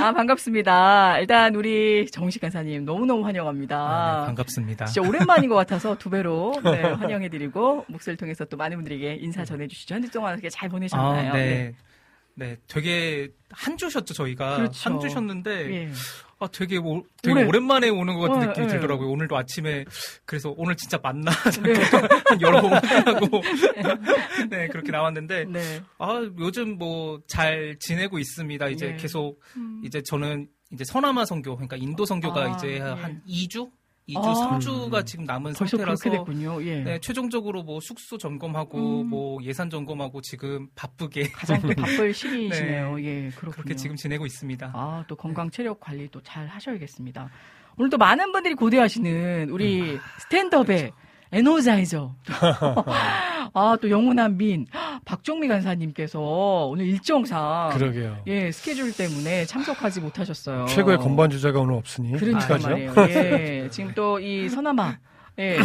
[0.01, 1.19] 아 반갑습니다.
[1.19, 3.77] 일단 우리 정식 간사님 너무너무 환영합니다.
[3.77, 4.85] 아, 네, 반갑습니다.
[4.85, 9.95] 진짜 오랜만인 것 같아서 두 배로 네, 환영해드리고 목소리를 통해서 또 많은 분들에게 인사 전해주시죠.
[9.95, 11.29] 한주 동안 어떻게 잘 보내셨나요?
[11.31, 11.45] 아, 네.
[11.45, 11.73] 네,
[12.67, 14.89] 되게 한 주셨죠 저희가 그렇죠.
[14.89, 15.91] 한 주셨는데 예.
[16.39, 18.69] 아 되게 오, 되게 오래- 오랜만에 오는 것 같은 어, 느낌이 예.
[18.69, 19.09] 들더라고요.
[19.09, 19.85] 오늘도 아침에
[20.25, 21.31] 그래서 오늘 진짜 맞나
[21.63, 21.73] 네.
[22.29, 23.41] 한 여러 번 확인하고
[24.49, 25.81] 네 그렇게 나왔는데 네.
[25.97, 28.67] 아 요즘 뭐 잘 지내고 있습니다.
[28.69, 28.95] 이제 예.
[28.97, 29.81] 계속 음.
[29.83, 32.79] 이제 저는 이제 서남아 선교 그러니까 인도 선교가 아, 이제 예.
[32.81, 33.69] 한 2주
[34.09, 34.57] 2주 아.
[34.59, 35.91] 3주가 지금 남은 상태라서.
[36.65, 36.79] 예.
[36.81, 39.07] 네, 최종적으로 뭐 숙소 점검하고 음.
[39.09, 43.01] 뭐 예산 점검하고 지금 바쁘게 가장 또 바쁠 시기이시네요.
[43.03, 43.51] 예, 그렇군요.
[43.51, 44.71] 그렇게 지금 지내고 있습니다.
[44.73, 47.29] 아, 또 건강 체력 관리 또 잘 하셔야겠습니다.
[47.77, 50.91] 오늘 또 많은 분들이 고대하시는 우리 스탠드업의
[51.31, 52.15] 에너자이저.
[53.53, 54.67] 아, 또 영원한 민.
[55.05, 56.19] 박종미 간사님께서
[56.69, 57.69] 오늘 일정상.
[57.73, 58.17] 그러게요.
[58.27, 60.65] 예, 스케줄 때문에 참석하지 못하셨어요.
[60.67, 62.57] 최고의 건반 주자가 오늘 없으니 그러니까?
[62.57, 62.93] 말이에요.
[63.09, 63.67] 예.
[63.71, 64.97] 지금 또 이 서남아.
[65.39, 65.57] 예.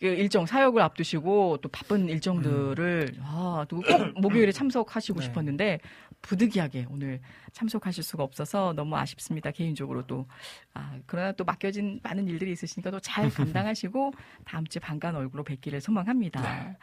[0.00, 5.26] 그 일정 사역을 앞두시고 또 바쁜 일정들을 아, 또 꼭 목요일에 참석하시고 네.
[5.26, 5.80] 싶었는데
[6.22, 7.20] 부득이하게 오늘
[7.52, 9.50] 참석하실 수가 없어서 너무 아쉽습니다.
[9.50, 10.26] 개인적으로 또
[10.74, 14.12] 아, 그러나 또 맡겨진 많은 일들이 있으시니까 또 잘 감당하시고
[14.44, 16.40] 다음 주에 반가운 얼굴로 뵙기를 소망합니다.
[16.42, 16.76] 네.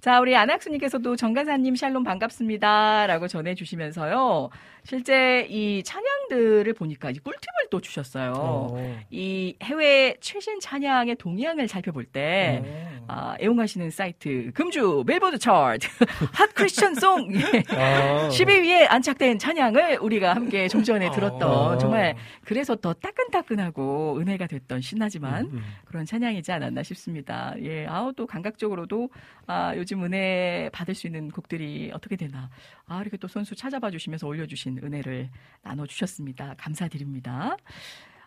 [0.00, 3.06] 자, 우리 안학수님께서도 정가사님 샬롬 반갑습니다.
[3.06, 4.50] 라고 전해주시면서요.
[4.86, 8.32] 실제 이 찬양들을 보니까 이 꿀팁을 또 주셨어요.
[8.36, 9.00] 어.
[9.10, 13.04] 이 해외 최신 찬양의 동향을 살펴볼 때, 어.
[13.08, 15.88] 아, 애용하시는 사이트, 금주 멜보드 차트,
[16.32, 17.62] 핫 크리스천 송, 예.
[17.70, 18.28] 아.
[18.28, 21.78] 10위에 안착된 찬양을 우리가 함께 좀 전에 들었던, 어.
[21.78, 22.14] 정말
[22.44, 25.62] 그래서 더 따끈따끈하고 은혜가 됐던 신나지만, 음, 음.
[25.84, 27.54] 그런 찬양이지 않았나 싶습니다.
[27.60, 29.08] 예, 아우 또 감각적으로도
[29.46, 32.50] 아 요즘 은혜 받을 수 있는 곡들이 어떻게 되나
[32.86, 35.30] 아 이렇게 또 손수 찾아봐 주시면서 올려주신 은혜를
[35.62, 36.54] 나눠 주셨습니다.
[36.58, 37.56] 감사드립니다.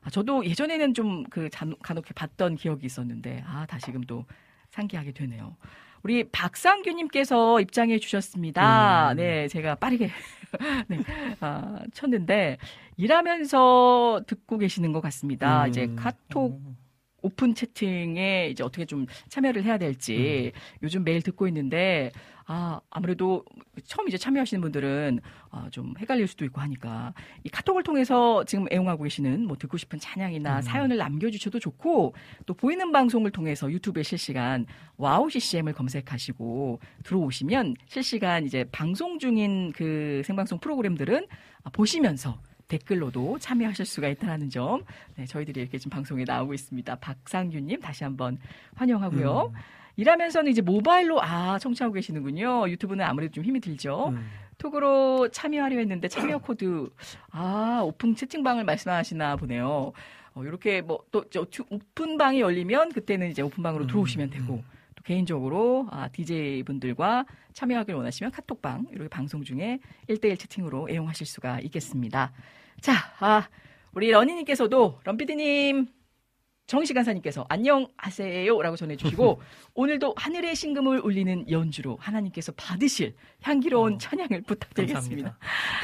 [0.02, 1.50] 아, 저도 예전에는 좀 그
[1.82, 4.26] 간혹 봤던 기억이 있었는데 아 다시금 또
[4.70, 5.56] 상기하게 되네요.
[6.04, 9.12] 우리 박상규님께서 입장해 주셨습니다.
[9.12, 9.18] 음.
[9.18, 10.10] 네, 제가 빠르게
[10.88, 11.00] 네,
[11.42, 12.58] 아, 쳤는데
[12.98, 15.66] 일하면서 듣고 계시는 것 같습니다.
[15.66, 15.70] 음.
[15.70, 16.62] 이제 카톡
[17.22, 20.52] 오픈 채팅에 이제 어떻게 좀 참여를 해야 될지
[20.84, 22.12] 요즘 매일 듣고 있는데
[22.52, 23.46] 아 아무래도
[23.86, 25.20] 처음 이제 참여하시는 분들은
[25.52, 27.14] 아, 좀 헷갈릴 수도 있고 하니까
[27.44, 32.16] 이 카톡을 통해서 지금 애용하고 계시는 뭐 듣고 싶은 찬양이나 사연을 남겨주셔도 좋고
[32.48, 34.66] 또 보이는 방송을 통해서 유튜브에 실시간
[34.98, 41.28] 와우 CCM을 검색하시고 들어오시면 실시간 이제 방송 중인 그 생방송 프로그램들은
[41.64, 42.40] 아, 보시면서
[42.70, 44.84] 댓글로도 참여하실 수가 있다는 점,
[45.16, 46.96] 네, 저희들이 이렇게 지금 방송에 나오고 있습니다.
[46.96, 48.38] 박상규님 다시 한번
[48.76, 49.52] 환영하고요.
[49.98, 52.70] 일하면서는 이제 모바일로 아 청취하고 계시는군요.
[52.70, 54.10] 유튜브는 아무래도 좀 힘이 들죠.
[54.10, 54.30] 음.
[54.58, 56.90] 톡으로 참여하려 했는데 참여 코드
[57.32, 59.92] 아 오픈 채팅방을 말씀하시나 보네요.
[60.36, 61.26] 어, 이렇게 뭐 또
[61.70, 64.64] 오픈방이 열리면 그때는 이제 오픈방으로 들어오시면 되고
[64.96, 71.60] 또 개인적으로 아, DJ 분들과 참여하길 원하시면 카톡방 이렇게 방송 중에 1대1 채팅으로 애용하실 수가
[71.62, 72.32] 있겠습니다.
[72.82, 73.48] 자, 아,
[73.94, 75.88] 우리 러니님께서도 럼피디님
[76.68, 79.42] 정식 간사님께서 안녕하세요라고 전해주시고
[79.74, 85.36] 오늘도 하늘의 신금을 울리는 연주로 하나님께서 받으실 향기로운 찬양을 부탁드리겠습니다.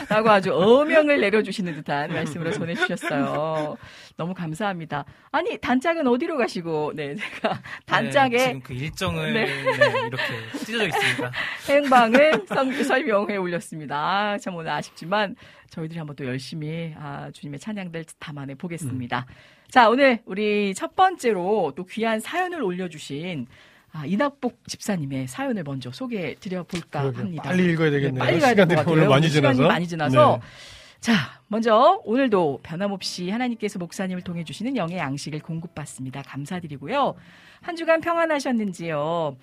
[0.09, 3.77] 라고 아주 어명을 내려주시는 듯한 말씀으로 전해주셨어요.
[4.17, 5.03] 너무 감사합니다.
[5.31, 9.45] 아니 단짝은 어디로 가시고 네 제가 단짝에 네, 지금 그 일정을 네.
[9.45, 10.23] 네, 이렇게
[10.65, 11.31] 찢어져 있습니다.
[11.69, 13.95] 행방을 성- 설명해 올렸습니다.
[13.97, 15.35] 아, 참 오늘 아쉽지만
[15.69, 19.25] 저희들이 한번 또 열심히 아, 주님의 찬양들 담아내 보겠습니다.
[19.69, 23.47] 자, 오늘 우리 첫 번째로 또 귀한 사연을 올려주신
[23.91, 27.21] 아, 이낙복 집사님의 사연을 먼저 소개해 드려 볼까 그러게요.
[27.23, 27.43] 합니다.
[27.43, 28.13] 빨리 읽어야 되겠네요.
[28.13, 28.93] 네, 빨리 가야 될것 시간들이 같아요.
[28.93, 29.67] 오늘 많이 시간이 지나서.
[29.73, 30.47] 많이 지나서 네.
[31.05, 36.23] 자, 먼저 오늘도 변함없이 하나님께서 목사님을 통해 주시는 영의 양식을 공급받습니다.
[36.23, 37.13] 감사드리고요.
[37.61, 39.37] 한 주간 평안하셨는지요?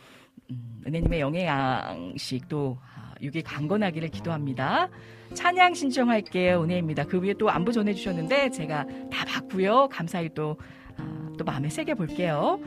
[0.50, 4.88] 음, 은혜님의 영의 양식도 아, 육이 강건하기를 기도합니다.
[5.34, 6.64] 찬양 신청할게요.
[6.64, 7.04] 은혜입니다.
[7.04, 9.86] 그 위에 또 안부 전해주셨는데 제가 다 봤고요.
[9.86, 10.56] 감사히 또,
[10.96, 12.58] 아, 또 마음에 새겨 볼게요.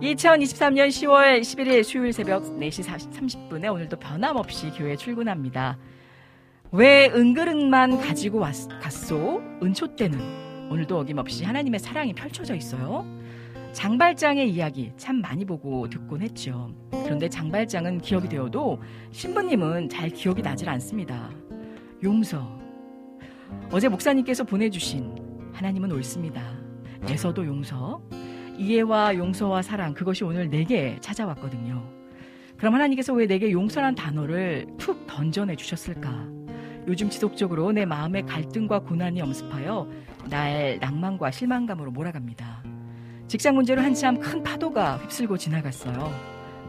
[0.00, 5.76] 2023년 10월 11일 수요일 새벽 4시 30분에 오늘도 변함없이 교회 출근합니다.
[6.74, 9.42] 왜 은그릇만 가지고 왔, 갔소?
[9.62, 10.18] 은초 때는
[10.70, 13.04] 오늘도 어김없이 하나님의 사랑이 펼쳐져 있어요.
[13.72, 16.74] 장발장의 이야기 참 많이 보고 듣곤 했죠.
[16.90, 18.80] 그런데 장발장은 기억이 되어도
[19.10, 21.28] 신부님은 잘 기억이 나질 않습니다.
[22.02, 22.58] 용서.
[23.70, 25.14] 어제 목사님께서 보내주신
[25.52, 26.42] 하나님은 옳습니다.
[27.02, 28.02] 에서도 용서.
[28.56, 31.86] 이해와 용서와 사랑 그것이 오늘 내게 찾아왔거든요.
[32.56, 36.41] 그럼 하나님께서 왜 내게 용서란 단어를 툭 던져내 주셨을까?
[36.86, 39.88] 요즘 지속적으로 내 마음의 갈등과 고난이 엄습하여
[40.28, 42.64] 날 낭만과 실망감으로 몰아갑니다.
[43.28, 46.10] 직장 문제로 한참 큰 파도가 휩쓸고 지나갔어요.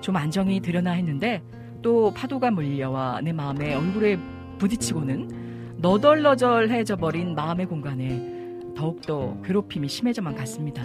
[0.01, 1.41] 좀 안정이 되려나 했는데
[1.81, 4.17] 또 파도가 물려와 내 마음에 얼굴에
[4.59, 8.33] 부딪히고는 너덜너덜해져 버린 마음의 공간에
[8.75, 10.83] 더욱더 괴롭힘이 심해져만 갔습니다.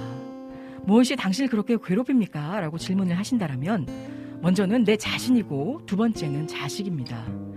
[0.85, 2.61] 무엇이 당신을 그렇게 괴롭힙니까?
[2.61, 3.87] 라고 질문을 하신다라면
[4.41, 7.48] 먼저는 내 자신이고 두 번째는 자식입니다.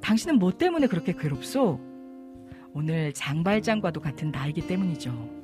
[0.00, 1.80] 당신은 뭐 때문에 그렇게 괴롭소?
[2.72, 5.38] 오늘 장발장과도 같은 나이기 때문이죠.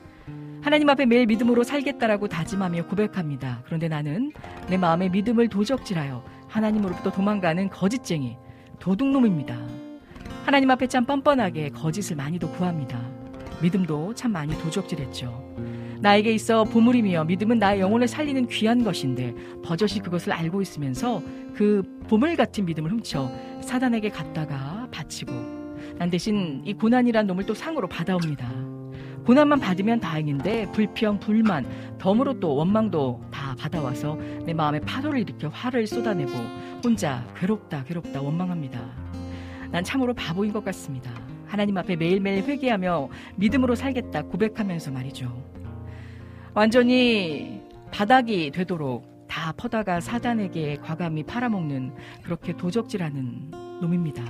[0.62, 3.62] 하나님 앞에 매일 믿음으로 살겠다라고 다짐하며 고백합니다.
[3.66, 4.32] 그런데 나는
[4.68, 8.38] 내 마음의 믿음을 도적질하여 하나님으로부터 도망가는 거짓쟁이,
[8.80, 9.58] 도둑놈입니다.
[10.46, 12.98] 하나님 앞에 참 뻔뻔하게 거짓을 많이도 구합니다.
[13.60, 15.43] 믿음도 참 많이 도적질했죠.
[16.00, 21.22] 나에게 있어 보물이며 믿음은 나의 영혼을 살리는 귀한 것인데 버젓이 그것을 알고 있으면서
[21.54, 23.30] 그 보물 같은 믿음을 훔쳐
[23.62, 25.32] 사단에게 갖다가 바치고
[25.98, 28.50] 난 대신 이 고난이란 놈을 또 상으로 받아옵니다.
[29.24, 31.66] 고난만 받으면 다행인데 불평, 불만,
[31.98, 36.32] 덤으로 또 원망도 다 받아와서 내 마음에 파도를 일으켜 화를 쏟아내고
[36.84, 38.80] 혼자 괴롭다 괴롭다 원망합니다.
[39.70, 41.10] 난 참으로 바보인 것 같습니다.
[41.46, 45.53] 하나님 앞에 매일매일 회개하며 믿음으로 살겠다 고백하면서 말이죠.
[46.54, 47.60] 완전히
[47.90, 53.50] 바닥이 되도록 다 퍼다가 사단에게 과감히 팔아먹는 그렇게 도적질하는
[53.80, 54.22] 놈입니다.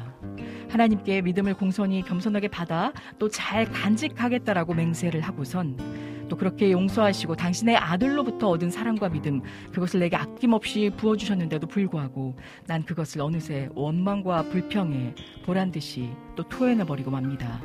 [0.71, 8.49] 하나님께 믿음을 공손히 겸손하게 받아 또 잘 간직하겠다라고 맹세를 하고선 또 그렇게 용서하시고 당신의 아들로부터
[8.49, 9.43] 얻은 사랑과 믿음
[9.73, 15.15] 그것을 내게 아낌없이 부어주셨는데도 불구하고 난 그것을 어느새 원망과 불평에
[15.45, 17.61] 보란 듯이 또 토해내버리고 맙니다.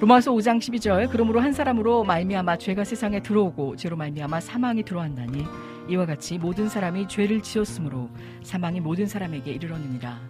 [0.00, 5.44] 로마서 5장 12절 그러므로 한 사람으로 말미암아 죄가 세상에 들어오고 죄로 말미암아 사망이 들어왔나니
[5.88, 8.08] 이와 같이 모든 사람이 죄를 지었으므로
[8.44, 10.20] 사망이 모든 사람에게 이르렀느니라.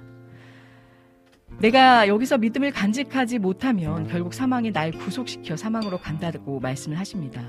[1.58, 7.42] 내가 여기서 믿음을 간직하지 못하면 결국 사망이 날 구속시켜 사망으로 간다고 말씀을 하십니다.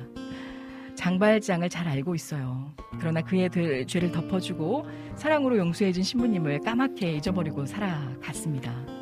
[0.95, 2.73] 장발장을 잘 알고 있어요.
[2.99, 4.85] 그러나 그의 들- 죄를 덮어주고
[5.15, 8.98] 사랑으로 용서해준 신부님을 까맣게 잊어버리고 살아갔습니다.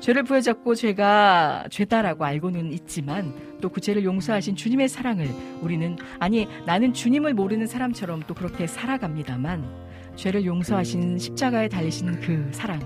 [0.00, 5.28] 죄를 부여잡고 죄가 죄다라고 알고는 있지만 또 그 죄를 용서하신 주님의 사랑을
[5.60, 9.64] 우리는 아니 나는 주님을 모르는 사람처럼 또 그렇게 살아갑니다만
[10.14, 12.80] 죄를 용서하신 십자가에 달리신 그 사랑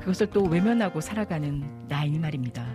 [0.00, 2.66] 그것을 또 외면하고 살아가는 나이니 말입니다.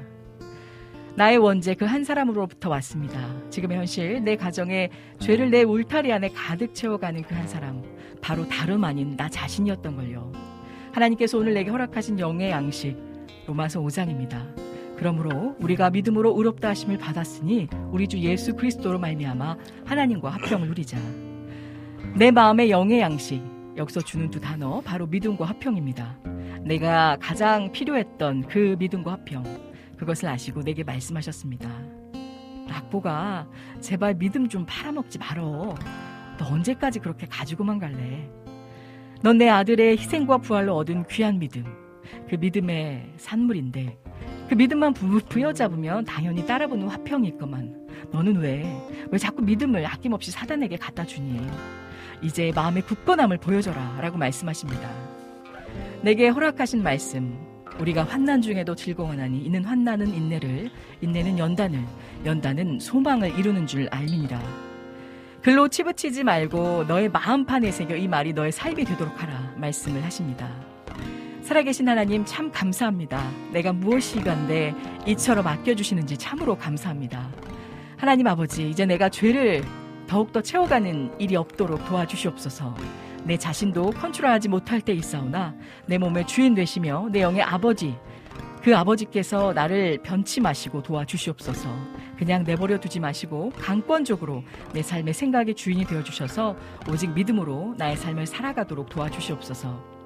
[1.15, 3.19] 나의 원죄 그 한 사람으로부터 왔습니다.
[3.49, 4.89] 지금의 현실 내 가정에
[5.19, 7.81] 죄를 내 울타리 안에 가득 채워가는 그 한 사람
[8.22, 10.31] 바로 다름 아닌 나 자신이었던 걸요.
[10.93, 12.95] 하나님께서 오늘 내게 허락하신 영의 양식
[13.49, 14.45] 로마서 5장입니다.
[14.95, 20.97] 그러므로 우리가 믿음으로 의롭다 하심을 받았으니 우리 주 예수 그리스도로 말미암아 하나님과 합평을 누리자.
[22.15, 23.41] 내 마음의 영의 양식
[23.76, 26.19] 여기서 주는 두 단어 바로 믿음과 합평입니다.
[26.63, 29.43] 내가 가장 필요했던 그 믿음과 합평
[29.97, 31.69] 그것을 아시고 내게 말씀하셨습니다.
[32.67, 33.47] 낙보가
[33.80, 35.73] 제발 믿음 좀 팔아먹지 말어.
[36.38, 38.30] 너 언제까지 그렇게 가지고만 갈래?
[39.23, 41.78] 넌 내 아들의 희생과 부활로 얻은 귀한 믿음.
[42.30, 43.98] 그 믿음의 산물인데
[44.49, 48.65] 그 믿음만 부, 부여잡으면 당연히 따라붙는 화평이 있거만 너는 왜,
[49.11, 51.40] 왜 자꾸 믿음을 아낌없이 사단에게 갖다 주니?
[52.22, 54.90] 이제 마음의 굳건함을 보여줘라 라고 말씀하십니다.
[56.02, 57.38] 내게 허락하신 말씀
[57.80, 60.69] 우리가 환난 중에도 즐거워하니 이는 환난은 인내를
[61.02, 61.80] 인내는 연단을
[62.26, 64.41] 연단은 소망을 이루는 줄 알미니라.
[65.41, 70.68] 글로 치부치지 말고 너의 마음판에 새겨 이 말이 너의 삶이 되도록 하라 말씀을 하십니다.
[71.49, 73.27] 살아계신 하나님 참 감사합니다.
[73.51, 74.76] 내가 무엇이간데
[75.07, 77.27] 이처럼 아껴주시는지 참으로 감사합니다.
[77.97, 79.63] 하나님 아버지 이제 내가 죄를
[80.05, 82.76] 더욱더 채워가는 일이 없도록 도와주시옵소서.
[83.23, 85.55] 내 자신도 컨트롤하지 못할 때 있사오나
[85.88, 87.95] 내 몸의 주인 되시며 내 영의 아버지
[88.61, 91.67] 그 아버지께서 나를 변치 마시고 도와주시옵소서.
[92.15, 96.55] 그냥 내버려 두지 마시고 강권적으로 내 삶의 생각의 주인이 되어 주셔서
[96.88, 99.98] 오직 믿음으로 나의 삶을 살아가도록 도와주시옵소서.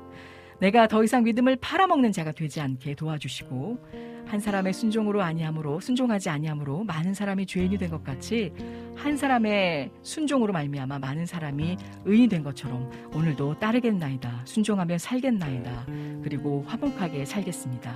[0.63, 6.85] 내가 더 이상 믿음을 팔아먹는 자가 되지 않게 도와주시고 한 사람의 순종으로 아니함으로 순종하지 아니함으로
[6.85, 8.53] 많은 사람이 죄인이 된 것 같이
[8.95, 11.75] 한 사람의 순종으로 말미암아 많은 사람이
[12.05, 15.85] 의인이 된 것처럼 오늘도 따르겠나이다 순종하며 살겠나이다
[16.23, 17.93] 그리고 화목하게 살겠습니다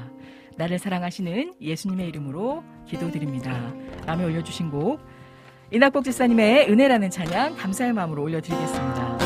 [0.58, 3.74] 나를 사랑하시는 예수님의 이름으로 기도드립니다
[4.06, 5.00] 남에 올려주신 곡
[5.72, 9.17] 이낙복 지사님의 은혜라는 찬양 감사의 마음으로 올려드리겠습니다.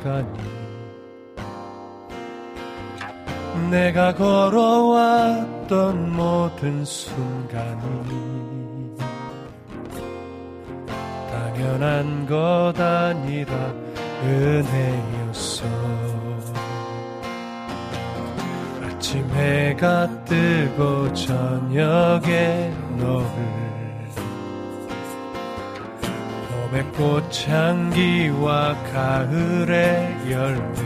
[0.00, 0.26] 시간이
[3.70, 8.96] 내가 걸어왔던 모든 순간이
[11.30, 13.52] 당연한 것 아니라
[14.24, 15.64] 은혜였어.
[18.82, 23.69] 아침 해가 뜨고 저녁에 너를
[26.70, 30.78] 봄의 꽃 향기와 가을의 열매.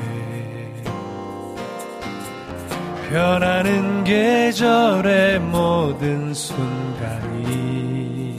[3.11, 8.36] 변하는 계절의 모든 순간이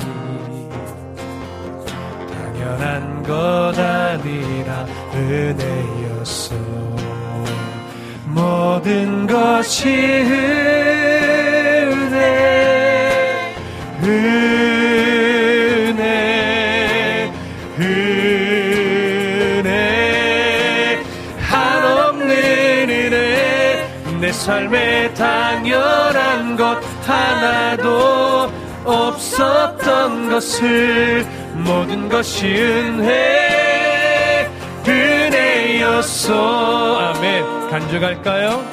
[2.34, 6.55] 당연한 것 아니라 은혜였어
[8.26, 10.26] 모든 것이 은혜
[14.03, 15.34] 은혜
[24.45, 28.51] 삶에 당연한 것 하나도
[28.84, 34.47] 없었던 것을 모든 것이 은혜
[34.88, 38.63] 은혜였어 아멘 간증할까요?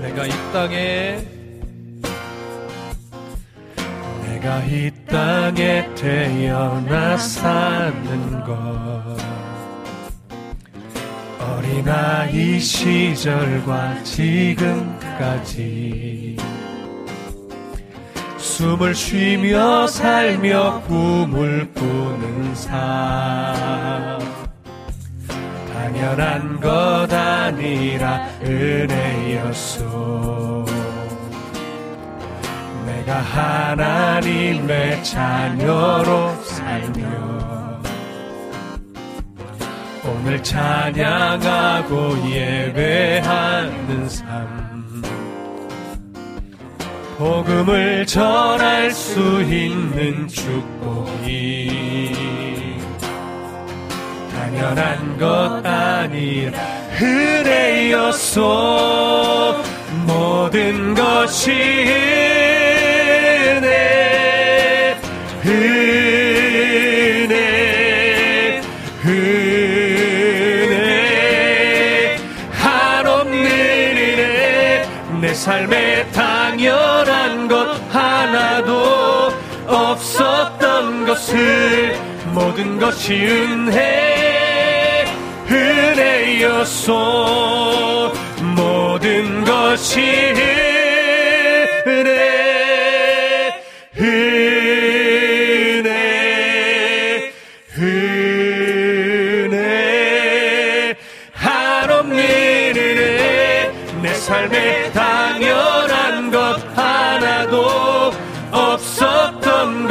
[0.00, 1.31] 내가 이 땅에
[4.42, 9.16] 내가 이 땅에 태어나 사는 것.
[11.38, 15.56] 어린아이 시절과 지금까지
[18.36, 24.18] 숨을 쉬며 살며 꿈을 꾸는 삶.
[25.72, 30.41] 당연한 것 아니라 은혜였소
[33.12, 37.82] 내가 하나님의 자녀로 살며
[40.04, 44.72] 오늘 찬양하고 예배하는 삶.
[47.18, 52.10] 복음을 전할 수 있는 축복이
[54.34, 56.58] 당연한 것 아니라
[57.00, 58.42] 은혜였소
[60.06, 62.61] 모든 것이
[67.22, 67.36] 은혜
[69.04, 70.72] 은혜
[72.52, 74.88] 한없는 은혜
[75.20, 79.32] 내 삶에 당연한 것 하나도
[79.66, 81.96] 없었던 것을
[82.32, 84.12] 모든 것이 은혜
[86.42, 86.92] 은혜였소.
[88.56, 90.71] 모든 것이 은혜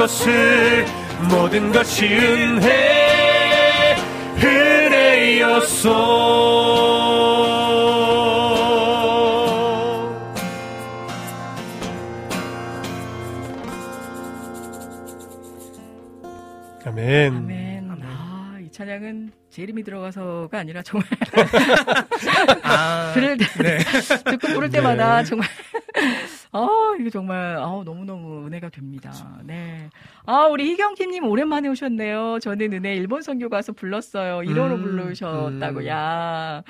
[0.02, 0.84] 것을
[1.30, 3.96] 모든 것이 은혜
[4.36, 5.92] 은혜였소
[16.84, 17.36] 아멘.
[17.36, 17.92] 아멘.
[18.04, 21.08] 아, 이 찬양은 제 이름이 들어가서가 아니라 정말
[22.64, 23.78] 아, 들을 때 네.
[23.78, 25.48] 듣고 부를 때마다 정말
[26.54, 26.68] 아
[27.00, 29.12] 이게 정말 아 너무 너무 은혜가 됩니다.
[29.44, 29.90] 네.
[30.26, 32.40] 아 우리 희경팀님 오랜만에 오셨네요.
[32.40, 34.40] 저는 은혜 일본 선교 가서 불렀어요.
[34.40, 35.88] 1호로 음, 부르셨다고 음.
[35.88, 36.64] 야.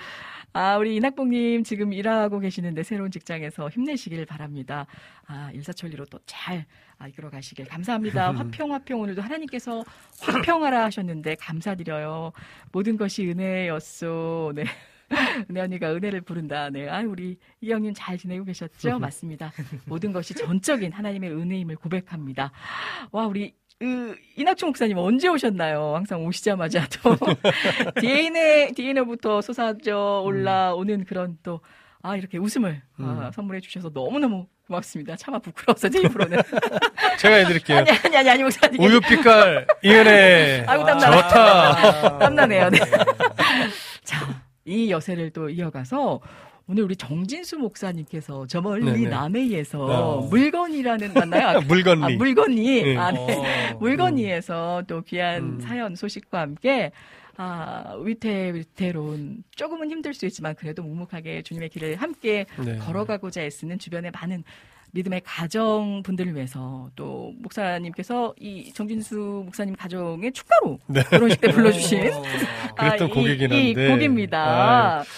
[0.54, 4.86] 아 우리 이낙봉님 지금 일하고 계시는데 새로운 직장에서 힘내시길 바랍니다.
[5.28, 6.66] 아 일사천리로 또 잘
[7.10, 8.32] 이끌어 가시길 감사합니다.
[8.38, 9.84] 화평 화평 오늘도 하나님께서
[10.22, 12.32] 화평하라 하셨는데 감사드려요.
[12.72, 14.54] 모든 것이 은혜였소.
[14.56, 14.66] 네.
[15.50, 16.70] 은혜 언니가 은혜를 부른다.
[16.70, 16.90] 네.
[16.90, 19.00] 아, 우리 이영님 잘 지내고 계셨죠?
[19.00, 19.52] 맞습니다.
[19.86, 22.52] 모든 것이 전적인 하나님의 은혜임을 고백합니다.
[23.12, 25.96] 와, 우리 으, 이낙춘 목사님 언제 오셨나요?
[25.96, 27.16] 항상 오시자마자 또
[28.00, 31.62] DNA DNA부터 솟아져 올라오는 그런 또
[32.04, 33.32] 아, 이렇게 웃음을 아, 음.
[33.34, 35.16] 선물해 주셔서 너무 너무 고맙습니다.
[35.16, 36.40] 차마 부끄러워서 제 입으로는.
[37.20, 37.80] 제가 해드릴게요.
[37.80, 38.82] 아니, 아니, 아니, 아니, 목사님.
[38.82, 41.16] 우유 빛깔 이은혜 아이고, 땀나네.
[41.18, 42.18] 좋다.
[42.20, 42.70] 땀나네요.
[42.70, 42.80] 네.
[44.04, 46.22] 자, 이 여세를 또 이어가서
[46.68, 49.10] 오늘 우리 정진수 목사님께서 저 멀리 네네.
[49.10, 50.22] 남해에서 어.
[50.30, 51.60] 물건이라는 맞나요?
[51.68, 52.04] 물건리.
[52.04, 52.84] 아, 물건이.
[52.84, 52.98] 네.
[52.98, 53.72] 아, 네.
[53.74, 55.60] 어, 물건이에서 또 귀한 음.
[55.60, 56.92] 사연 소식과 함께
[57.36, 62.78] 아, 위태위태로운 조금은 힘들 수 있지만 그래도 묵묵하게 주님의 길을 함께 네.
[62.78, 64.44] 걸어가고자 애쓰는 주변의 많은
[64.92, 71.02] 믿음의 가정 분들을 위해서 또 목사님께서 이 정진수 목사님 가정의 축가로 네.
[71.04, 72.24] 결혼식 때 불러주신 어,
[72.78, 73.88] 그랬던 이- 곡이긴 이, 한데.
[73.90, 75.02] 곡입니다.
[75.04, 75.10] 이게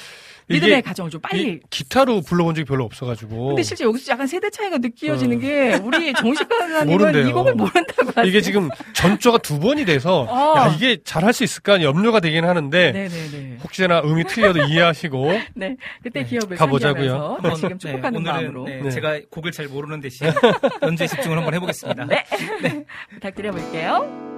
[0.48, 1.44] 믿음의 가정을 좀 빨리.
[1.54, 3.48] 이 기타로 불러본 적이 별로 없어가지고.
[3.48, 5.40] 근데 실제 여기서 약간 세대 차이가 느껴지는 어.
[5.40, 7.28] 게 우리 정식 강사님은.
[7.28, 8.26] 이 곡을 모른다고 하세요.
[8.26, 10.58] 이게 지금 전조가 두 번이 돼서 어.
[10.58, 13.58] 야 이게 잘 할 수 있을까 염려가 되긴 하는데 네네네.
[13.64, 17.10] 혹시나 음이 틀려도 이해하시고 네, 그때 네, 기억을 가보자고요.
[17.10, 18.90] 상기하면서 다시금 축복하는 오늘은 마음으로 네, 네.
[18.92, 20.28] 제가 곡을 잘 모르는 대신
[20.84, 22.06] 연주에 집중을 한번 해보겠습니다.
[22.06, 22.24] 네.
[23.16, 24.33] 부탁드려볼게요.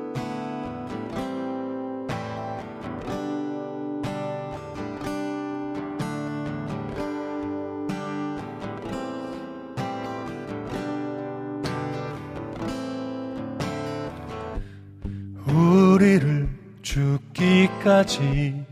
[17.86, 18.66] 죽기까지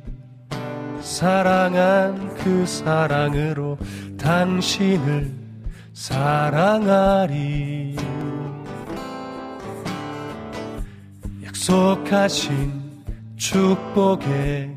[1.00, 3.78] 사랑한 그 사랑으로
[4.18, 5.32] 당신을
[5.94, 7.96] 사랑하리.
[11.46, 12.82] 약속하신
[13.38, 14.76] 축복의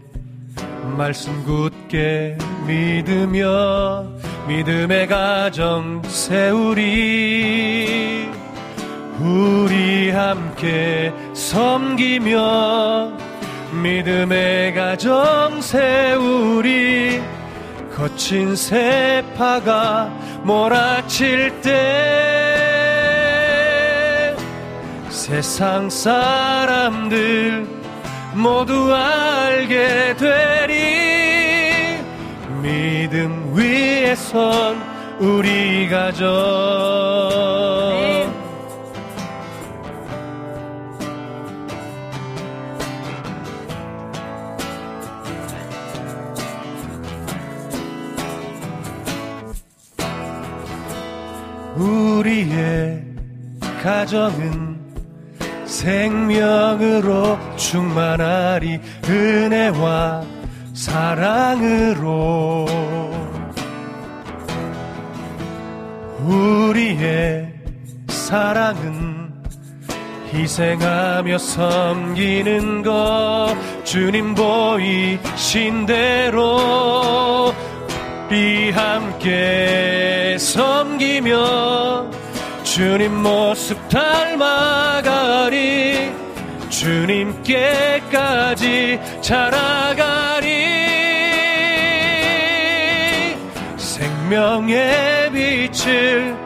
[0.98, 2.36] 말씀 굳게
[2.66, 4.04] 믿으며
[4.46, 7.86] 믿음의 가정 세우리.
[9.18, 13.16] 우리 함께 섬기며
[13.82, 17.22] 믿음의 가정 세우리
[17.94, 20.10] 거친 세파가
[20.44, 22.86] 몰아칠 때
[25.08, 27.66] 세상 사람들
[28.34, 31.96] 모두 알게 되리.
[32.62, 34.76] 믿음 위에 선
[35.18, 37.65] 우리 가정
[51.86, 53.04] 우리의
[53.82, 54.76] 가정은
[55.64, 60.24] 생명으로 충만하리 은혜와
[60.74, 62.66] 사랑으로.
[66.24, 67.52] 우리의
[68.08, 69.32] 사랑은
[70.32, 73.54] 희생하며 섬기는 것
[73.84, 77.54] 주님 보이신 대로
[78.28, 82.10] 우리 함께 섬기며
[82.64, 85.54] 주님 모습 닮아가리
[86.68, 88.18] 주님께까지
[89.20, 90.46] 자라가리.
[93.76, 96.36] 생명의 빛을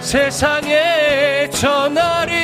[0.00, 2.34] 세상에 전하리.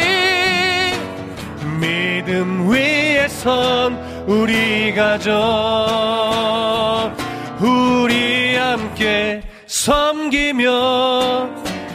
[1.80, 3.98] 믿음 위에 선
[4.28, 5.34] 우리 가정
[9.86, 11.48] 섬기며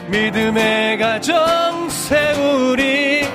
[0.08, 3.28] 믿음의 가정 세우리.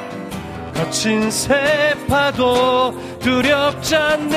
[0.73, 4.37] 거친 세파도 두렵지 않네.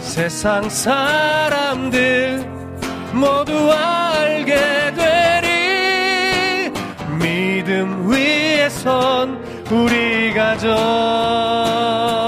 [0.00, 2.44] 세상 사람들
[3.14, 6.70] 모두 알게 되리.
[7.18, 12.21] 믿음 위에 선 우리 가정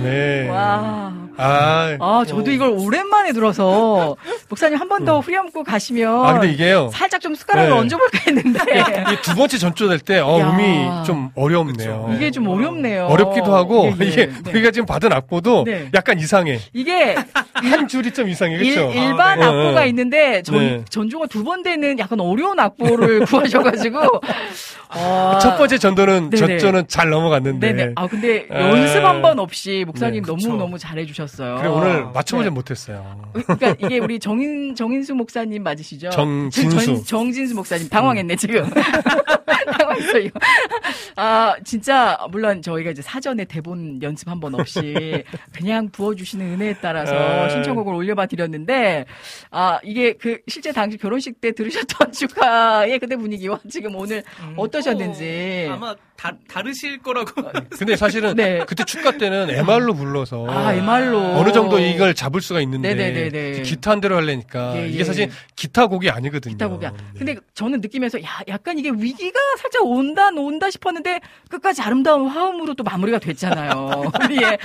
[0.00, 0.48] 아멘.
[0.48, 1.09] 와.
[1.40, 4.16] 아, 아, 저도 이걸 오랜만에 들어서
[4.48, 6.90] 목사님 한 번 더 후렴구 가시면 아, 근데 이게요.
[6.92, 7.76] 살짝 좀 숟가락을 네.
[7.76, 8.84] 얹어볼까 했는데
[9.14, 10.50] 이두 번째 전조될 때, 어, 야.
[10.50, 12.12] 음이 좀 어렵네요.
[12.14, 13.06] 이게 좀 어렵네요.
[13.06, 14.06] 어렵기도 하고, 예, 예.
[14.08, 14.50] 이게 네.
[14.50, 15.88] 우리가 지금 받은 악보도 네.
[15.94, 16.58] 약간 이상해.
[16.74, 17.14] 이게
[17.54, 18.98] 한 줄이 좀 이상해, 일, 그렇죠?
[18.98, 19.46] 일반 네.
[19.46, 19.88] 악보가 네.
[19.88, 20.84] 있는데 전, 네.
[20.90, 24.00] 전조가 두 번 되는 약간 어려운 악보를 구하셔가지고
[24.90, 26.30] 아, 첫 번째 전도는.
[26.32, 27.72] 저조는 잘 넘어갔는데.
[27.72, 27.92] 네네.
[27.96, 28.60] 아 근데 에.
[28.60, 30.56] 연습 한 번 없이 목사님 네, 너무 그쵸.
[30.56, 31.56] 너무 잘해주 셨어요.
[31.56, 32.50] 그래, 오늘 맞춰보지 네.
[32.50, 33.30] 못했어요.
[33.32, 36.10] 그러니까 이게 우리 정인 정인수 목사님 맞으시죠?
[36.10, 36.84] 정진수.
[36.84, 38.68] 정, 정진수 목사님 당황했네 지금.
[39.70, 40.28] 당황했어요.
[41.16, 45.22] 아 진짜 물론 저희가 이제 사전에 대본 연습 한 번 없이
[45.54, 47.50] 그냥 부어주시는 은혜에 따라서 에.
[47.50, 49.04] 신청곡을 올려봐 드렸는데
[49.50, 55.64] 아 이게 그 실제 당시 결혼식 때 들으셨던 축하의 그때 분위기와 지금 오늘 음, 어떠셨는지.
[55.68, 57.30] 또 아마 다, 다르실 거라고.
[57.78, 58.62] 근데 사실은 네.
[58.66, 63.62] 그때 축가 때는 MR로 불러서 아 MR로 어느 정도 이걸 잡을 수가 있는데 네네네네.
[63.62, 64.88] 기타 한 대로 하려니까 예, 예.
[64.88, 66.52] 이게 사실 기타 곡이 아니거든요.
[66.54, 66.90] 기타 곡이야.
[66.92, 66.96] 네.
[67.18, 71.20] 근데 저는 느끼면서 야 약간 이게 위기가 살짝 온다 온다 싶었는데
[71.50, 74.12] 끝까지 아름다운 화음으로 또 마무리가 됐잖아요.
[74.24, 74.58] 우리의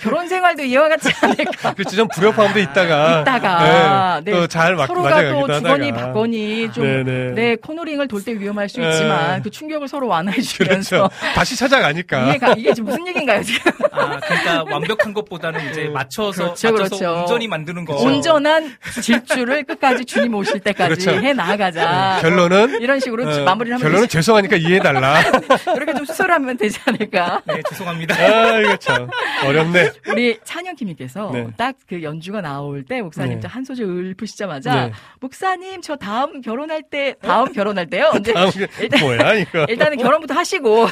[0.00, 1.74] 결혼 생활도 이와 같지 않을까.
[1.74, 5.92] 그렇지 좀 불협화음도 있다가 있다가 네, 또잘 서로가 또 주거니.
[5.92, 7.30] 받거니 좀 네네.
[7.34, 8.88] 네, 코너링을 돌 때 위험할 수 네.
[8.88, 11.10] 있지만 그 충격을 서로 완화해 주면서 그렇죠.
[11.34, 12.28] 다시 찾아가니까.
[12.28, 13.72] 이게, 가- 이게 지금 무슨 얘기인가요 지금?
[13.90, 17.20] 아, 그러니까 완벽한 것보다는 이제 맞춰서 그렇죠, 맞춰서 그렇죠.
[17.22, 17.96] 온전히 만드는 거.
[17.96, 21.20] 온전한 질주를 끝까지 주님 오실 때까지 그렇죠.
[21.26, 22.18] 해 나가자.
[22.20, 24.12] 결론은 이런 식으로 어, 마무리를 하면 결론은 되지.
[24.32, 25.20] 죄송하니까 이해해달라.
[25.76, 27.42] 이렇게 좀 수설하면 되지 않을까.
[27.46, 28.14] 네, 죄송합니다.
[28.22, 29.08] 아 이거 참
[29.44, 29.90] 어렵네.
[30.08, 31.46] 우리 찬영킴님께서 네.
[31.56, 33.48] 딱그 연주가 나올 때 목사님 네.
[33.48, 34.92] 한 소절 읊으시자마자 네.
[35.20, 38.10] 목사님 저 다음 결혼할 때 다음 결혼할 때요.
[38.14, 39.66] 언제 다음 게 일단 뭐야 이거.
[39.68, 40.88] 일단은 결혼부터 하시고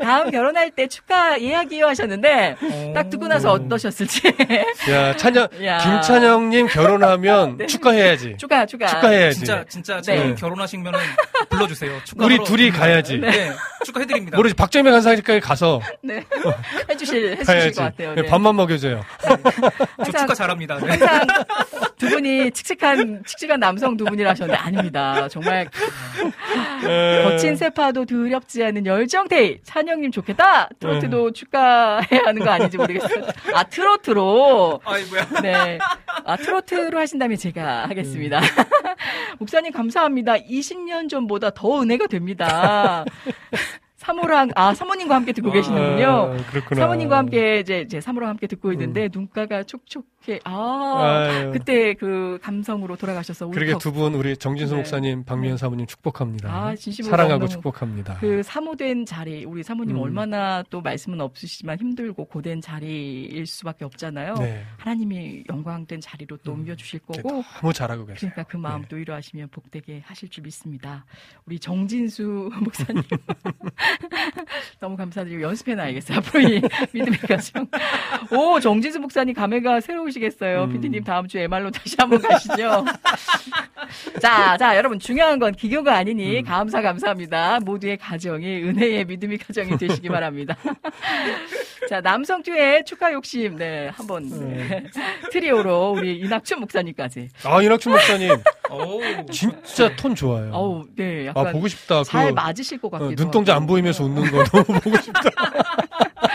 [0.00, 2.56] 다음 결혼할 때 축하 예약이요 하셨는데
[2.94, 4.22] 딱 듣고 나서 어떠셨을지
[4.90, 5.78] 야 찬영 야.
[5.78, 8.36] 김찬영님 결혼하면 축하해야지.
[8.38, 9.38] 축하 축하 축하해야지.
[9.38, 10.34] 진짜 진짜 네.
[10.34, 10.98] 결혼하시면은
[11.48, 12.00] 불러주세요.
[12.04, 13.18] 축하 우리 둘이 가야지.
[13.18, 13.52] 네,
[13.84, 14.36] 축하해드립니다.
[14.36, 16.24] 모르지 박정민 간사까지 가서 네
[16.90, 17.70] 해주실 해주실 가야지.
[17.76, 18.14] 것 같아요.
[18.14, 18.28] 네, 네.
[18.28, 19.04] 밥만 먹여줘요.
[20.04, 20.78] 저 축하 잘합니다.
[20.78, 20.88] 네.
[20.90, 21.26] 항상
[21.96, 25.28] 두 분이 칙칙한 칙칙한 남성 두 분이라셨는데 아닙니다.
[25.28, 25.68] 정말
[26.86, 30.68] 에, 거친 세파도 두렵지 않은 열정테이 찬영님 좋겠다.
[30.80, 33.24] 트로트도 축하해야 하는 거 아닌지 모르겠어요.
[33.54, 35.26] 아 트로트로 아이고야.
[35.42, 35.78] 네.
[36.24, 38.40] 아, 트로트로 하신다면 제가 하겠습니다.
[39.38, 40.36] 목사님 감사합니다.
[40.38, 43.04] 20년 전보다 더 은혜가 됩니다.
[43.96, 46.06] 사모랑, 아, 사모님과 함께 듣고 계시는군요.
[46.06, 46.80] 아, 그렇구나.
[46.80, 50.06] 사모님과 함께 이제 제 사모랑 함께 듣고 있는데 눈가가 촉촉해.
[50.44, 51.50] 아, 아유.
[51.52, 53.80] 그때 그 감성으로 돌아가셔서 그러게 울컥.
[53.80, 54.78] 두분 우리 정진수 네.
[54.78, 56.52] 목사님, 박미연 사모님 축복합니다.
[56.52, 58.18] 아, 진심으로 사랑하고 축복합니다.
[58.20, 60.02] 그 사모된 자리, 우리 사모님 음.
[60.02, 64.34] 얼마나 또 말씀은 없으시지만 힘들고 고된 자리일 수밖에 없잖아요.
[64.34, 64.64] 네.
[64.76, 66.58] 하나님이 영광된 자리로 또 음.
[66.60, 68.18] 옮겨 주실 거고, 너무 잘하고 계세요.
[68.18, 68.88] 그러니까 그 마음 네.
[68.88, 71.06] 또 위로하시면 복되게 하실 줄 믿습니다.
[71.46, 73.02] 우리 정진수 목사님
[74.80, 76.18] 너무 감사드리고 연습해 놔야겠어요.
[76.18, 76.60] 앞으로 이
[76.92, 77.66] 믿음의 가정.
[78.30, 80.64] 오, 정진수 목사님 감회가 새로 우시겠어요.
[80.64, 80.72] 음.
[80.72, 82.84] 피디님 다음 주에 MR로 다시 한번 가시죠.
[84.20, 86.44] 자, 자, 여러분 중요한 건 기교가 아니니 음.
[86.44, 87.60] 감사 감사합니다.
[87.60, 90.56] 모두의 가정이 은혜의 믿음의 가정이 되시기 바랍니다.
[91.88, 94.84] 자, 남성 듀의 축하 욕심, 네, 한번 네.
[95.32, 97.28] 트리오로 우리 이낙춘 목사님까지.
[97.44, 98.30] 아 이낙춘 목사님
[98.70, 99.00] 오.
[99.30, 100.50] 진짜 톤 좋아요.
[100.52, 102.02] 어우, 네, 약간 아 보고 싶다.
[102.04, 103.62] 잘 그 맞으실 것 어, 같기도 눈동자 하고.
[103.62, 105.20] 안 보이면서 웃는 거 너무 보고 싶다.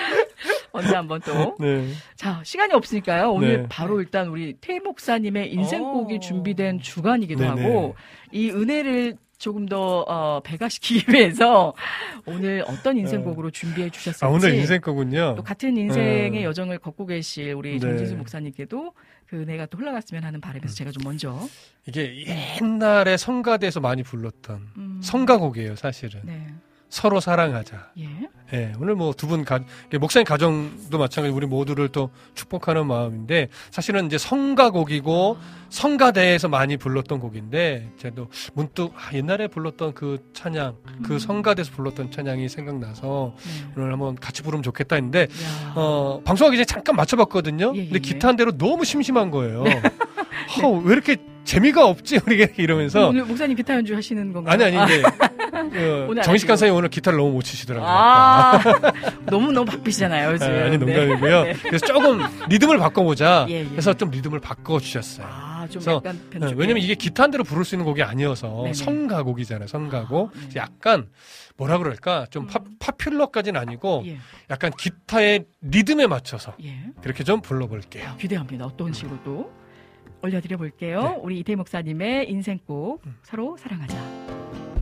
[0.71, 1.55] 언제 한번 또.
[1.59, 1.87] 네.
[2.15, 3.31] 자, 시간이 없으니까요.
[3.31, 3.65] 오늘 네.
[3.69, 6.19] 바로 일단 우리 태희 목사님의 인생곡이 오.
[6.19, 7.61] 준비된 주간이기도 네네.
[7.61, 7.95] 하고
[8.31, 11.73] 이 은혜를 조금 더 어, 배가시키기 위해서
[12.25, 15.35] 오늘 어떤 인생곡으로 준비해 주셨을지 아 오늘 인생 거군요.
[15.35, 16.43] 또 같은 인생의 네.
[16.43, 17.79] 여정을 걷고 계실 우리 네.
[17.79, 18.93] 정진수 목사님께도
[19.27, 21.37] 그 은혜가 또 흘러갔으면 하는 바람에서 제가 좀 먼저
[21.87, 22.25] 이게
[22.61, 26.21] 옛날에 성가대에서 많이 불렀던 음, 성가곡이에요, 사실은.
[26.23, 26.47] 네.
[26.93, 27.89] 서로 사랑하자.
[27.97, 28.07] 예.
[28.53, 29.43] 예, 오늘 뭐 두 분
[29.99, 35.37] 목사님 가정도 마찬가지 우리 모두를 또 축복하는 마음인데 사실은 이제 성가곡이고
[35.69, 41.19] 성가대에서 많이 불렀던 곡인데 제도 문득 아, 옛날에 불렀던 그 찬양, 그 음.
[41.19, 43.71] 성가대에서 불렀던 찬양이 생각나서 네.
[43.75, 45.73] 오늘 한번 같이 부르면 좋겠다 했는데 야.
[45.75, 47.73] 어, 방송하기 전에 잠깐 맞춰봤거든요.
[47.75, 47.99] 예, 예, 근데 예.
[47.99, 49.63] 기타 한 대로 너무 심심한 거예요.
[50.61, 52.19] 아, 왜 이렇게 재미가 없지?
[52.27, 54.53] 우리 이러면서 오늘 목사님 기타 연주 하시는 건가요?
[54.53, 55.01] 아니 아니 아, 이제
[55.69, 56.51] 그 오늘 정식 아니고.
[56.51, 57.89] 간사님 오늘 기타를 너무 못 치시더라고요.
[57.89, 58.59] 아,
[59.25, 60.47] 너무 너무 바쁘시잖아요, 요즘.
[60.47, 60.77] 아, 아니 네.
[60.77, 61.43] 농담이고요.
[61.43, 61.53] 네.
[61.53, 62.19] 그래서 조금
[62.49, 63.47] 리듬을 바꿔보자.
[63.49, 63.65] 예, 예.
[63.65, 65.27] 그래서 좀 리듬을 바꿔 주셨어요.
[65.29, 66.53] 아, 좀 그래서, 약간 네.
[66.55, 68.73] 왜냐면 이게 기타 한 대로 부를 수 있는 곡이 아니어서 네네.
[68.73, 69.67] 성가곡이잖아요.
[69.67, 70.31] 성가곡.
[70.35, 70.49] 아, 네.
[70.55, 71.07] 약간
[71.57, 72.75] 뭐라 그럴까 좀 파, 음.
[72.79, 74.17] 파퓰러까지는 아니고 예,
[74.49, 76.75] 약간 기타의 리듬에 맞춰서 예.
[77.01, 78.09] 그렇게 좀 불러볼게요.
[78.09, 78.65] 아, 기대합니다.
[78.65, 79.51] 어떤 식으로 또
[80.23, 81.01] 올려드려 볼게요.
[81.01, 81.17] 네.
[81.21, 83.15] 우리 이태 목사님의 인생곡 음.
[83.23, 84.72] 서로 사랑하자.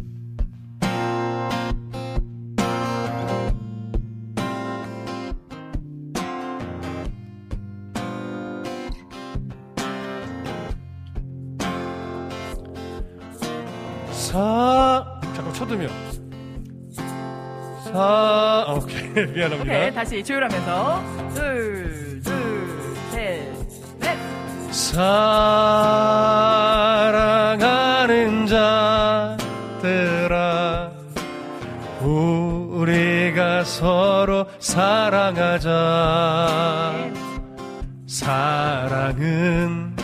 [14.11, 15.05] 사
[15.35, 15.89] 잠깐 쳐두면
[17.83, 19.61] 사 아, 오케이 미안합니다.
[19.63, 21.03] 오케이, 다시 조율하면서
[21.33, 23.51] 둘, 둘, 셋,
[23.99, 24.17] 넷.
[24.71, 25.11] 사랑
[33.63, 35.69] 서로 사랑하자.
[38.07, 39.95] 사랑은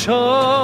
[0.07, 0.54] 보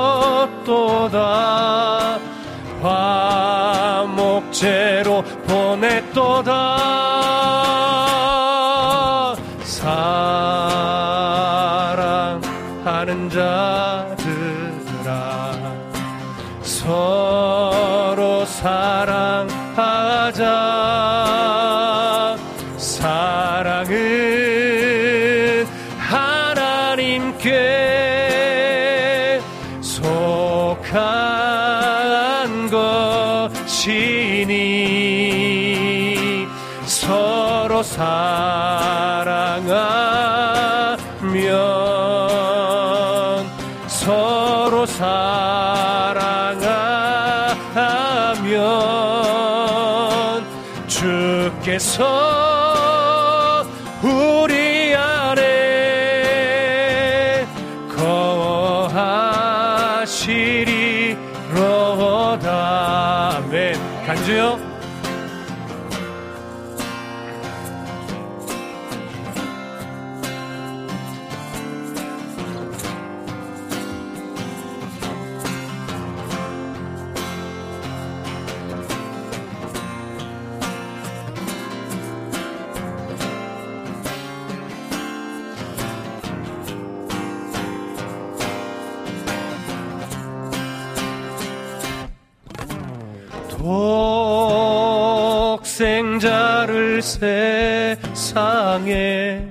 [98.21, 99.45] 세상에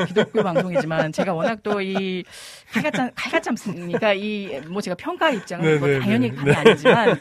[0.05, 2.23] 기독교 방송이지만 제가 워낙 또 이
[2.71, 4.13] 칼같지 않습니까?
[4.13, 6.35] 이뭐 제가 평가 입장은 뭐 네, 네, 당연히 네.
[6.35, 7.19] 감이 아니지만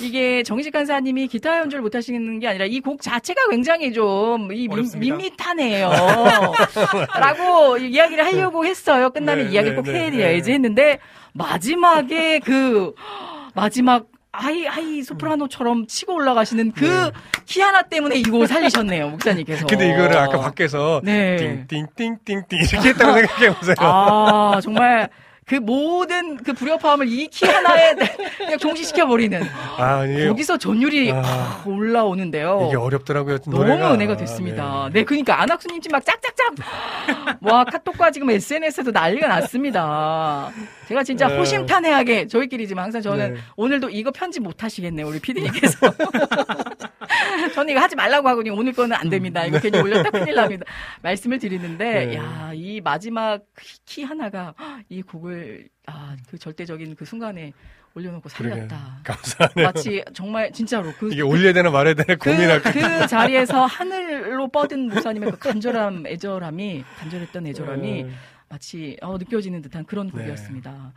[0.00, 4.66] 이게 정인식 간사님이 기타 연주를 못 하시는 게 아니라 이 곡 자체가 굉장히 좀 이.
[4.68, 5.90] 밋밋하네요.
[7.20, 9.10] 라고 이야기를 하려고 했어요.
[9.10, 10.52] 끝나면 네, 이야기를 네, 꼭 네, 해드려야지 네.
[10.54, 10.98] 했는데
[11.34, 12.94] 마지막에 그
[13.54, 14.06] 마지막
[14.36, 17.10] 하이 하이 소프라노처럼 치고 올라가시는 그 네.
[17.46, 19.66] 키 하나 때문에 이거 살리셨네요 목사님께서.
[19.66, 21.64] 근데 이거를 아까 밖에서 네.
[21.68, 23.76] 띵띵띵띵띵 이렇게 했다고 생각해 보세요.
[23.78, 25.08] 아 정말
[25.46, 27.94] 그 모든 그 불협화음을 이 키 하나에
[28.38, 29.42] 그냥 종식시켜 버리는
[29.76, 31.16] 아, 거기서 전율이 아.
[31.16, 32.66] 아, 올라오는데요.
[32.68, 33.38] 이게 어렵더라고요.
[33.38, 33.92] 너무 노래가.
[33.94, 34.88] 은혜가 됐습니다.
[34.92, 35.00] 네.
[35.00, 36.54] 네, 그러니까 안학수님 지금 막 짝짝짝.
[37.42, 40.50] 와 카톡과 지금 SNS에도 난리가 났습니다.
[40.88, 41.36] 제가 진짜 네.
[41.38, 43.40] 호심탄회하게 저희끼리 지만 항상 저는 네.
[43.56, 45.76] 오늘도 이거 편집 못 하시겠네요 우리 PD님께서.
[47.54, 48.54] 저는 이거 하지 말라고 하거든요.
[48.54, 49.44] 오늘 거는 안 됩니다.
[49.44, 50.64] 이거 괜히 올렸다 큰일 납니다.
[51.02, 52.16] 말씀을 드리는데, 네.
[52.16, 53.42] 야, 이 마지막
[53.84, 54.54] 키 하나가
[54.88, 57.52] 이 곡을, 아, 그 절대적인 그 순간에
[57.94, 58.28] 올려놓고.
[58.28, 59.00] 살렸다.
[59.04, 59.66] 감사하네요.
[59.66, 62.72] 마치 정말 진짜로 그, 이게 올려야 되나 말아야 되나 그, 고민할 때.
[62.72, 68.10] 그 자리에서 하늘로 뻗은 목사님의 그 간절함, 애절함이, 간절했던 애절함이 네.
[68.48, 70.12] 마치 어, 느껴지는 듯한 그런 네.
[70.12, 70.92] 곡이었습니다.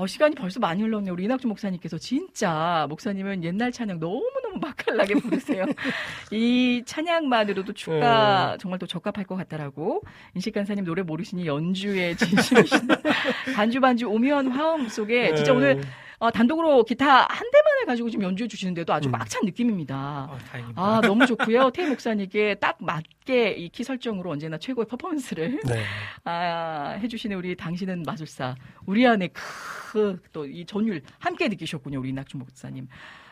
[0.00, 1.12] 어, 시간이 벌써 많이 흘렀네요.
[1.12, 5.66] 우리 이낙주 목사님께서 진짜 목사님은 옛날 찬양 너무너무 맛깔나게 부르세요.
[6.32, 8.58] 이 찬양만으로도 축가 네.
[8.58, 10.00] 정말 또 적합할 것 같다라고
[10.34, 12.88] 인식 간사님 노래 모르시니 연주에 진심이신
[13.54, 15.58] 반주 반주 오묘한 화음 속에 진짜 네.
[15.58, 15.82] 오늘
[16.20, 19.12] 어, 단독으로 기타 한 대만을 가지고 지금 연주해 주시는데도 아주 음.
[19.12, 19.96] 막찬 느낌입니다.
[19.96, 20.80] 아, 다행입니다.
[20.82, 21.70] 아, 너무 좋고요.
[21.72, 25.82] 태희 목사님께 딱 맞게 이 키 설정으로 언제나 최고의 퍼포먼스를 네.
[26.24, 28.54] 아, 해주시는 우리 당신은 마술사.
[28.84, 31.98] 우리 안에 크또 이 전율 함께 느끼셨군요.
[31.98, 32.86] 우리 낙주 목사님.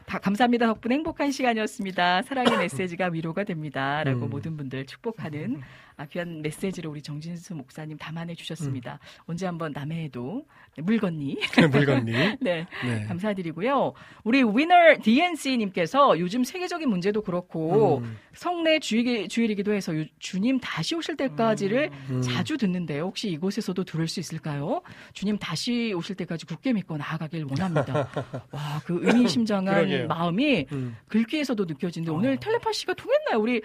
[0.07, 0.67] 다 감사합니다.
[0.69, 2.23] 덕분에 행복한 시간이었습니다.
[2.23, 4.03] 사랑의 메시지가 위로가 됩니다.
[4.05, 4.31] 라고 음.
[4.31, 5.61] 모든 분들 축복하는
[5.99, 9.01] 아, 귀한 메시지를 우리 정진수 목사님 담아내 주셨습니다.
[9.03, 9.23] 음.
[9.27, 10.47] 언제 한번 남해에도
[10.79, 11.37] 물건니
[11.73, 12.13] 물건니.
[12.41, 12.67] 네.
[12.85, 13.05] 네.
[13.09, 13.93] 감사드리고요.
[14.23, 20.95] 우리 위너 DNC님께서 요즘 세계적인 문제도 그렇고 음, 성례 주일, 주일이기도 해서 유- 주님 다시
[20.95, 22.23] 오실 때까지를 음.
[22.23, 23.03] 자주 듣는데요.
[23.03, 24.83] 혹시 이곳에서도 들을 수 있을까요?
[25.15, 28.09] 주님 다시 오실 때까지 굳게 믿고 나아가길 원합니다.
[28.53, 30.07] 와, 그 의미심장한.
[30.07, 30.97] 마음이 음.
[31.09, 33.41] 글귀에서도 느껴지는데 오늘 텔레파시가 통했나요?
[33.41, 33.61] 우리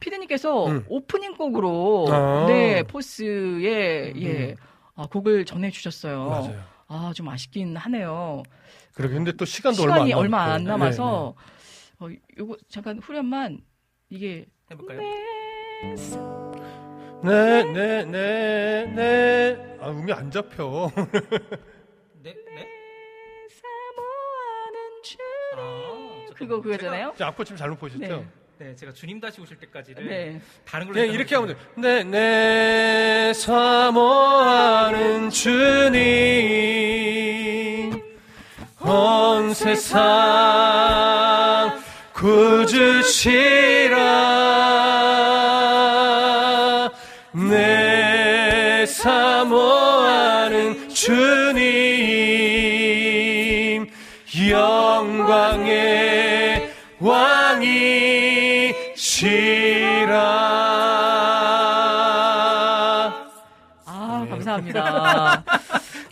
[0.00, 0.84] 피디님께서 음.
[0.88, 2.46] 오프닝 곡으로 아.
[2.48, 4.22] 네 포스의 음.
[4.22, 4.54] 예
[4.94, 6.28] 아, 곡을 전해주셨어요.
[6.28, 6.62] 맞아요.
[6.88, 8.42] 아, 좀 아쉽긴 하네요.
[8.94, 10.78] 그러게 근데 또 시간도 시간이 얼마 얼마 안, 안 남았고.
[10.78, 11.34] 남아서
[11.98, 12.08] 어,
[12.38, 13.60] 요거 잠깐 후렴만
[14.08, 15.00] 이게 해볼까요?
[17.24, 19.76] 네, 네, 네, 네.
[19.80, 20.90] 아, 음이 안 잡혀.
[22.22, 22.68] 네, 네.
[25.56, 26.26] 아.
[26.34, 27.14] 그거 그거잖아요.
[27.16, 27.98] 자, 앞으로 지금 잘못 보셨죠?
[28.00, 28.26] 네.
[28.58, 30.40] 네, 제가 주님 다시 오실 때까지를 네.
[30.64, 31.60] 다른 걸로 했다가 이렇게 하면 돼.
[31.76, 35.96] 네, 네, 사모하는 주님.
[38.80, 40.00] 온 세상
[45.96, 46.90] 구주시라
[47.50, 51.45] 내 사모하는 주님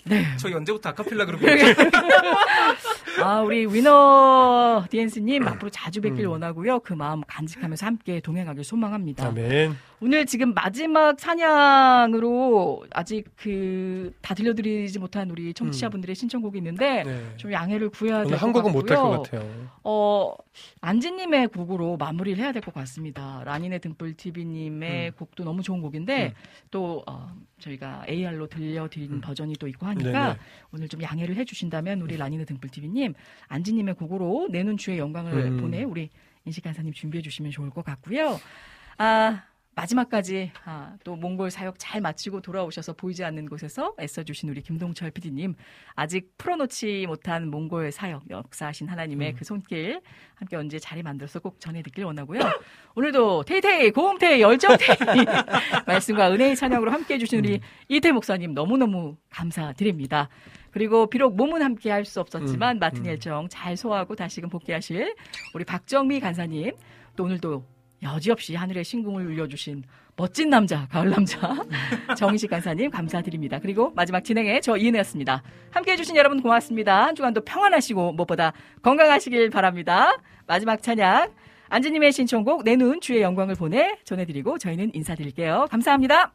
[0.04, 0.26] 네.
[0.38, 1.46] 저희 언제부터 아카펠라 그룹이
[3.22, 6.80] 아, 우리 위너 디엔스님 앞으로 자주 뵙길 원하고요.
[6.80, 9.26] 그 마음 간직하면서 함께 동행하길 소망합니다.
[9.28, 17.22] 아멘 오늘 지금 마지막 사냥으로 아직 그 다 들려드리지 못한 우리 청취자분들의 신청곡이 있는데 네.
[17.36, 19.22] 좀 양해를 구해야 될 오늘 것한 곡은 못할 것.
[19.22, 20.34] 같아요 어,
[20.80, 23.42] 안지님의 곡으로 마무리를 해야 될 것 같습니다.
[23.44, 25.12] 라니네 등불 TV님의 음.
[25.18, 26.32] 곡도 너무 좋은 곡인데 음.
[26.70, 27.28] 또 어,
[27.60, 29.20] 저희가 AR로 들려드린 음.
[29.20, 30.36] 버전이 또 있고 하니까 네네.
[30.72, 33.03] 오늘 좀 양해를 해주신다면 우리 라니네 등불 TV님
[33.48, 35.56] 안지님의 곡으로 내 눈 주의 영광을 음.
[35.58, 36.08] 보내 우리
[36.46, 38.38] 인식 간사님 준비해 주시면 좋을 것 같고요.
[38.98, 39.42] 아.
[39.76, 45.56] 마지막까지 아, 또 몽골 사역 잘 마치고 돌아오셔서 보이지 않는 곳에서 애써주신 우리 김동철 PD님
[45.96, 49.36] 아직 풀어놓지 못한 몽골 사역 역사하신 하나님의 음.
[49.36, 50.00] 그 손길
[50.36, 52.38] 함께 언제 자리 만들어서 꼭 전해듣길 원하고요.
[52.94, 54.86] 오늘도 테이테이 고음테이 열정테이
[55.88, 60.28] 말씀과 은혜의 찬양으로 함께해 주신 우리 이태 목사님 너무너무 감사드립니다.
[60.74, 63.10] 그리고 비록 몸은 함께 할 수 없었지만 음, 맡은 음.
[63.10, 65.14] 일정 잘 소화하고 다시금 복귀하실
[65.54, 66.72] 우리 박정미 간사님
[67.16, 67.64] 또 오늘도
[68.02, 69.84] 여지없이 하늘의 신궁을 울려주신
[70.16, 71.54] 멋진 남자, 가을 남자
[72.18, 73.58] 정희식 간사님 감사드립니다.
[73.60, 75.42] 그리고 마지막 진행에 저 이은혜였습니다.
[75.70, 77.06] 함께해 주신 여러분 고맙습니다.
[77.06, 78.52] 한 주간도 평안하시고 무엇보다
[78.82, 80.12] 건강하시길 바랍니다.
[80.46, 81.32] 마지막 찬양
[81.68, 85.66] 안지님의 신청곡 내 눈 주의 영광을 보내 전해드리고 저희는 인사드릴게요.
[85.70, 86.34] 감사합니다.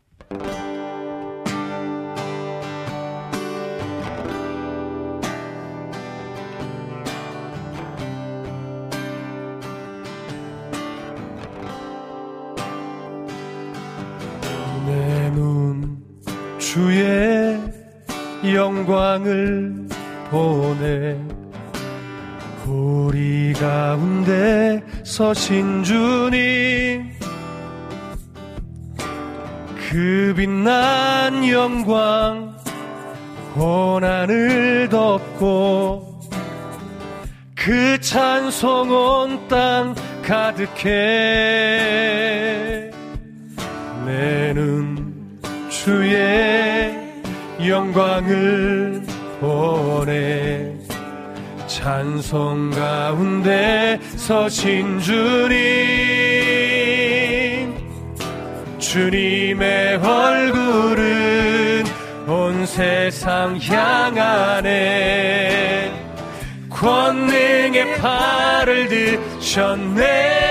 [16.79, 17.59] 주의
[18.55, 19.75] 영광을
[20.31, 21.17] 보내
[22.65, 27.11] 우리 가운데 서신 주님.
[29.89, 32.55] 그 빛난 영광
[33.55, 36.21] 고난을 덮고
[37.55, 39.93] 그 찬송 온 땅
[40.23, 40.89] 가득해
[44.05, 45.09] 내는
[45.69, 46.68] 주의
[47.67, 49.01] 영광을
[49.41, 50.71] 보내
[51.67, 55.59] 찬송 가운데 서신 주님.
[58.79, 61.83] 주님의 얼굴은
[62.27, 64.79] 온 세상 향하네.
[66.69, 70.49] 권능의 팔을 드셨네.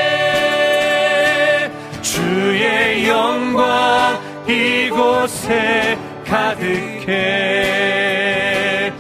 [2.03, 8.93] 주의 영광 이곳에 가득 해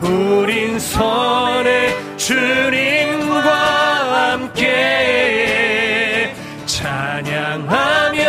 [0.00, 3.50] 우린 선의 주님과
[4.32, 6.32] 함께
[6.66, 8.20] 찬양하며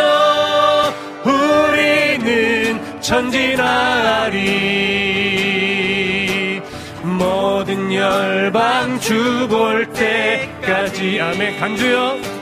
[1.24, 4.42] 우리는 전진하리
[7.02, 11.20] 모든 열방 주 볼 때까지.
[11.20, 11.58] 아멘.
[11.58, 12.37] 간주요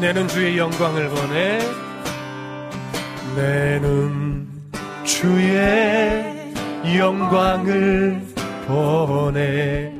[0.00, 1.58] 내는 주의 영광을 보내
[3.34, 4.46] 내는
[5.04, 6.54] 주의
[6.96, 8.22] 영광을
[8.66, 9.92] 보내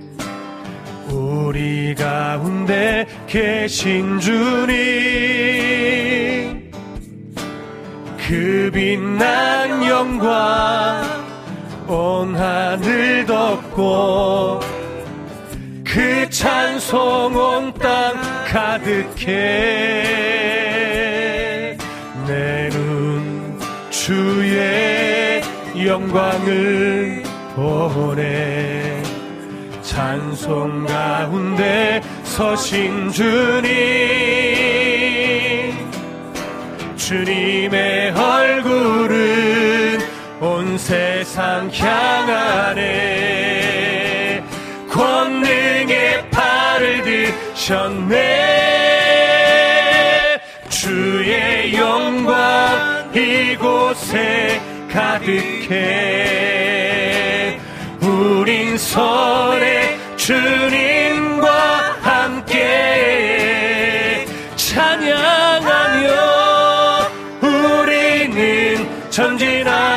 [1.11, 4.77] 우리 가운데 계신 주님
[8.29, 11.03] 그 빛난 영광
[11.89, 14.61] 온 하늘 덮고
[15.83, 19.29] 그 찬송 온땅 가득해.
[22.27, 23.59] 내 눈
[23.91, 25.43] 주의
[25.85, 27.23] 영광을
[27.55, 29.03] 보내
[29.83, 33.69] 찬송 가운데 서신 주님.
[36.97, 39.99] 주님의 얼굴은
[40.41, 42.89] 온 세상 향하네
[47.69, 48.17] 오셨네.
[50.71, 54.59] 주의 영광 이곳에
[54.91, 56.49] 가득해.
[58.01, 63.37] 우린 설에 주님과 함께
[64.57, 66.09] 찬양하며
[67.43, 69.88] 우리는 전진하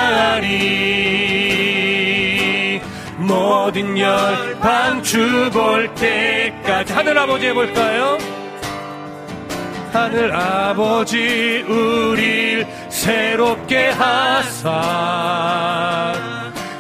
[3.82, 6.94] 모든 열방 주볼 때까지.
[6.94, 8.20] 하늘 아버지 해볼까요?
[9.92, 14.74] 하늘 아버지 우릴 새롭게 하사.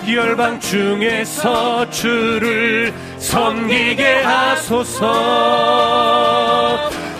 [0.08, 5.08] 열방 중에서 주를 섬기게 하소서.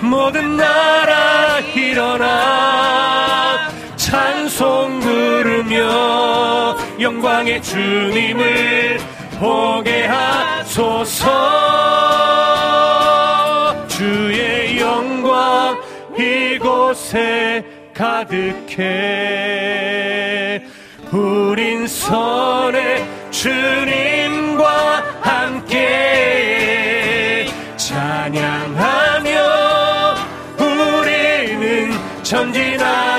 [0.02, 9.00] 모든 나라 일어나 찬송 부르며 영광의 주님을
[9.42, 11.28] 보게 하소서.
[13.88, 15.82] 주의 영광
[16.16, 18.78] 이곳에 가득해.
[21.12, 25.88] 우린 선의 주님과 함께
[27.78, 29.32] 찬양하며
[30.60, 31.92] 우리는
[32.22, 33.11] 전진하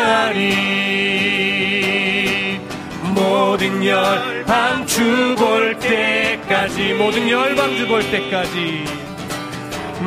[3.92, 8.84] 열방 주볼 때까지 모든 열방 주볼 때까지.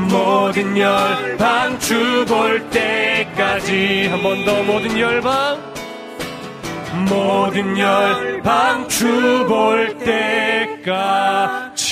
[0.10, 4.07] 모든 열방 주볼 때까지.
[4.10, 5.57] 한 번 더 모든 열방
[7.10, 11.86] 모든 열방 주볼 때까지